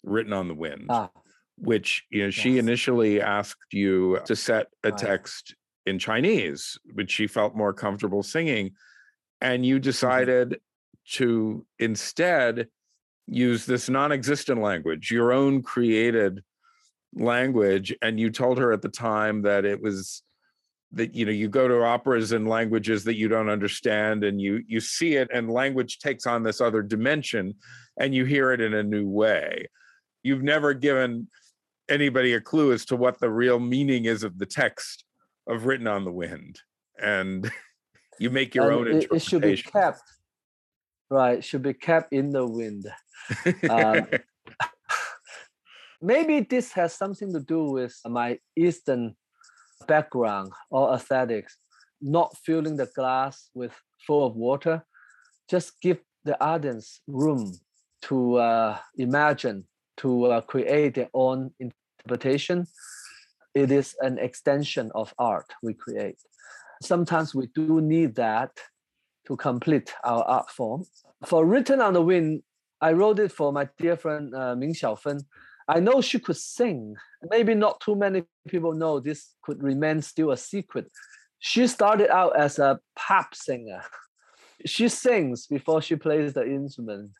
written 0.02 0.32
on 0.32 0.48
the 0.48 0.54
wind. 0.54 0.86
Ah 0.88 1.10
which 1.56 2.04
you 2.10 2.20
know 2.20 2.26
yes. 2.26 2.34
she 2.34 2.58
initially 2.58 3.20
asked 3.20 3.72
you 3.72 4.18
to 4.24 4.34
set 4.34 4.68
a 4.82 4.90
text 4.90 5.54
in 5.86 5.98
Chinese, 5.98 6.78
which 6.94 7.10
she 7.10 7.26
felt 7.26 7.54
more 7.54 7.72
comfortable 7.72 8.22
singing. 8.22 8.72
And 9.40 9.64
you 9.64 9.76
mm-hmm. 9.76 9.82
decided 9.82 10.48
mm-hmm. 10.48 11.22
to 11.24 11.66
instead 11.78 12.68
use 13.26 13.66
this 13.66 13.88
non 13.88 14.12
existent 14.12 14.60
language, 14.60 15.10
your 15.10 15.32
own 15.32 15.62
created 15.62 16.42
language. 17.14 17.94
And 18.02 18.18
you 18.18 18.30
told 18.30 18.58
her 18.58 18.72
at 18.72 18.82
the 18.82 18.88
time 18.88 19.42
that 19.42 19.64
it 19.64 19.80
was 19.80 20.22
that 20.94 21.14
you 21.14 21.24
know 21.24 21.32
you 21.32 21.48
go 21.48 21.68
to 21.68 21.82
operas 21.82 22.32
in 22.32 22.46
languages 22.46 23.04
that 23.04 23.16
you 23.16 23.28
don't 23.28 23.48
understand 23.48 24.24
and 24.24 24.40
you 24.40 24.62
you 24.66 24.80
see 24.80 25.16
it 25.16 25.28
and 25.32 25.50
language 25.50 25.98
takes 25.98 26.26
on 26.26 26.42
this 26.42 26.60
other 26.60 26.82
dimension 26.82 27.54
and 27.98 28.14
you 28.14 28.24
hear 28.24 28.52
it 28.52 28.60
in 28.60 28.74
a 28.74 28.82
new 28.82 29.08
way. 29.08 29.68
You've 30.22 30.42
never 30.42 30.74
given 30.74 31.28
anybody 31.88 32.32
a 32.32 32.40
clue 32.40 32.72
as 32.72 32.84
to 32.86 32.96
what 32.96 33.20
the 33.20 33.30
real 33.30 33.60
meaning 33.60 34.06
is 34.06 34.22
of 34.22 34.38
the 34.38 34.46
text 34.46 35.04
of 35.46 35.66
written 35.66 35.86
on 35.86 36.04
the 36.04 36.12
wind. 36.12 36.60
And 37.00 37.50
you 38.18 38.30
make 38.30 38.54
your 38.54 38.70
and 38.70 38.88
own 38.88 38.96
it, 38.96 39.08
it 39.12 39.22
should 39.22 39.42
be 39.42 39.56
kept 39.56 40.02
right 41.10 41.44
should 41.44 41.62
be 41.62 41.74
kept 41.74 42.12
in 42.12 42.30
the 42.30 42.46
wind. 42.46 42.86
Um, 43.68 44.06
maybe 46.02 46.40
this 46.40 46.72
has 46.72 46.94
something 46.94 47.32
to 47.32 47.40
do 47.40 47.64
with 47.64 47.94
my 48.06 48.38
eastern 48.56 49.16
background 49.86 50.52
or 50.70 50.94
aesthetics 50.94 51.56
not 52.00 52.36
filling 52.44 52.76
the 52.76 52.90
glass 52.94 53.50
with 53.54 53.72
full 54.06 54.26
of 54.26 54.34
water 54.36 54.84
just 55.48 55.80
give 55.80 55.98
the 56.24 56.42
audience 56.42 57.00
room 57.06 57.52
to 58.02 58.36
uh, 58.36 58.76
imagine 58.96 59.64
to 59.96 60.26
uh, 60.26 60.40
create 60.40 60.94
their 60.94 61.10
own 61.14 61.50
interpretation 61.60 62.66
it 63.54 63.70
is 63.70 63.94
an 64.00 64.18
extension 64.18 64.90
of 64.94 65.14
art 65.18 65.46
we 65.62 65.74
create. 65.74 66.18
Sometimes 66.82 67.34
we 67.34 67.46
do 67.54 67.80
need 67.80 68.16
that 68.16 68.50
to 69.26 69.36
complete 69.36 69.94
our 70.02 70.24
art 70.24 70.50
form. 70.50 70.84
For 71.24 71.46
Written 71.46 71.80
on 71.80 71.94
the 71.94 72.02
Wind, 72.02 72.42
I 72.80 72.92
wrote 72.92 73.20
it 73.20 73.32
for 73.32 73.52
my 73.52 73.68
dear 73.78 73.96
friend 73.96 74.34
uh, 74.34 74.54
Min 74.56 74.72
Xiaofen. 74.72 75.20
I 75.66 75.80
know 75.80 76.00
she 76.00 76.18
could 76.18 76.36
sing. 76.36 76.94
Maybe 77.30 77.54
not 77.54 77.80
too 77.80 77.96
many 77.96 78.24
people 78.48 78.72
know 78.72 79.00
this 79.00 79.34
could 79.42 79.62
remain 79.62 80.02
still 80.02 80.30
a 80.30 80.36
secret. 80.36 80.90
She 81.38 81.66
started 81.66 82.10
out 82.10 82.38
as 82.38 82.58
a 82.58 82.80
pop 82.96 83.34
singer. 83.34 83.82
She 84.66 84.88
sings 84.88 85.46
before 85.46 85.82
she 85.82 85.96
plays 85.96 86.32
the 86.32 86.44
instrument. 86.44 87.10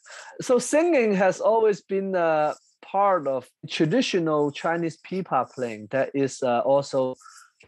So 0.40 0.58
singing 0.58 1.14
has 1.14 1.40
always 1.40 1.82
been 1.82 2.14
a 2.14 2.54
part 2.82 3.26
of 3.26 3.48
traditional 3.68 4.50
Chinese 4.50 4.98
pipa 4.98 5.46
playing 5.54 5.88
that 5.90 6.10
is 6.14 6.42
uh, 6.42 6.60
also 6.60 7.16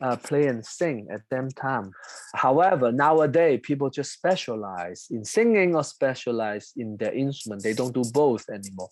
uh, 0.01 0.17
play 0.17 0.47
and 0.47 0.65
sing 0.65 1.09
at 1.11 1.23
same 1.33 1.51
time. 1.51 1.91
However, 2.35 2.93
nowadays 2.93 3.61
people 3.63 3.91
just 3.91 4.13
specialize 4.13 5.07
in 5.11 5.25
singing 5.25 5.75
or 5.75 5.85
specialize 5.85 6.73
in 6.77 6.97
their 6.97 7.13
instrument. 7.13 7.63
They 7.63 7.73
don't 7.73 7.95
do 7.95 8.05
both 8.13 8.49
anymore. 8.49 8.89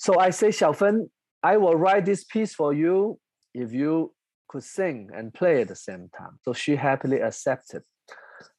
So 0.00 0.18
I 0.18 0.30
say, 0.30 0.48
Xiaofen, 0.48 1.10
I 1.42 1.58
will 1.58 1.74
write 1.74 2.06
this 2.06 2.24
piece 2.24 2.54
for 2.54 2.72
you 2.72 3.18
if 3.52 3.74
you 3.74 4.14
could 4.48 4.62
sing 4.64 5.10
and 5.14 5.30
play 5.34 5.60
at 5.60 5.68
the 5.68 5.76
same 5.76 6.08
time. 6.16 6.38
So 6.42 6.54
she 6.54 6.74
happily 6.74 7.20
accepted. 7.20 7.82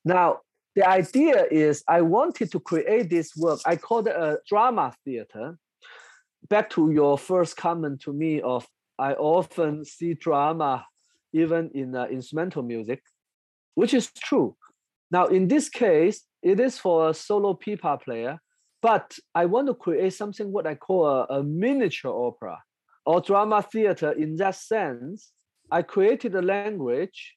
Now, 0.06 0.42
the 0.76 0.88
idea 0.88 1.46
is 1.50 1.84
I 1.88 2.02
wanted 2.02 2.52
to 2.52 2.60
create 2.60 3.10
this 3.10 3.36
work. 3.36 3.60
I 3.66 3.76
called 3.76 4.08
it 4.08 4.16
a 4.16 4.38
drama 4.48 4.94
theater. 5.04 5.58
Back 6.48 6.70
to 6.72 6.92
your 6.92 7.18
first 7.18 7.58
comment 7.58 8.02
to 8.02 8.14
me 8.14 8.40
of 8.42 8.68
I 9.00 9.14
often 9.14 9.84
see 9.84 10.14
drama 10.14 10.86
even 11.34 11.72
in 11.74 11.96
uh, 11.96 12.06
instrumental 12.06 12.62
music, 12.62 13.02
which 13.74 13.96
is 13.96 14.12
true. 14.14 14.56
Now, 15.10 15.26
in 15.26 15.48
this 15.48 15.70
case, 15.70 16.24
it 16.44 16.60
is 16.60 16.78
for 16.78 17.10
a 17.10 17.16
solo 17.16 17.56
pipa 17.56 17.98
player 17.98 18.40
but 18.82 19.18
I 19.36 19.46
want 19.46 19.68
to 19.68 19.74
create 19.74 20.14
something 20.14 20.52
what 20.52 20.68
I 20.68 20.76
call 20.76 21.06
a, 21.06 21.26
a 21.26 21.44
miniature 21.44 22.12
opera 22.12 22.58
or 23.06 23.22
drama 23.22 23.62
theater 23.62 24.12
in 24.12 24.36
that 24.38 24.56
sense. 24.56 25.32
I 25.72 25.84
created 25.84 26.36
a 26.36 26.42
language, 26.42 27.36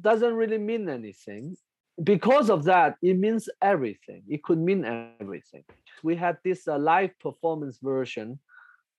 doesn't 0.00 0.34
really 0.34 0.58
mean 0.58 0.88
anything. 0.88 1.56
Because 2.02 2.50
of 2.50 2.64
that, 2.64 2.96
it 3.02 3.18
means 3.18 3.48
everything. 3.62 4.22
It 4.28 4.42
could 4.42 4.58
mean 4.58 4.84
everything. 4.84 5.64
We 6.02 6.16
had 6.16 6.38
this 6.42 6.66
uh, 6.66 6.78
live 6.78 7.10
performance 7.20 7.78
version 7.80 8.40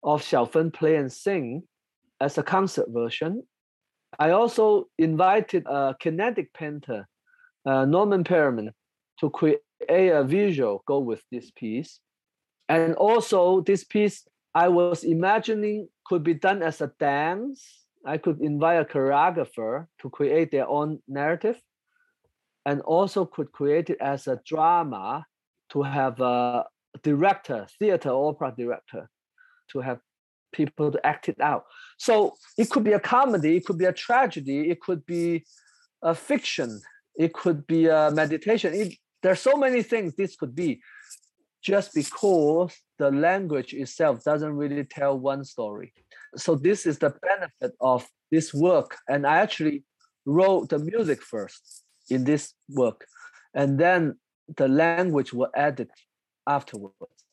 of 0.04 0.22
Xiaofen 0.22 0.72
play 0.72 0.96
and 0.96 1.12
sing 1.12 1.64
as 2.22 2.38
a 2.38 2.44
concert 2.44 2.88
version. 2.90 3.44
I 4.18 4.32
also 4.32 4.88
invited 4.98 5.66
a 5.66 5.96
kinetic 6.00 6.54
painter, 6.54 7.08
uh, 7.66 7.84
Norman 7.86 8.24
Perryman, 8.24 8.72
to 9.20 9.30
create 9.30 9.60
a 9.90 10.24
visual 10.24 10.84
go 10.86 11.00
with 11.00 11.22
this 11.32 11.52
piece. 11.52 12.00
And 12.70 12.96
also 12.96 13.62
this 13.62 13.84
piece, 13.84 14.28
I 14.54 14.70
was 14.70 15.04
imagining 15.04 15.90
could 16.06 16.24
be 16.24 16.34
done 16.34 16.64
as 16.64 16.82
a 16.82 16.92
dance. 17.00 17.86
I 18.06 18.18
could 18.18 18.40
invite 18.42 18.82
a 18.82 18.86
choreographer 18.86 19.88
to 20.02 20.10
create 20.10 20.52
their 20.52 20.68
own 20.68 21.00
narrative 21.08 21.60
and 22.66 22.82
also 22.82 23.26
could 23.26 23.52
create 23.52 23.90
it 23.90 23.98
as 24.00 24.28
a 24.28 24.40
drama 24.46 25.26
to 25.72 25.82
have 25.82 26.20
a 26.22 26.66
director, 27.04 27.68
theater 27.80 28.10
opera 28.10 28.54
director, 28.56 29.10
to 29.72 29.82
have 29.82 30.00
people 30.54 30.92
to 30.92 31.06
act 31.06 31.30
it 31.30 31.40
out. 31.42 31.66
So 31.98 32.34
it 32.58 32.70
could 32.70 32.84
be 32.84 32.94
a 32.94 33.00
comedy, 33.00 33.58
it 33.58 33.66
could 33.66 33.78
be 33.78 33.86
a 33.86 33.94
tragedy, 33.94 34.70
it 34.70 34.80
could 34.82 35.06
be 35.06 35.46
a 36.02 36.16
fiction, 36.16 36.82
it 37.16 37.34
could 37.34 37.68
be 37.68 37.88
a 37.88 38.12
meditation. 38.12 38.74
It, 38.74 38.94
there 39.26 39.32
are 39.32 39.48
so 39.50 39.58
many 39.58 39.82
things 39.82 40.14
this 40.14 40.36
could 40.36 40.54
be 40.54 40.80
just 41.64 41.96
because 41.96 42.72
the 43.00 43.10
language 43.10 43.74
itself 43.74 44.24
doesn't 44.24 44.56
really 44.56 44.84
tell 44.84 45.18
one 45.18 45.44
story. 45.44 45.92
So 46.36 46.54
this 46.54 46.86
is 46.86 47.00
the 47.00 47.10
benefit 47.10 47.76
of 47.82 48.08
this 48.30 48.54
work. 48.54 48.98
And 49.10 49.26
I 49.26 49.38
actually 49.38 49.84
wrote 50.28 50.70
the 50.70 50.78
music 50.78 51.24
first 51.24 51.86
in 52.08 52.24
this 52.24 52.54
work. 52.70 53.08
And 53.56 53.80
then 53.80 54.20
the 54.58 54.68
language 54.68 55.34
was 55.34 55.50
added 55.56 55.90
afterwards. 56.46 57.26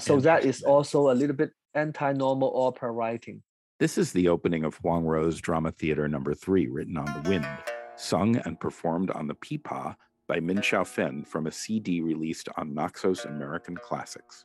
So 0.00 0.18
that 0.18 0.44
is 0.44 0.64
also 0.64 1.12
a 1.12 1.14
little 1.14 1.36
bit 1.36 1.52
anti-normal 1.74 2.50
opera 2.60 2.90
writing. 2.90 3.40
This 3.78 3.98
is 3.98 4.10
the 4.10 4.26
opening 4.26 4.64
of 4.64 4.74
Huang 4.78 5.04
Ruo's 5.04 5.40
Drama 5.40 5.70
Theater 5.70 6.08
number 6.08 6.34
three, 6.34 6.66
written 6.66 6.98
on 6.98 7.22
the 7.22 7.30
wind, 7.30 7.46
sung 7.94 8.34
and 8.34 8.58
performed 8.58 9.12
on 9.12 9.28
the 9.28 9.34
pipa 9.34 9.96
by 10.30 10.38
Min 10.38 10.58
Xiaofen 10.58 11.26
from 11.26 11.48
a 11.48 11.50
CD 11.50 12.00
released 12.00 12.48
on 12.56 12.72
Naxos 12.72 13.24
American 13.24 13.74
Classics. 13.74 14.44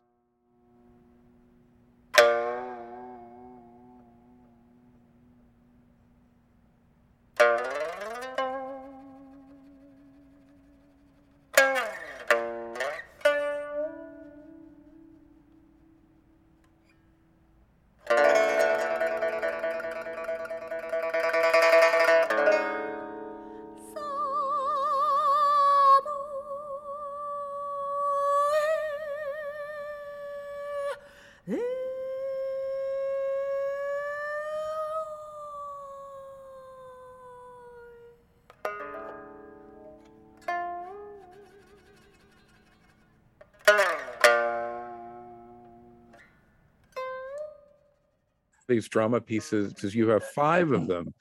These 48.67 48.87
drama 48.87 49.21
pieces 49.21 49.73
because 49.73 49.95
you 49.95 50.09
have 50.09 50.23
five 50.23 50.71
of 50.71 50.87
them. 50.87 51.13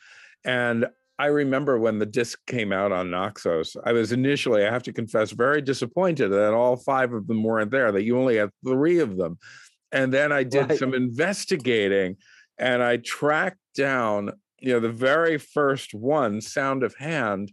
And 0.44 0.86
I 1.18 1.26
remember 1.26 1.78
when 1.78 1.98
the 1.98 2.06
disc 2.06 2.40
came 2.46 2.72
out 2.72 2.90
on 2.90 3.10
Naxos, 3.10 3.76
I 3.84 3.92
was 3.92 4.12
initially, 4.12 4.64
I 4.64 4.72
have 4.72 4.82
to 4.84 4.92
confess, 4.92 5.30
very 5.30 5.62
disappointed 5.62 6.28
that 6.28 6.52
all 6.52 6.76
five 6.76 7.12
of 7.12 7.26
them 7.26 7.42
weren't 7.42 7.70
there, 7.70 7.92
that 7.92 8.02
you 8.02 8.18
only 8.18 8.36
had 8.36 8.50
three 8.66 8.98
of 8.98 9.16
them. 9.16 9.38
And 9.92 10.12
then 10.12 10.32
I 10.32 10.42
did 10.42 10.70
right. 10.70 10.78
some 10.78 10.92
investigating 10.92 12.16
and 12.58 12.82
I 12.82 12.96
tracked 12.96 13.60
down, 13.76 14.32
you 14.58 14.72
know, 14.72 14.80
the 14.80 14.90
very 14.90 15.38
first 15.38 15.94
one, 15.94 16.40
Sound 16.40 16.82
of 16.82 16.96
Hand. 16.96 17.52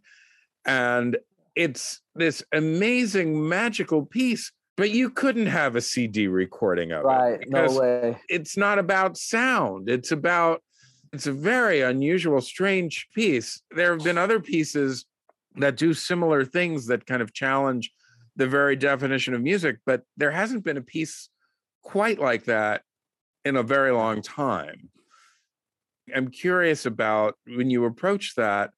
And 0.65 1.17
it's 1.55 2.01
this 2.15 2.43
amazing 2.51 3.47
magical 3.47 4.05
piece 4.05 4.51
but 4.81 4.89
you 4.89 5.11
couldn't 5.11 5.45
have 5.45 5.75
a 5.75 5.81
CD 5.81 6.27
recording 6.27 6.91
of 6.91 7.03
right, 7.03 7.39
it. 7.39 7.47
Right. 7.51 7.69
No 7.69 7.79
way. 7.79 8.17
It's 8.27 8.57
not 8.57 8.79
about 8.79 9.15
sound. 9.15 9.87
It's 9.87 10.11
about 10.11 10.63
it's 11.13 11.27
a 11.27 11.31
very 11.31 11.81
unusual, 11.81 12.41
strange 12.41 13.07
piece. 13.13 13.61
There 13.69 13.91
have 13.91 14.03
been 14.03 14.17
other 14.17 14.39
pieces 14.39 15.05
that 15.57 15.77
do 15.77 15.93
similar 15.93 16.43
things 16.45 16.87
that 16.87 17.05
kind 17.05 17.21
of 17.21 17.31
challenge 17.31 17.91
the 18.37 18.47
very 18.47 18.75
definition 18.75 19.35
of 19.35 19.43
music, 19.43 19.77
but 19.85 20.01
there 20.17 20.31
hasn't 20.31 20.63
been 20.63 20.77
a 20.77 20.81
piece 20.81 21.29
quite 21.83 22.17
like 22.17 22.45
that 22.45 22.81
in 23.45 23.57
a 23.57 23.61
very 23.61 23.91
long 23.91 24.23
time. 24.23 24.89
I'm 26.15 26.31
curious 26.31 26.87
about 26.87 27.35
when 27.45 27.69
you 27.69 27.85
approach 27.85 28.33
that 28.35 28.71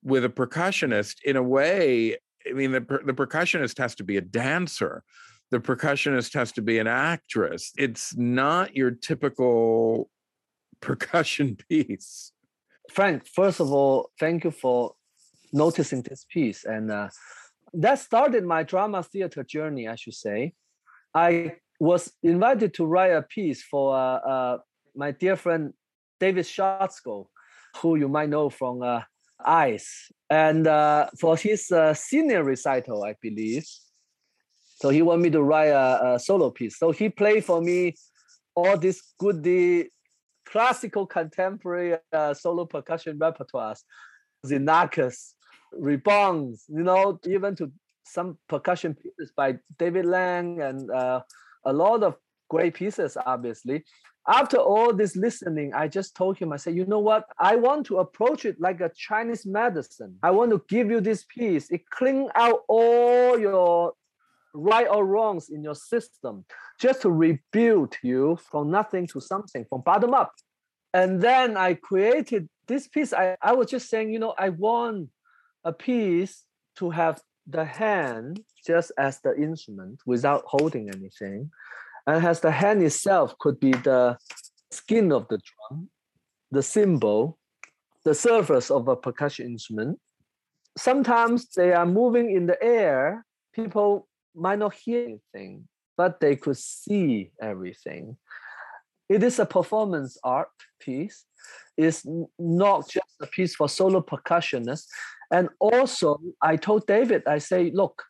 with 0.00 0.24
a 0.24 0.28
percussionist 0.28 1.16
in 1.24 1.34
a 1.34 1.42
way 1.42 2.18
I 2.48 2.52
mean, 2.52 2.72
the, 2.72 2.80
the 2.80 3.14
percussionist 3.14 3.78
has 3.78 3.94
to 3.96 4.04
be 4.04 4.16
a 4.16 4.20
dancer. 4.20 5.02
The 5.50 5.60
percussionist 5.60 6.34
has 6.34 6.52
to 6.52 6.62
be 6.62 6.78
an 6.78 6.86
actress. 6.86 7.72
It's 7.76 8.16
not 8.16 8.74
your 8.74 8.90
typical 8.90 10.10
percussion 10.80 11.56
piece. 11.68 12.32
Frank, 12.90 13.26
first 13.26 13.60
of 13.60 13.72
all, 13.72 14.10
thank 14.20 14.44
you 14.44 14.50
for 14.50 14.94
noticing 15.52 16.02
this 16.02 16.26
piece. 16.28 16.64
And 16.64 16.90
uh, 16.90 17.08
that 17.72 17.98
started 17.98 18.44
my 18.44 18.62
drama 18.62 19.02
theater 19.02 19.42
journey, 19.42 19.88
I 19.88 19.94
should 19.94 20.14
say. 20.14 20.52
I 21.14 21.56
was 21.80 22.12
invited 22.22 22.74
to 22.74 22.86
write 22.86 23.12
a 23.12 23.22
piece 23.22 23.62
for 23.62 23.96
uh, 23.96 24.16
uh, 24.16 24.58
my 24.94 25.12
dear 25.12 25.36
friend 25.36 25.72
David 26.20 26.44
Schotzko, 26.44 27.26
who 27.78 27.96
you 27.96 28.08
might 28.08 28.28
know 28.28 28.50
from 28.50 28.82
ICE 29.44 30.10
and 30.30 30.66
uh, 30.66 31.08
for 31.18 31.36
his 31.36 31.70
uh, 31.70 31.94
senior 31.94 32.42
recital, 32.44 33.04
I 33.04 33.14
believe. 33.20 33.66
So 34.76 34.88
he 34.90 35.02
wanted 35.02 35.22
me 35.22 35.30
to 35.30 35.42
write 35.42 35.68
a, 35.68 36.14
a, 36.14 36.18
solo 36.18 36.50
piece. 36.50 36.78
So 36.78 36.90
he 36.90 37.08
played 37.08 37.44
for 37.44 37.60
me 37.60 37.94
all 38.54 38.76
these 38.76 39.02
goody 39.18 39.90
classical 40.46 41.06
contemporary 41.06 41.96
uh, 42.12 42.34
solo 42.34 42.64
percussion 42.66 43.18
repertoires, 43.18 43.80
Xenakis, 44.46 45.32
Rebounds, 45.72 46.64
you 46.68 46.82
know, 46.82 47.18
even 47.26 47.56
to 47.56 47.72
some 48.04 48.38
percussion 48.48 48.94
pieces 48.94 49.32
by 49.36 49.56
David 49.78 50.04
Lang 50.04 50.60
and 50.60 50.90
uh, 50.90 51.20
a 51.64 51.72
lot 51.72 52.02
of 52.02 52.16
great 52.48 52.74
pieces, 52.74 53.16
obviously. 53.26 53.84
After 54.26 54.56
all 54.56 54.94
this 54.94 55.16
listening, 55.16 55.74
I 55.74 55.86
just 55.86 56.16
told 56.16 56.38
him, 56.38 56.52
I 56.52 56.56
said, 56.56 56.74
you 56.74 56.86
know 56.86 56.98
what? 56.98 57.26
I 57.38 57.56
want 57.56 57.84
to 57.86 57.98
approach 57.98 58.46
it 58.46 58.58
like 58.58 58.80
a 58.80 58.90
Chinese 58.96 59.44
medicine. 59.44 60.16
I 60.22 60.30
want 60.30 60.50
to 60.52 60.62
give 60.68 60.90
you 60.90 61.00
this 61.00 61.24
piece. 61.24 61.70
It 61.70 61.88
clean 61.90 62.30
out 62.34 62.60
all 62.68 63.38
your 63.38 63.92
right 64.54 64.86
or 64.88 65.04
wrongs 65.04 65.50
in 65.50 65.62
your 65.62 65.74
system, 65.74 66.44
just 66.80 67.02
to 67.02 67.10
rebuild 67.10 67.96
you 68.02 68.38
from 68.50 68.70
nothing 68.70 69.06
to 69.08 69.20
something, 69.20 69.66
from 69.68 69.82
bottom 69.82 70.14
up. 70.14 70.32
And 70.94 71.20
then 71.20 71.56
I 71.56 71.74
created 71.74 72.48
this 72.66 72.88
piece. 72.88 73.12
I, 73.12 73.36
I 73.42 73.52
was 73.52 73.68
just 73.68 73.90
saying, 73.90 74.10
you 74.10 74.20
know, 74.20 74.34
I 74.38 74.50
want 74.50 75.10
a 75.64 75.72
piece 75.72 76.44
to 76.76 76.90
have 76.90 77.20
the 77.46 77.64
hand 77.64 78.42
just 78.66 78.90
as 78.96 79.20
the 79.20 79.36
instrument 79.36 80.00
without 80.06 80.44
holding 80.46 80.88
anything. 80.88 81.50
And 82.06 82.24
as 82.24 82.40
the 82.40 82.50
hand 82.50 82.82
itself 82.82 83.36
could 83.38 83.58
be 83.60 83.72
the 83.72 84.18
skin 84.70 85.12
of 85.12 85.26
the 85.28 85.38
drum, 85.38 85.88
the 86.50 86.62
cymbal, 86.62 87.38
the 88.04 88.14
surface 88.14 88.70
of 88.70 88.88
a 88.88 88.96
percussion 88.96 89.46
instrument. 89.46 89.98
Sometimes 90.76 91.48
they 91.56 91.72
are 91.72 91.86
moving 91.86 92.30
in 92.30 92.46
the 92.46 92.62
air. 92.62 93.24
People 93.54 94.08
might 94.34 94.58
not 94.58 94.74
hear 94.74 95.04
anything, 95.04 95.68
but 95.96 96.20
they 96.20 96.36
could 96.36 96.58
see 96.58 97.30
everything. 97.40 98.16
It 99.08 99.22
is 99.22 99.38
a 99.38 99.46
performance 99.46 100.18
art 100.24 100.48
piece. 100.80 101.24
It's 101.76 102.06
not 102.38 102.88
just 102.88 103.06
a 103.20 103.26
piece 103.26 103.54
for 103.54 103.68
solo 103.68 104.00
percussionists. 104.00 104.86
And 105.30 105.48
also, 105.60 106.20
I 106.42 106.56
told 106.56 106.86
David, 106.86 107.22
I 107.26 107.38
say, 107.38 107.70
look, 107.70 108.02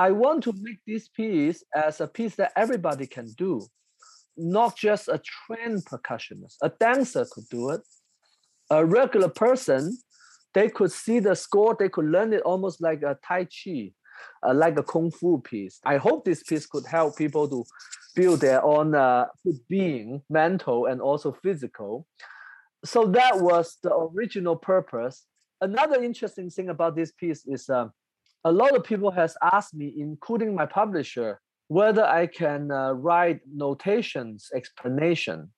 I 0.00 0.12
want 0.12 0.42
to 0.44 0.54
make 0.62 0.78
this 0.86 1.08
piece 1.08 1.62
as 1.76 2.00
a 2.00 2.06
piece 2.06 2.34
that 2.36 2.52
everybody 2.56 3.06
can 3.06 3.26
do, 3.36 3.66
not 4.34 4.74
just 4.74 5.08
a 5.08 5.20
trained 5.30 5.84
percussionist. 5.84 6.56
A 6.62 6.70
dancer 6.70 7.26
could 7.30 7.44
do 7.50 7.68
it. 7.68 7.82
A 8.70 8.82
regular 8.82 9.28
person, 9.28 9.98
they 10.54 10.70
could 10.70 10.90
see 10.90 11.18
the 11.18 11.34
score, 11.34 11.76
they 11.78 11.90
could 11.90 12.06
learn 12.06 12.32
it 12.32 12.40
almost 12.44 12.80
like 12.80 13.02
a 13.02 13.18
Tai 13.22 13.44
Chi, 13.44 13.92
uh, 14.42 14.54
like 14.54 14.78
a 14.78 14.82
Kung 14.82 15.10
Fu 15.10 15.38
piece. 15.38 15.80
I 15.84 15.98
hope 15.98 16.24
this 16.24 16.42
piece 16.44 16.64
could 16.64 16.86
help 16.86 17.18
people 17.18 17.46
to 17.50 17.62
build 18.16 18.40
their 18.40 18.64
own 18.64 18.94
uh, 18.94 19.26
being, 19.68 20.22
mental 20.30 20.86
and 20.86 21.02
also 21.02 21.36
physical. 21.42 22.06
So 22.86 23.04
that 23.08 23.38
was 23.38 23.76
the 23.82 23.94
original 23.94 24.56
purpose. 24.56 25.26
Another 25.60 26.02
interesting 26.02 26.48
thing 26.48 26.70
about 26.70 26.96
this 26.96 27.12
piece 27.12 27.44
is 27.46 27.68
uh, 27.68 27.88
a 28.44 28.52
lot 28.52 28.74
of 28.74 28.84
people 28.84 29.10
has 29.10 29.36
asked 29.52 29.74
me, 29.74 29.94
including 29.96 30.54
my 30.54 30.66
publisher, 30.66 31.40
whether 31.68 32.04
I 32.04 32.26
can 32.26 32.70
uh, 32.70 32.92
write 32.92 33.40
notations, 33.52 34.48
explanation 34.54 35.50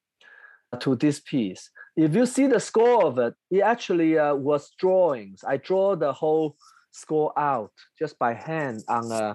to 0.80 0.97
this 0.97 1.20
piece. 1.20 1.70
If 1.97 2.14
you 2.14 2.26
see 2.26 2.47
the 2.47 2.61
score 2.61 3.05
of 3.05 3.18
it, 3.18 3.35
it 3.51 3.61
actually 3.61 4.18
uh, 4.18 4.35
was 4.35 4.72
drawings. 4.78 5.45
I 5.47 5.59
draw 5.59 5.97
the 5.97 6.12
whole 6.12 6.57
score 6.91 7.33
out 7.39 7.72
just 7.99 8.18
by 8.18 8.35
hand 8.35 8.83
on 8.89 9.11
a 9.12 9.35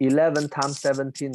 11 0.00 0.48
times 0.48 0.80
17 0.80 1.34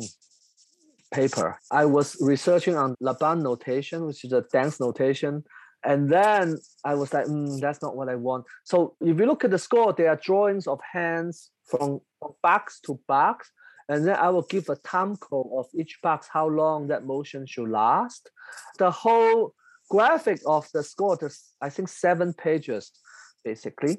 paper. 1.13 1.59
I 1.71 1.85
was 1.85 2.17
researching 2.19 2.75
on 2.75 2.95
Laban 2.99 3.43
notation, 3.43 4.05
which 4.05 4.25
is 4.25 4.33
a 4.33 4.45
dance 4.51 4.79
notation. 4.79 5.43
And 5.85 6.09
then 6.09 6.57
I 6.85 6.95
was 6.95 7.13
like, 7.13 7.25
mm, 7.25 7.59
that's 7.59 7.81
not 7.81 7.95
what 7.95 8.09
I 8.09 8.15
want. 8.15 8.45
So 8.63 8.95
if 9.01 9.19
you 9.19 9.25
look 9.25 9.43
at 9.43 9.51
the 9.51 9.59
score, 9.59 9.93
there 9.93 10.09
are 10.09 10.15
drawings 10.15 10.67
of 10.67 10.79
hands 10.91 11.49
from, 11.65 11.99
box 12.41 12.79
to 12.85 12.99
box. 13.07 13.51
And 13.89 14.07
then 14.07 14.15
I 14.15 14.29
will 14.29 14.43
give 14.43 14.69
a 14.69 14.77
time 14.77 15.17
code 15.17 15.47
of 15.57 15.67
each 15.77 15.99
box, 16.01 16.29
how 16.31 16.47
long 16.47 16.87
that 16.87 17.05
motion 17.05 17.45
should 17.45 17.69
last. 17.69 18.29
The 18.77 18.91
whole 18.91 19.53
graphic 19.89 20.39
of 20.45 20.69
the 20.73 20.83
score, 20.83 21.17
I 21.61 21.69
think 21.69 21.89
seven 21.89 22.33
pages, 22.33 22.91
basically. 23.43 23.97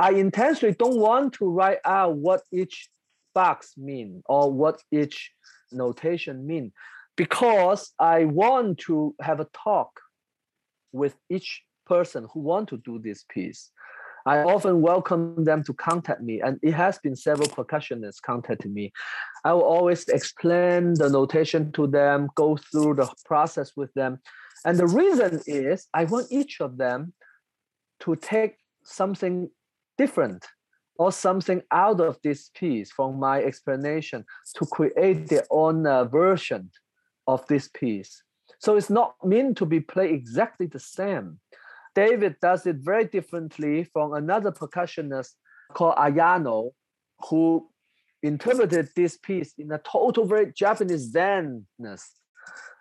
I 0.00 0.12
intentionally 0.12 0.74
don't 0.78 0.98
want 0.98 1.34
to 1.34 1.50
write 1.50 1.80
out 1.84 2.16
what 2.16 2.40
each 2.50 2.88
box 3.34 3.74
mean 3.76 4.22
or 4.26 4.50
what 4.50 4.80
each 4.90 5.30
notation 5.72 6.46
mean 6.46 6.72
because 7.16 7.92
I 7.98 8.24
want 8.24 8.78
to 8.86 9.14
have 9.20 9.40
a 9.40 9.48
talk 9.52 10.00
with 10.92 11.16
each 11.30 11.62
person 11.86 12.26
who 12.32 12.40
want 12.40 12.68
to 12.68 12.76
do 12.78 12.98
this 12.98 13.24
piece. 13.28 13.70
I 14.26 14.42
often 14.42 14.82
welcome 14.82 15.44
them 15.44 15.62
to 15.64 15.72
contact 15.72 16.20
me, 16.20 16.40
and 16.42 16.58
it 16.62 16.74
has 16.74 16.98
been 16.98 17.16
several 17.16 17.48
percussionists 17.48 18.20
contacting 18.20 18.74
me. 18.74 18.92
I 19.44 19.54
will 19.54 19.62
always 19.62 20.06
explain 20.08 20.94
the 20.94 21.08
notation 21.08 21.72
to 21.72 21.86
them, 21.86 22.28
go 22.34 22.56
through 22.56 22.96
the 22.96 23.10
process 23.24 23.72
with 23.74 23.92
them. 23.94 24.20
And 24.66 24.76
the 24.76 24.86
reason 24.86 25.40
is 25.46 25.86
I 25.94 26.04
want 26.04 26.26
each 26.30 26.60
of 26.60 26.76
them 26.76 27.14
to 28.00 28.16
take 28.16 28.56
something 28.84 29.50
different 29.96 30.46
or 30.98 31.12
something 31.12 31.62
out 31.70 32.00
of 32.00 32.18
this 32.22 32.50
piece 32.54 32.90
from 32.90 33.18
my 33.18 33.40
explanation 33.42 34.24
to 34.56 34.66
create 34.66 35.28
their 35.28 35.46
own 35.50 35.86
uh, 35.86 36.04
version 36.04 36.70
of 37.26 37.46
this 37.46 37.68
piece. 37.72 38.22
So 38.58 38.76
it's 38.76 38.90
not 38.90 39.14
meant 39.24 39.56
to 39.58 39.66
be 39.66 39.80
played 39.80 40.12
exactly 40.12 40.66
the 40.66 40.80
same. 40.80 41.38
David 41.94 42.36
does 42.40 42.66
it 42.66 42.76
very 42.76 43.04
differently 43.04 43.84
from 43.84 44.12
another 44.12 44.52
percussionist 44.52 45.32
called 45.72 45.96
Ayano, 45.96 46.70
who 47.28 47.68
interpreted 48.22 48.88
this 48.96 49.16
piece 49.16 49.54
in 49.58 49.70
a 49.72 49.78
total 49.78 50.24
very 50.26 50.52
Japanese 50.52 51.12
zenness. 51.12 52.02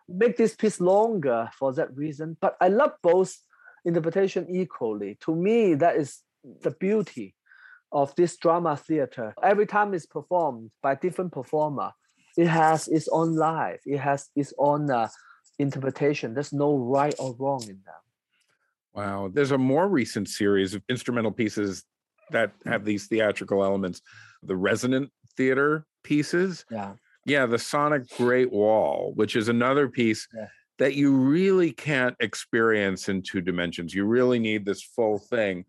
Make 0.10 0.38
this 0.38 0.56
piece 0.56 0.80
longer 0.80 1.50
for 1.58 1.74
that 1.74 1.96
reason. 1.96 2.38
But 2.40 2.58
I 2.62 2.70
love 2.70 2.94
both 3.04 3.36
interpretation 3.86 4.48
equally. 4.50 5.18
To 5.22 5.36
me, 5.36 5.76
that 5.76 5.96
is 5.96 6.22
the 6.62 6.72
beauty 6.72 7.36
of 7.92 8.16
this 8.16 8.38
drama 8.38 8.78
theater. 8.78 9.34
Every 9.44 9.66
time 9.66 9.94
it's 9.94 10.06
performed 10.06 10.72
by 10.82 10.96
different 10.96 11.32
performer, 11.32 11.92
it 12.38 12.48
has 12.48 12.88
its 12.88 13.08
own 13.08 13.36
life. 13.36 13.82
It 13.86 13.98
has 13.98 14.30
its 14.36 14.54
own 14.58 14.92
uh, 14.92 15.10
interpretation. 15.60 16.34
There's 16.34 16.54
no 16.54 16.78
right 16.78 17.16
or 17.20 17.36
wrong 17.40 17.64
in 17.64 17.80
them. 17.86 17.96
Wow. 18.94 19.30
There's 19.32 19.52
a 19.52 19.58
more 19.58 19.88
recent 19.88 20.30
series 20.30 20.74
of 20.74 20.82
instrumental 20.90 21.32
pieces 21.32 21.84
that 22.32 22.52
have 22.66 22.84
these 22.84 23.08
theatrical 23.08 23.64
elements. 23.64 24.02
The 24.44 24.56
resonant 24.56 25.12
theater 25.36 25.86
pieces. 26.04 26.66
Yeah. 26.72 26.94
Yeah, 27.26 27.46
the 27.46 27.60
Sonic 27.60 28.10
Great 28.16 28.52
Wall, 28.52 29.12
which 29.16 29.36
is 29.36 29.50
another 29.50 29.90
piece 29.90 30.28
yeah. 30.34 30.48
that 30.80 30.96
you 30.96 31.14
really 31.14 31.74
can't 31.74 32.16
experience 32.22 33.10
in 33.10 33.22
two 33.22 33.42
dimensions. 33.42 33.94
You 33.94 34.06
really 34.06 34.40
need 34.40 34.66
this 34.66 34.82
full 34.82 35.18
thing. 35.20 35.66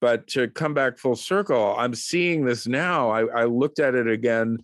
But 0.00 0.26
to 0.28 0.48
come 0.48 0.74
back 0.74 0.98
full 0.98 1.14
circle, 1.14 1.76
I'm 1.78 1.94
seeing 1.94 2.44
this 2.44 2.66
now. 2.66 3.10
I, 3.10 3.42
I 3.42 3.44
looked 3.44 3.78
at 3.78 3.94
it 3.94 4.08
again 4.08 4.58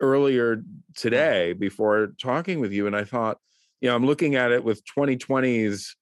earlier 0.00 0.62
today 0.94 1.54
before 1.54 2.12
talking 2.20 2.60
with 2.60 2.72
you, 2.72 2.86
and 2.86 2.94
I 2.94 3.04
thought, 3.04 3.38
you 3.80 3.88
know, 3.88 3.96
I'm 3.96 4.06
looking 4.06 4.34
at 4.36 4.52
it 4.52 4.64
with 4.64 4.82
2020's 4.84 5.96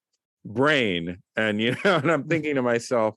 brain, 0.45 1.19
and 1.37 1.61
you 1.61 1.77
know, 1.85 1.97
and 1.97 2.11
I'm 2.11 2.25
mm. 2.25 2.29
thinking 2.29 2.55
to 2.57 2.63
myself, 2.63 3.15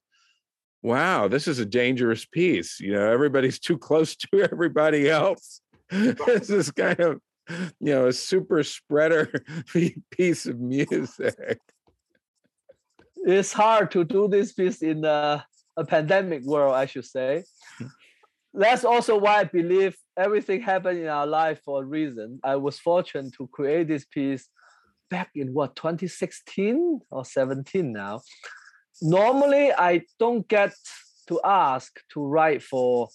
wow, 0.81 1.27
this 1.27 1.47
is 1.47 1.59
a 1.59 1.65
dangerous 1.65 2.25
piece. 2.25 2.79
You 2.79 2.93
know, 2.93 3.11
everybody's 3.11 3.59
too 3.67 3.77
close 3.77 4.15
to 4.15 4.43
everybody 4.51 5.09
else. 5.09 5.61
this 5.89 6.49
is 6.49 6.71
kind 6.71 6.99
of, 6.99 7.21
you 7.79 7.93
know, 7.93 8.07
a 8.07 8.13
super 8.13 8.63
spreader 8.63 9.31
piece 10.11 10.45
of 10.45 10.59
music. 10.59 11.59
It's 13.25 13.53
hard 13.53 13.91
to 13.91 14.03
do 14.03 14.27
this 14.27 14.53
piece 14.53 14.81
in 14.81 15.03
a 15.05 15.45
a 15.77 15.85
pandemic 15.85 16.43
world, 16.43 16.73
I 16.73 16.87
should 16.87 17.05
say. 17.05 17.43
That's 18.53 18.85
also 18.85 19.17
why 19.17 19.41
I 19.41 19.43
believe 19.43 19.95
everything 20.17 20.61
happened 20.61 20.99
in 20.99 21.07
our 21.07 21.27
life 21.27 21.61
for 21.63 21.83
a 21.83 21.85
reason. 21.85 22.39
I 22.43 22.55
was 22.55 22.79
fortunate 22.79 23.33
to 23.37 23.47
create 23.47 23.87
this 23.87 24.05
piece 24.05 24.47
back 25.09 25.29
in 25.35 25.53
what 25.53 25.75
2016 25.75 27.01
or 27.11 27.25
17 27.25 27.93
now. 27.93 28.21
Normally, 29.01 29.71
I 29.71 30.03
don't 30.19 30.47
get 30.47 30.73
to 31.27 31.39
ask 31.43 31.99
to 32.13 32.25
write 32.25 32.63
for, 32.63 33.09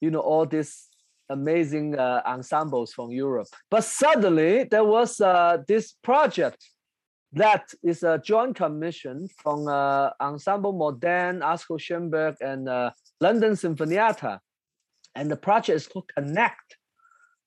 you 0.00 0.10
know, 0.10 0.20
all 0.20 0.46
these 0.46 0.88
amazing 1.30 1.98
uh, 1.98 2.22
ensembles 2.26 2.92
from 2.92 3.10
Europe. 3.10 3.48
But 3.70 3.84
suddenly 3.84 4.64
there 4.64 4.84
was 4.84 5.20
uh, 5.20 5.58
this 5.66 5.94
project 6.02 6.58
that 7.32 7.72
is 7.82 8.02
a 8.02 8.20
joint 8.22 8.56
commission 8.56 9.26
from 9.42 9.66
uh, 9.66 10.10
Ensemble 10.20 10.72
Modern, 10.72 11.40
Asko 11.40 11.80
Schoenberg, 11.80 12.36
and 12.40 12.68
uh, 12.68 12.90
London 13.20 13.52
Sinfonietta. 13.52 14.38
And 15.14 15.30
the 15.30 15.36
project 15.36 15.76
is 15.76 15.86
called 15.86 16.10
Connect. 16.16 16.76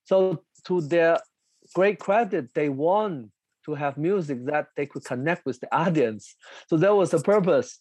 So, 0.04 0.44
to 0.68 0.82
their 0.82 1.20
great 1.74 2.00
credit, 2.00 2.50
they 2.54 2.70
want 2.70 3.32
to 3.66 3.74
have 3.74 3.98
music 3.98 4.46
that 4.46 4.68
they 4.78 4.86
could 4.86 5.04
connect 5.04 5.46
with 5.46 5.60
the 5.60 5.76
audience. 5.76 6.36
So, 6.68 6.78
that 6.78 6.96
was 6.96 7.12
the 7.12 7.20
purpose. 7.20 7.80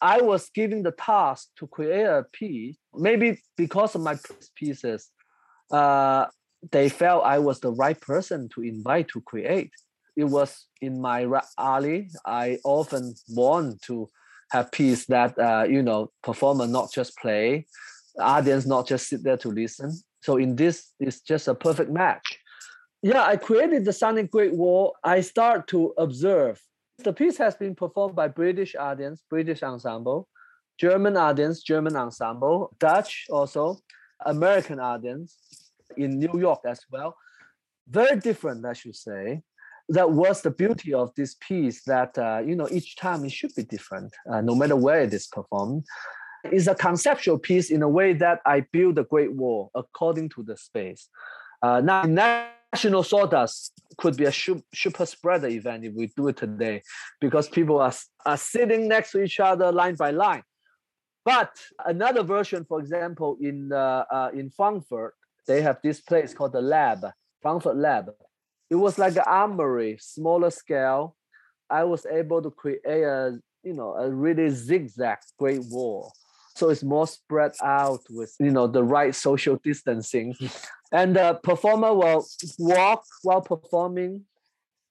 I 0.00 0.20
was 0.20 0.50
given 0.50 0.82
the 0.82 0.92
task 0.92 1.48
to 1.58 1.66
create 1.66 2.04
a 2.04 2.24
piece, 2.32 2.76
maybe 2.94 3.40
because 3.56 3.94
of 3.94 4.02
my 4.02 4.16
pieces. 4.54 5.10
Uh, 5.70 6.26
they 6.70 6.88
felt 6.88 7.24
I 7.24 7.38
was 7.38 7.60
the 7.60 7.72
right 7.72 8.00
person 8.00 8.48
to 8.54 8.62
invite 8.62 9.08
to 9.08 9.20
create. 9.20 9.70
It 10.16 10.24
was 10.24 10.66
in 10.80 11.00
my 11.00 11.26
alley. 11.58 12.10
I 12.24 12.58
often 12.64 13.14
want 13.28 13.82
to 13.82 14.08
have 14.50 14.72
piece 14.72 15.06
that 15.06 15.38
uh, 15.38 15.64
you 15.68 15.82
know 15.82 16.10
performer 16.22 16.66
not 16.66 16.92
just 16.92 17.16
play, 17.18 17.66
audience 18.20 18.66
not 18.66 18.86
just 18.86 19.08
sit 19.08 19.22
there 19.22 19.36
to 19.38 19.48
listen. 19.48 19.92
So 20.22 20.36
in 20.36 20.56
this, 20.56 20.92
it's 20.98 21.20
just 21.20 21.48
a 21.48 21.54
perfect 21.54 21.90
match. 21.90 22.38
Yeah, 23.02 23.22
I 23.22 23.36
created 23.36 23.84
the 23.84 23.92
Sonic 23.92 24.30
Great 24.30 24.54
Wall. 24.54 24.96
I 25.04 25.20
start 25.20 25.68
to 25.68 25.92
observe. 25.98 26.60
The 26.98 27.12
piece 27.12 27.36
has 27.36 27.54
been 27.54 27.74
performed 27.74 28.16
by 28.16 28.28
British 28.28 28.74
audience, 28.74 29.22
British 29.28 29.62
ensemble, 29.62 30.28
German 30.78 31.16
audience, 31.16 31.62
German 31.62 31.94
ensemble, 31.94 32.74
Dutch 32.80 33.26
also, 33.30 33.78
American 34.24 34.80
audience 34.80 35.36
in 35.96 36.18
New 36.18 36.38
York 36.40 36.60
as 36.66 36.80
well. 36.90 37.16
Very 37.88 38.18
different, 38.18 38.64
I 38.64 38.72
should 38.72 38.96
say. 38.96 39.42
That 39.90 40.10
was 40.10 40.42
the 40.42 40.50
beauty 40.50 40.92
of 40.92 41.14
this 41.14 41.36
piece. 41.46 41.84
That 41.84 42.18
uh, 42.18 42.42
you 42.44 42.56
know, 42.56 42.68
each 42.72 42.96
time 42.96 43.24
it 43.24 43.32
should 43.32 43.54
be 43.54 43.62
different, 43.62 44.12
uh, 44.28 44.40
no 44.40 44.54
matter 44.54 44.74
where 44.74 45.02
it 45.02 45.14
is 45.14 45.28
performed. 45.28 45.84
It's 46.52 46.66
a 46.66 46.74
conceptual 46.74 47.38
piece 47.38 47.70
in 47.70 47.82
a 47.82 47.88
way 47.88 48.12
that 48.14 48.40
I 48.44 48.60
build 48.60 48.98
a 48.98 49.04
great 49.04 49.32
wall 49.32 49.70
according 49.74 50.30
to 50.30 50.42
the 50.42 50.56
space. 50.56 51.08
Uh, 51.62 51.80
now, 51.80 52.02
national 52.02 53.02
sawdust 53.02 53.72
could 53.96 54.16
be 54.16 54.24
a 54.24 54.32
super 54.32 55.06
spreader 55.06 55.48
event 55.48 55.84
if 55.84 55.94
we 55.94 56.12
do 56.16 56.28
it 56.28 56.36
today, 56.36 56.82
because 57.20 57.48
people 57.48 57.80
are, 57.80 57.92
are 58.24 58.36
sitting 58.36 58.88
next 58.88 59.12
to 59.12 59.22
each 59.22 59.40
other 59.40 59.72
line 59.72 59.94
by 59.94 60.10
line. 60.10 60.42
But 61.24 61.56
another 61.84 62.22
version, 62.22 62.64
for 62.64 62.78
example, 62.78 63.36
in 63.40 63.72
uh, 63.72 64.04
uh, 64.10 64.30
in 64.32 64.50
Frankfurt, 64.50 65.14
they 65.46 65.60
have 65.62 65.78
this 65.82 66.00
place 66.00 66.32
called 66.32 66.52
the 66.52 66.60
Lab, 66.60 67.04
Frankfurt 67.42 67.76
Lab. 67.76 68.10
It 68.70 68.76
was 68.76 68.98
like 68.98 69.16
an 69.16 69.24
armory, 69.26 69.96
smaller 70.00 70.50
scale. 70.50 71.16
I 71.68 71.82
was 71.84 72.06
able 72.06 72.42
to 72.42 72.50
create 72.50 72.86
a 72.86 73.40
you 73.64 73.72
know 73.72 73.94
a 73.94 74.08
really 74.08 74.50
zigzag 74.50 75.18
great 75.38 75.64
wall 75.64 76.12
so 76.56 76.70
it's 76.70 76.82
more 76.82 77.06
spread 77.06 77.52
out 77.62 78.00
with 78.10 78.34
you 78.40 78.50
know 78.50 78.66
the 78.66 78.82
right 78.82 79.14
social 79.14 79.56
distancing. 79.62 80.34
And 80.92 81.16
the 81.16 81.38
performer 81.42 81.92
will 81.92 82.26
walk 82.58 83.04
while 83.22 83.42
performing 83.42 84.24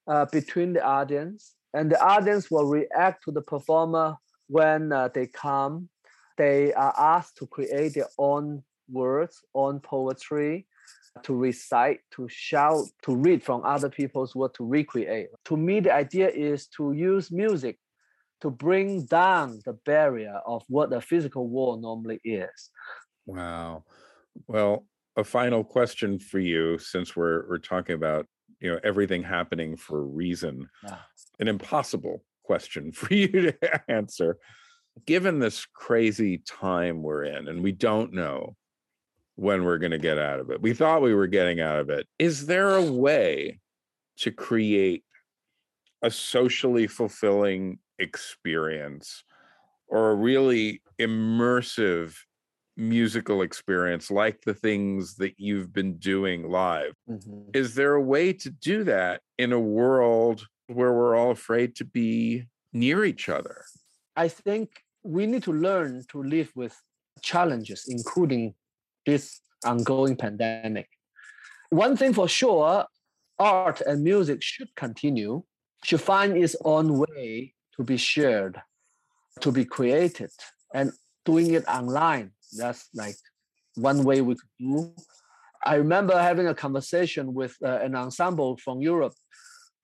uh, 0.08 0.26
between 0.26 0.74
the 0.74 0.84
audience 0.84 1.56
and 1.74 1.92
the 1.92 2.02
audience 2.02 2.50
will 2.50 2.66
react 2.66 3.24
to 3.26 3.32
the 3.32 3.42
performer 3.42 4.16
when 4.48 4.92
uh, 4.92 5.10
they 5.14 5.28
come. 5.28 5.90
They 6.38 6.74
are 6.74 6.94
asked 6.98 7.38
to 7.38 7.48
create 7.48 7.94
their 7.94 8.10
own 8.18 8.64
words 8.92 9.42
own 9.56 9.80
poetry 9.80 10.68
to 11.24 11.34
recite 11.34 12.02
to 12.12 12.28
shout 12.30 12.86
to 13.02 13.16
read 13.16 13.42
from 13.42 13.64
other 13.64 13.90
people's 13.90 14.36
work 14.36 14.54
to 14.56 14.66
recreate. 14.66 15.30
To 15.46 15.58
me 15.58 15.80
the 15.80 15.94
idea 15.94 16.30
is 16.30 16.68
to 16.78 16.92
use 16.92 17.32
music 17.32 17.80
to 18.42 18.50
bring 18.50 19.06
down 19.06 19.60
the 19.66 19.74
barrier 19.74 20.40
of 20.46 20.64
what 20.68 20.94
a 20.94 21.02
physical 21.02 21.48
wall 21.48 21.78
normally 21.78 22.20
is. 22.24 22.70
Wow. 23.26 23.84
Well, 24.48 24.86
a 25.16 25.24
final 25.24 25.64
question 25.64 26.20
for 26.20 26.40
you, 26.40 26.78
since 26.78 27.16
we're 27.16 27.48
we're 27.48 27.58
talking 27.58 27.96
about 27.96 28.28
you 28.60 28.72
know 28.72 28.80
everything 28.84 29.24
happening 29.24 29.78
for 29.78 30.00
a 30.00 30.06
reason. 30.06 30.70
Yeah. 30.84 30.98
An 31.40 31.48
impossible 31.48 32.24
question 32.44 32.92
for 32.92 33.14
you 33.14 33.28
to 33.28 33.92
answer. 33.92 34.38
Given 35.06 35.40
this 35.40 35.66
crazy 35.66 36.38
time 36.40 37.02
we're 37.02 37.26
in, 37.26 37.48
and 37.48 37.62
we 37.62 37.72
don't 37.72 38.14
know 38.14 38.56
when 39.36 39.66
we're 39.66 39.78
going 39.78 39.92
to 39.92 39.98
get 39.98 40.18
out 40.18 40.40
of 40.40 40.50
it. 40.50 40.62
We 40.62 40.74
thought 40.74 41.02
we 41.02 41.14
were 41.14 41.28
getting 41.28 41.60
out 41.60 41.80
of 41.80 41.90
it. 41.90 42.08
Is 42.18 42.46
there 42.46 42.76
a 42.76 42.82
way 42.82 43.60
to 44.20 44.32
create 44.32 45.04
a 46.02 46.10
socially 46.10 46.88
fulfilling 46.88 47.80
experience 48.00 49.24
or 49.88 50.12
a 50.12 50.16
really 50.16 50.82
immersive 51.00 52.16
musical 52.78 53.42
experience 53.42 54.12
like 54.12 54.42
the 54.42 54.54
things 54.54 55.16
that 55.16 55.36
you've 55.38 55.72
been 55.72 55.98
doing 55.98 56.50
live. 56.50 56.94
Mm-hmm. 57.10 57.50
Is 57.54 57.76
there 57.76 57.94
a 57.94 58.02
way 58.02 58.34
to 58.34 58.50
do 58.50 58.84
that 58.84 59.22
in 59.38 59.54
a 59.54 59.60
world 59.60 60.46
where 60.68 60.94
we're 60.94 61.16
all 61.16 61.32
afraid 61.32 61.76
to 61.78 61.86
be 61.86 62.46
near 62.74 63.06
each 63.06 63.30
other? 63.30 63.64
I 64.16 64.28
think 64.28 64.84
we 65.04 65.26
need 65.26 65.44
to 65.44 65.54
learn 65.54 66.04
to 66.10 66.24
live 66.24 66.52
with 66.56 66.76
challenges, 67.22 67.86
including 67.88 68.56
this 69.06 69.40
ongoing 69.64 70.16
pandemic. 70.16 70.90
One 71.70 71.96
thing 71.96 72.14
for 72.14 72.28
sure 72.28 72.86
art 73.38 73.82
and 73.82 74.04
music 74.04 74.42
should 74.42 74.74
continue, 74.76 75.44
should 75.84 76.02
find 76.02 76.38
its 76.38 76.56
own 76.64 76.98
way 76.98 77.55
to 77.78 77.84
be 77.84 77.98
shared, 77.98 78.62
to 79.42 79.52
be 79.52 79.66
created, 79.66 80.32
and 80.74 80.92
doing 81.26 81.54
it 81.54 81.68
online. 81.68 82.32
That's 82.58 82.90
like 82.94 83.16
one 83.76 84.04
way 84.04 84.22
we 84.22 84.36
could 84.36 84.50
do. 84.60 84.96
I 85.64 85.76
remember 85.76 86.18
having 86.18 86.48
a 86.48 86.56
conversation 86.56 87.34
with 87.34 87.56
uh, 87.64 87.80
an 87.82 87.96
ensemble 87.96 88.58
from 88.58 88.82
Europe 88.82 89.14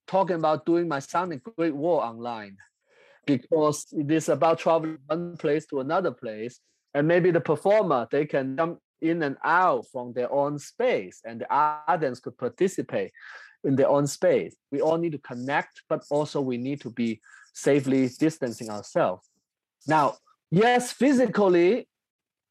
talking 0.07 0.35
about 0.35 0.65
doing 0.65 0.87
my 0.87 0.99
Sonic 0.99 1.41
Great 1.57 1.75
Wall 1.75 1.99
online 1.99 2.57
because 3.25 3.87
it 3.91 4.11
is 4.11 4.29
about 4.29 4.59
traveling 4.59 4.97
one 5.07 5.37
place 5.37 5.65
to 5.67 5.79
another 5.79 6.11
place. 6.11 6.59
And 6.93 7.07
maybe 7.07 7.31
the 7.31 7.41
performer, 7.41 8.07
they 8.11 8.25
can 8.25 8.57
jump 8.57 8.79
in 9.01 9.23
and 9.23 9.37
out 9.43 9.85
from 9.91 10.13
their 10.13 10.31
own 10.31 10.59
space 10.59 11.21
and 11.25 11.41
the 11.41 11.51
audience 11.51 12.19
could 12.19 12.37
participate 12.37 13.11
in 13.63 13.75
their 13.75 13.89
own 13.89 14.07
space. 14.07 14.55
We 14.71 14.81
all 14.81 14.97
need 14.97 15.13
to 15.13 15.17
connect, 15.19 15.81
but 15.89 16.03
also 16.09 16.41
we 16.41 16.57
need 16.57 16.81
to 16.81 16.89
be 16.89 17.21
safely 17.53 18.09
distancing 18.19 18.69
ourselves. 18.69 19.27
Now, 19.87 20.15
yes, 20.51 20.91
physically, 20.91 21.87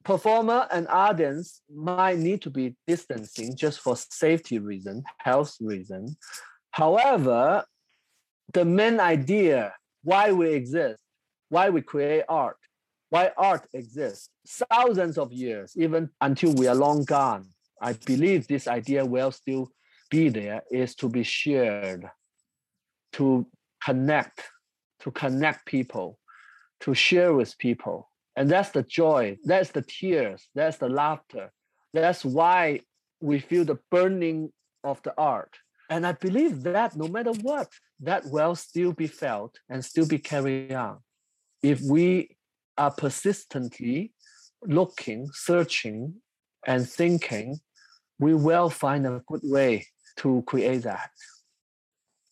performer 0.05 0.67
and 0.71 0.89
audience 0.89 1.63
might 1.75 2.19
need 2.19 2.43
to 2.43 2.51
be 2.51 2.77
distancing 2.87 3.57
just 3.57 3.81
for 3.81 3.97
safety 3.97 4.59
reason, 4.59 5.05
health 5.19 5.57
reason. 5.61 6.17
However, 6.71 7.65
the 8.53 8.65
main 8.65 9.01
idea 9.01 9.75
why 10.03 10.33
we 10.33 10.53
exist, 10.53 11.01
why 11.49 11.71
we 11.71 11.83
create 11.83 12.25
art, 12.29 12.57
why 13.11 13.33
art 13.37 13.67
exists, 13.75 14.31
thousands 14.73 15.19
of 15.19 15.33
years, 15.33 15.75
even 15.77 16.11
until 16.21 16.55
we 16.55 16.67
are 16.67 16.75
long 16.75 17.05
gone. 17.05 17.49
I 17.83 17.95
believe 17.95 18.47
this 18.47 18.69
idea 18.69 19.05
will 19.05 19.33
still 19.33 19.71
be 20.11 20.29
there, 20.29 20.63
is 20.71 20.95
to 20.97 21.09
be 21.09 21.23
shared, 21.23 22.05
to 23.15 23.47
connect 23.85 24.43
to 25.01 25.11
connect 25.11 25.67
people, 25.67 26.19
to 26.81 26.95
share 26.95 27.35
with 27.35 27.57
people. 27.59 28.11
And 28.37 28.49
that's 28.49 28.71
the 28.71 28.83
joy, 28.83 29.39
that's 29.45 29.71
the 29.71 29.83
tears, 29.83 30.49
that's 30.55 30.79
the 30.79 30.89
laughter. 30.89 31.53
That's 31.93 32.25
why 32.25 32.81
we 33.21 33.41
feel 33.41 33.65
the 33.65 33.79
burning 33.91 34.53
of 34.85 35.03
the 35.03 35.13
art. 35.19 35.57
And 35.91 36.07
I 36.07 36.13
believe 36.13 36.63
that 36.63 36.97
no 36.97 37.09
matter 37.09 37.33
what, 37.33 37.69
that 38.01 38.25
will 38.27 38.55
still 38.55 38.93
be 38.93 39.09
felt 39.09 39.59
and 39.69 39.85
still 39.85 40.07
be 40.07 40.19
carried 40.19 40.73
on. 40.73 40.99
If 41.63 41.81
we 41.83 42.37
are 42.79 42.93
persistently 42.93 44.13
looking, 44.63 45.29
searching, 45.33 46.15
and 46.67 46.89
thinking, 46.89 47.59
we 48.19 48.35
will 48.35 48.71
find 48.71 49.07
a 49.07 49.23
good 49.27 49.41
way 49.43 49.87
to 50.19 50.43
create 50.47 50.83
that. 50.83 51.11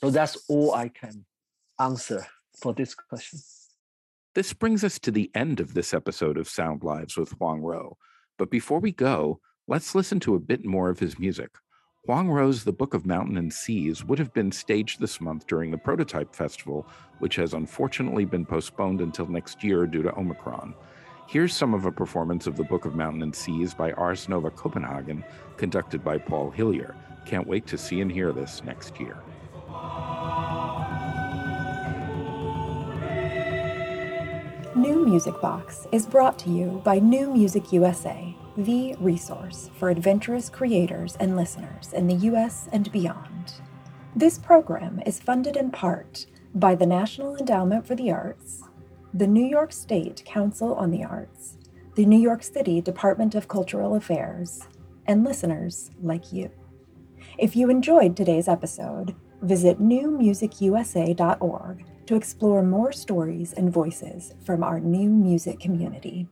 So 0.00 0.10
that's 0.10 0.38
all 0.48 0.74
I 0.74 0.88
can 0.88 1.24
answer 1.80 2.26
for 2.60 2.74
this 2.74 2.94
question. 2.94 3.40
This 4.34 4.52
brings 4.52 4.84
us 4.84 4.98
to 5.00 5.10
the 5.10 5.30
end 5.34 5.60
of 5.60 5.74
this 5.74 5.94
episode 5.94 6.36
of 6.36 6.48
Sound 6.48 6.82
Lives 6.82 7.16
with 7.16 7.32
Huang 7.32 7.60
Ruo. 7.60 7.94
But 8.36 8.50
before 8.50 8.78
we 8.78 8.92
go, 8.92 9.40
let's 9.66 9.94
listen 9.94 10.20
to 10.20 10.34
a 10.34 10.40
bit 10.40 10.64
more 10.64 10.90
of 10.90 10.98
his 10.98 11.18
music. 11.18 11.50
Huang 12.04 12.28
Ruo's 12.28 12.64
The 12.64 12.72
Book 12.72 12.94
of 12.94 13.04
Mountain 13.04 13.36
and 13.36 13.52
Seas 13.52 14.04
would 14.04 14.18
have 14.18 14.32
been 14.32 14.52
staged 14.52 15.00
this 15.00 15.20
month 15.20 15.46
during 15.46 15.70
the 15.70 15.78
Prototype 15.78 16.34
Festival, 16.34 16.86
which 17.18 17.36
has 17.36 17.52
unfortunately 17.52 18.24
been 18.24 18.46
postponed 18.46 19.00
until 19.00 19.26
next 19.26 19.64
year 19.64 19.86
due 19.86 20.02
to 20.02 20.16
Omicron. 20.16 20.74
Here's 21.26 21.52
some 21.52 21.74
of 21.74 21.84
a 21.84 21.92
performance 21.92 22.46
of 22.46 22.56
The 22.56 22.64
Book 22.64 22.86
of 22.86 22.94
Mountain 22.94 23.22
and 23.22 23.34
Seas 23.34 23.74
by 23.74 23.92
Ars 23.92 24.28
Nova 24.28 24.50
Copenhagen, 24.50 25.22
conducted 25.58 26.02
by 26.02 26.16
Paul 26.16 26.50
Hillier. 26.50 26.96
Can't 27.26 27.46
wait 27.46 27.66
to 27.66 27.76
see 27.76 28.00
and 28.00 28.10
hear 28.10 28.32
this 28.32 28.62
next 28.64 28.98
year. 28.98 29.18
NewMusicBox 34.78 35.86
is 35.90 36.06
brought 36.06 36.38
to 36.38 36.50
you 36.50 36.80
by 36.84 37.00
New 37.00 37.32
Music 37.32 37.72
USA, 37.72 38.32
the 38.56 38.94
resource 39.00 39.72
for 39.76 39.90
adventurous 39.90 40.48
creators 40.48 41.16
and 41.16 41.34
listeners 41.34 41.92
in 41.92 42.06
the 42.06 42.14
US 42.30 42.68
and 42.70 42.92
beyond. 42.92 43.54
This 44.14 44.38
program 44.38 45.02
is 45.04 45.18
funded 45.18 45.56
in 45.56 45.72
part 45.72 46.26
by 46.54 46.76
the 46.76 46.86
National 46.86 47.34
Endowment 47.34 47.88
for 47.88 47.96
the 47.96 48.12
Arts, 48.12 48.62
the 49.12 49.26
New 49.26 49.44
York 49.44 49.72
State 49.72 50.24
Council 50.24 50.76
on 50.76 50.92
the 50.92 51.02
Arts, 51.02 51.56
the 51.96 52.06
New 52.06 52.20
York 52.20 52.44
City 52.44 52.80
Department 52.80 53.34
of 53.34 53.48
Cultural 53.48 53.96
Affairs, 53.96 54.68
and 55.06 55.24
listeners 55.24 55.90
like 56.00 56.32
you. 56.32 56.52
If 57.36 57.56
you 57.56 57.68
enjoyed 57.68 58.16
today's 58.16 58.46
episode, 58.46 59.16
visit 59.42 59.80
newmusicusa.org 59.80 61.84
to 62.08 62.16
explore 62.16 62.62
more 62.62 62.90
stories 62.90 63.52
and 63.52 63.70
voices 63.70 64.32
from 64.42 64.64
our 64.64 64.80
new 64.80 65.10
music 65.10 65.60
community. 65.60 66.26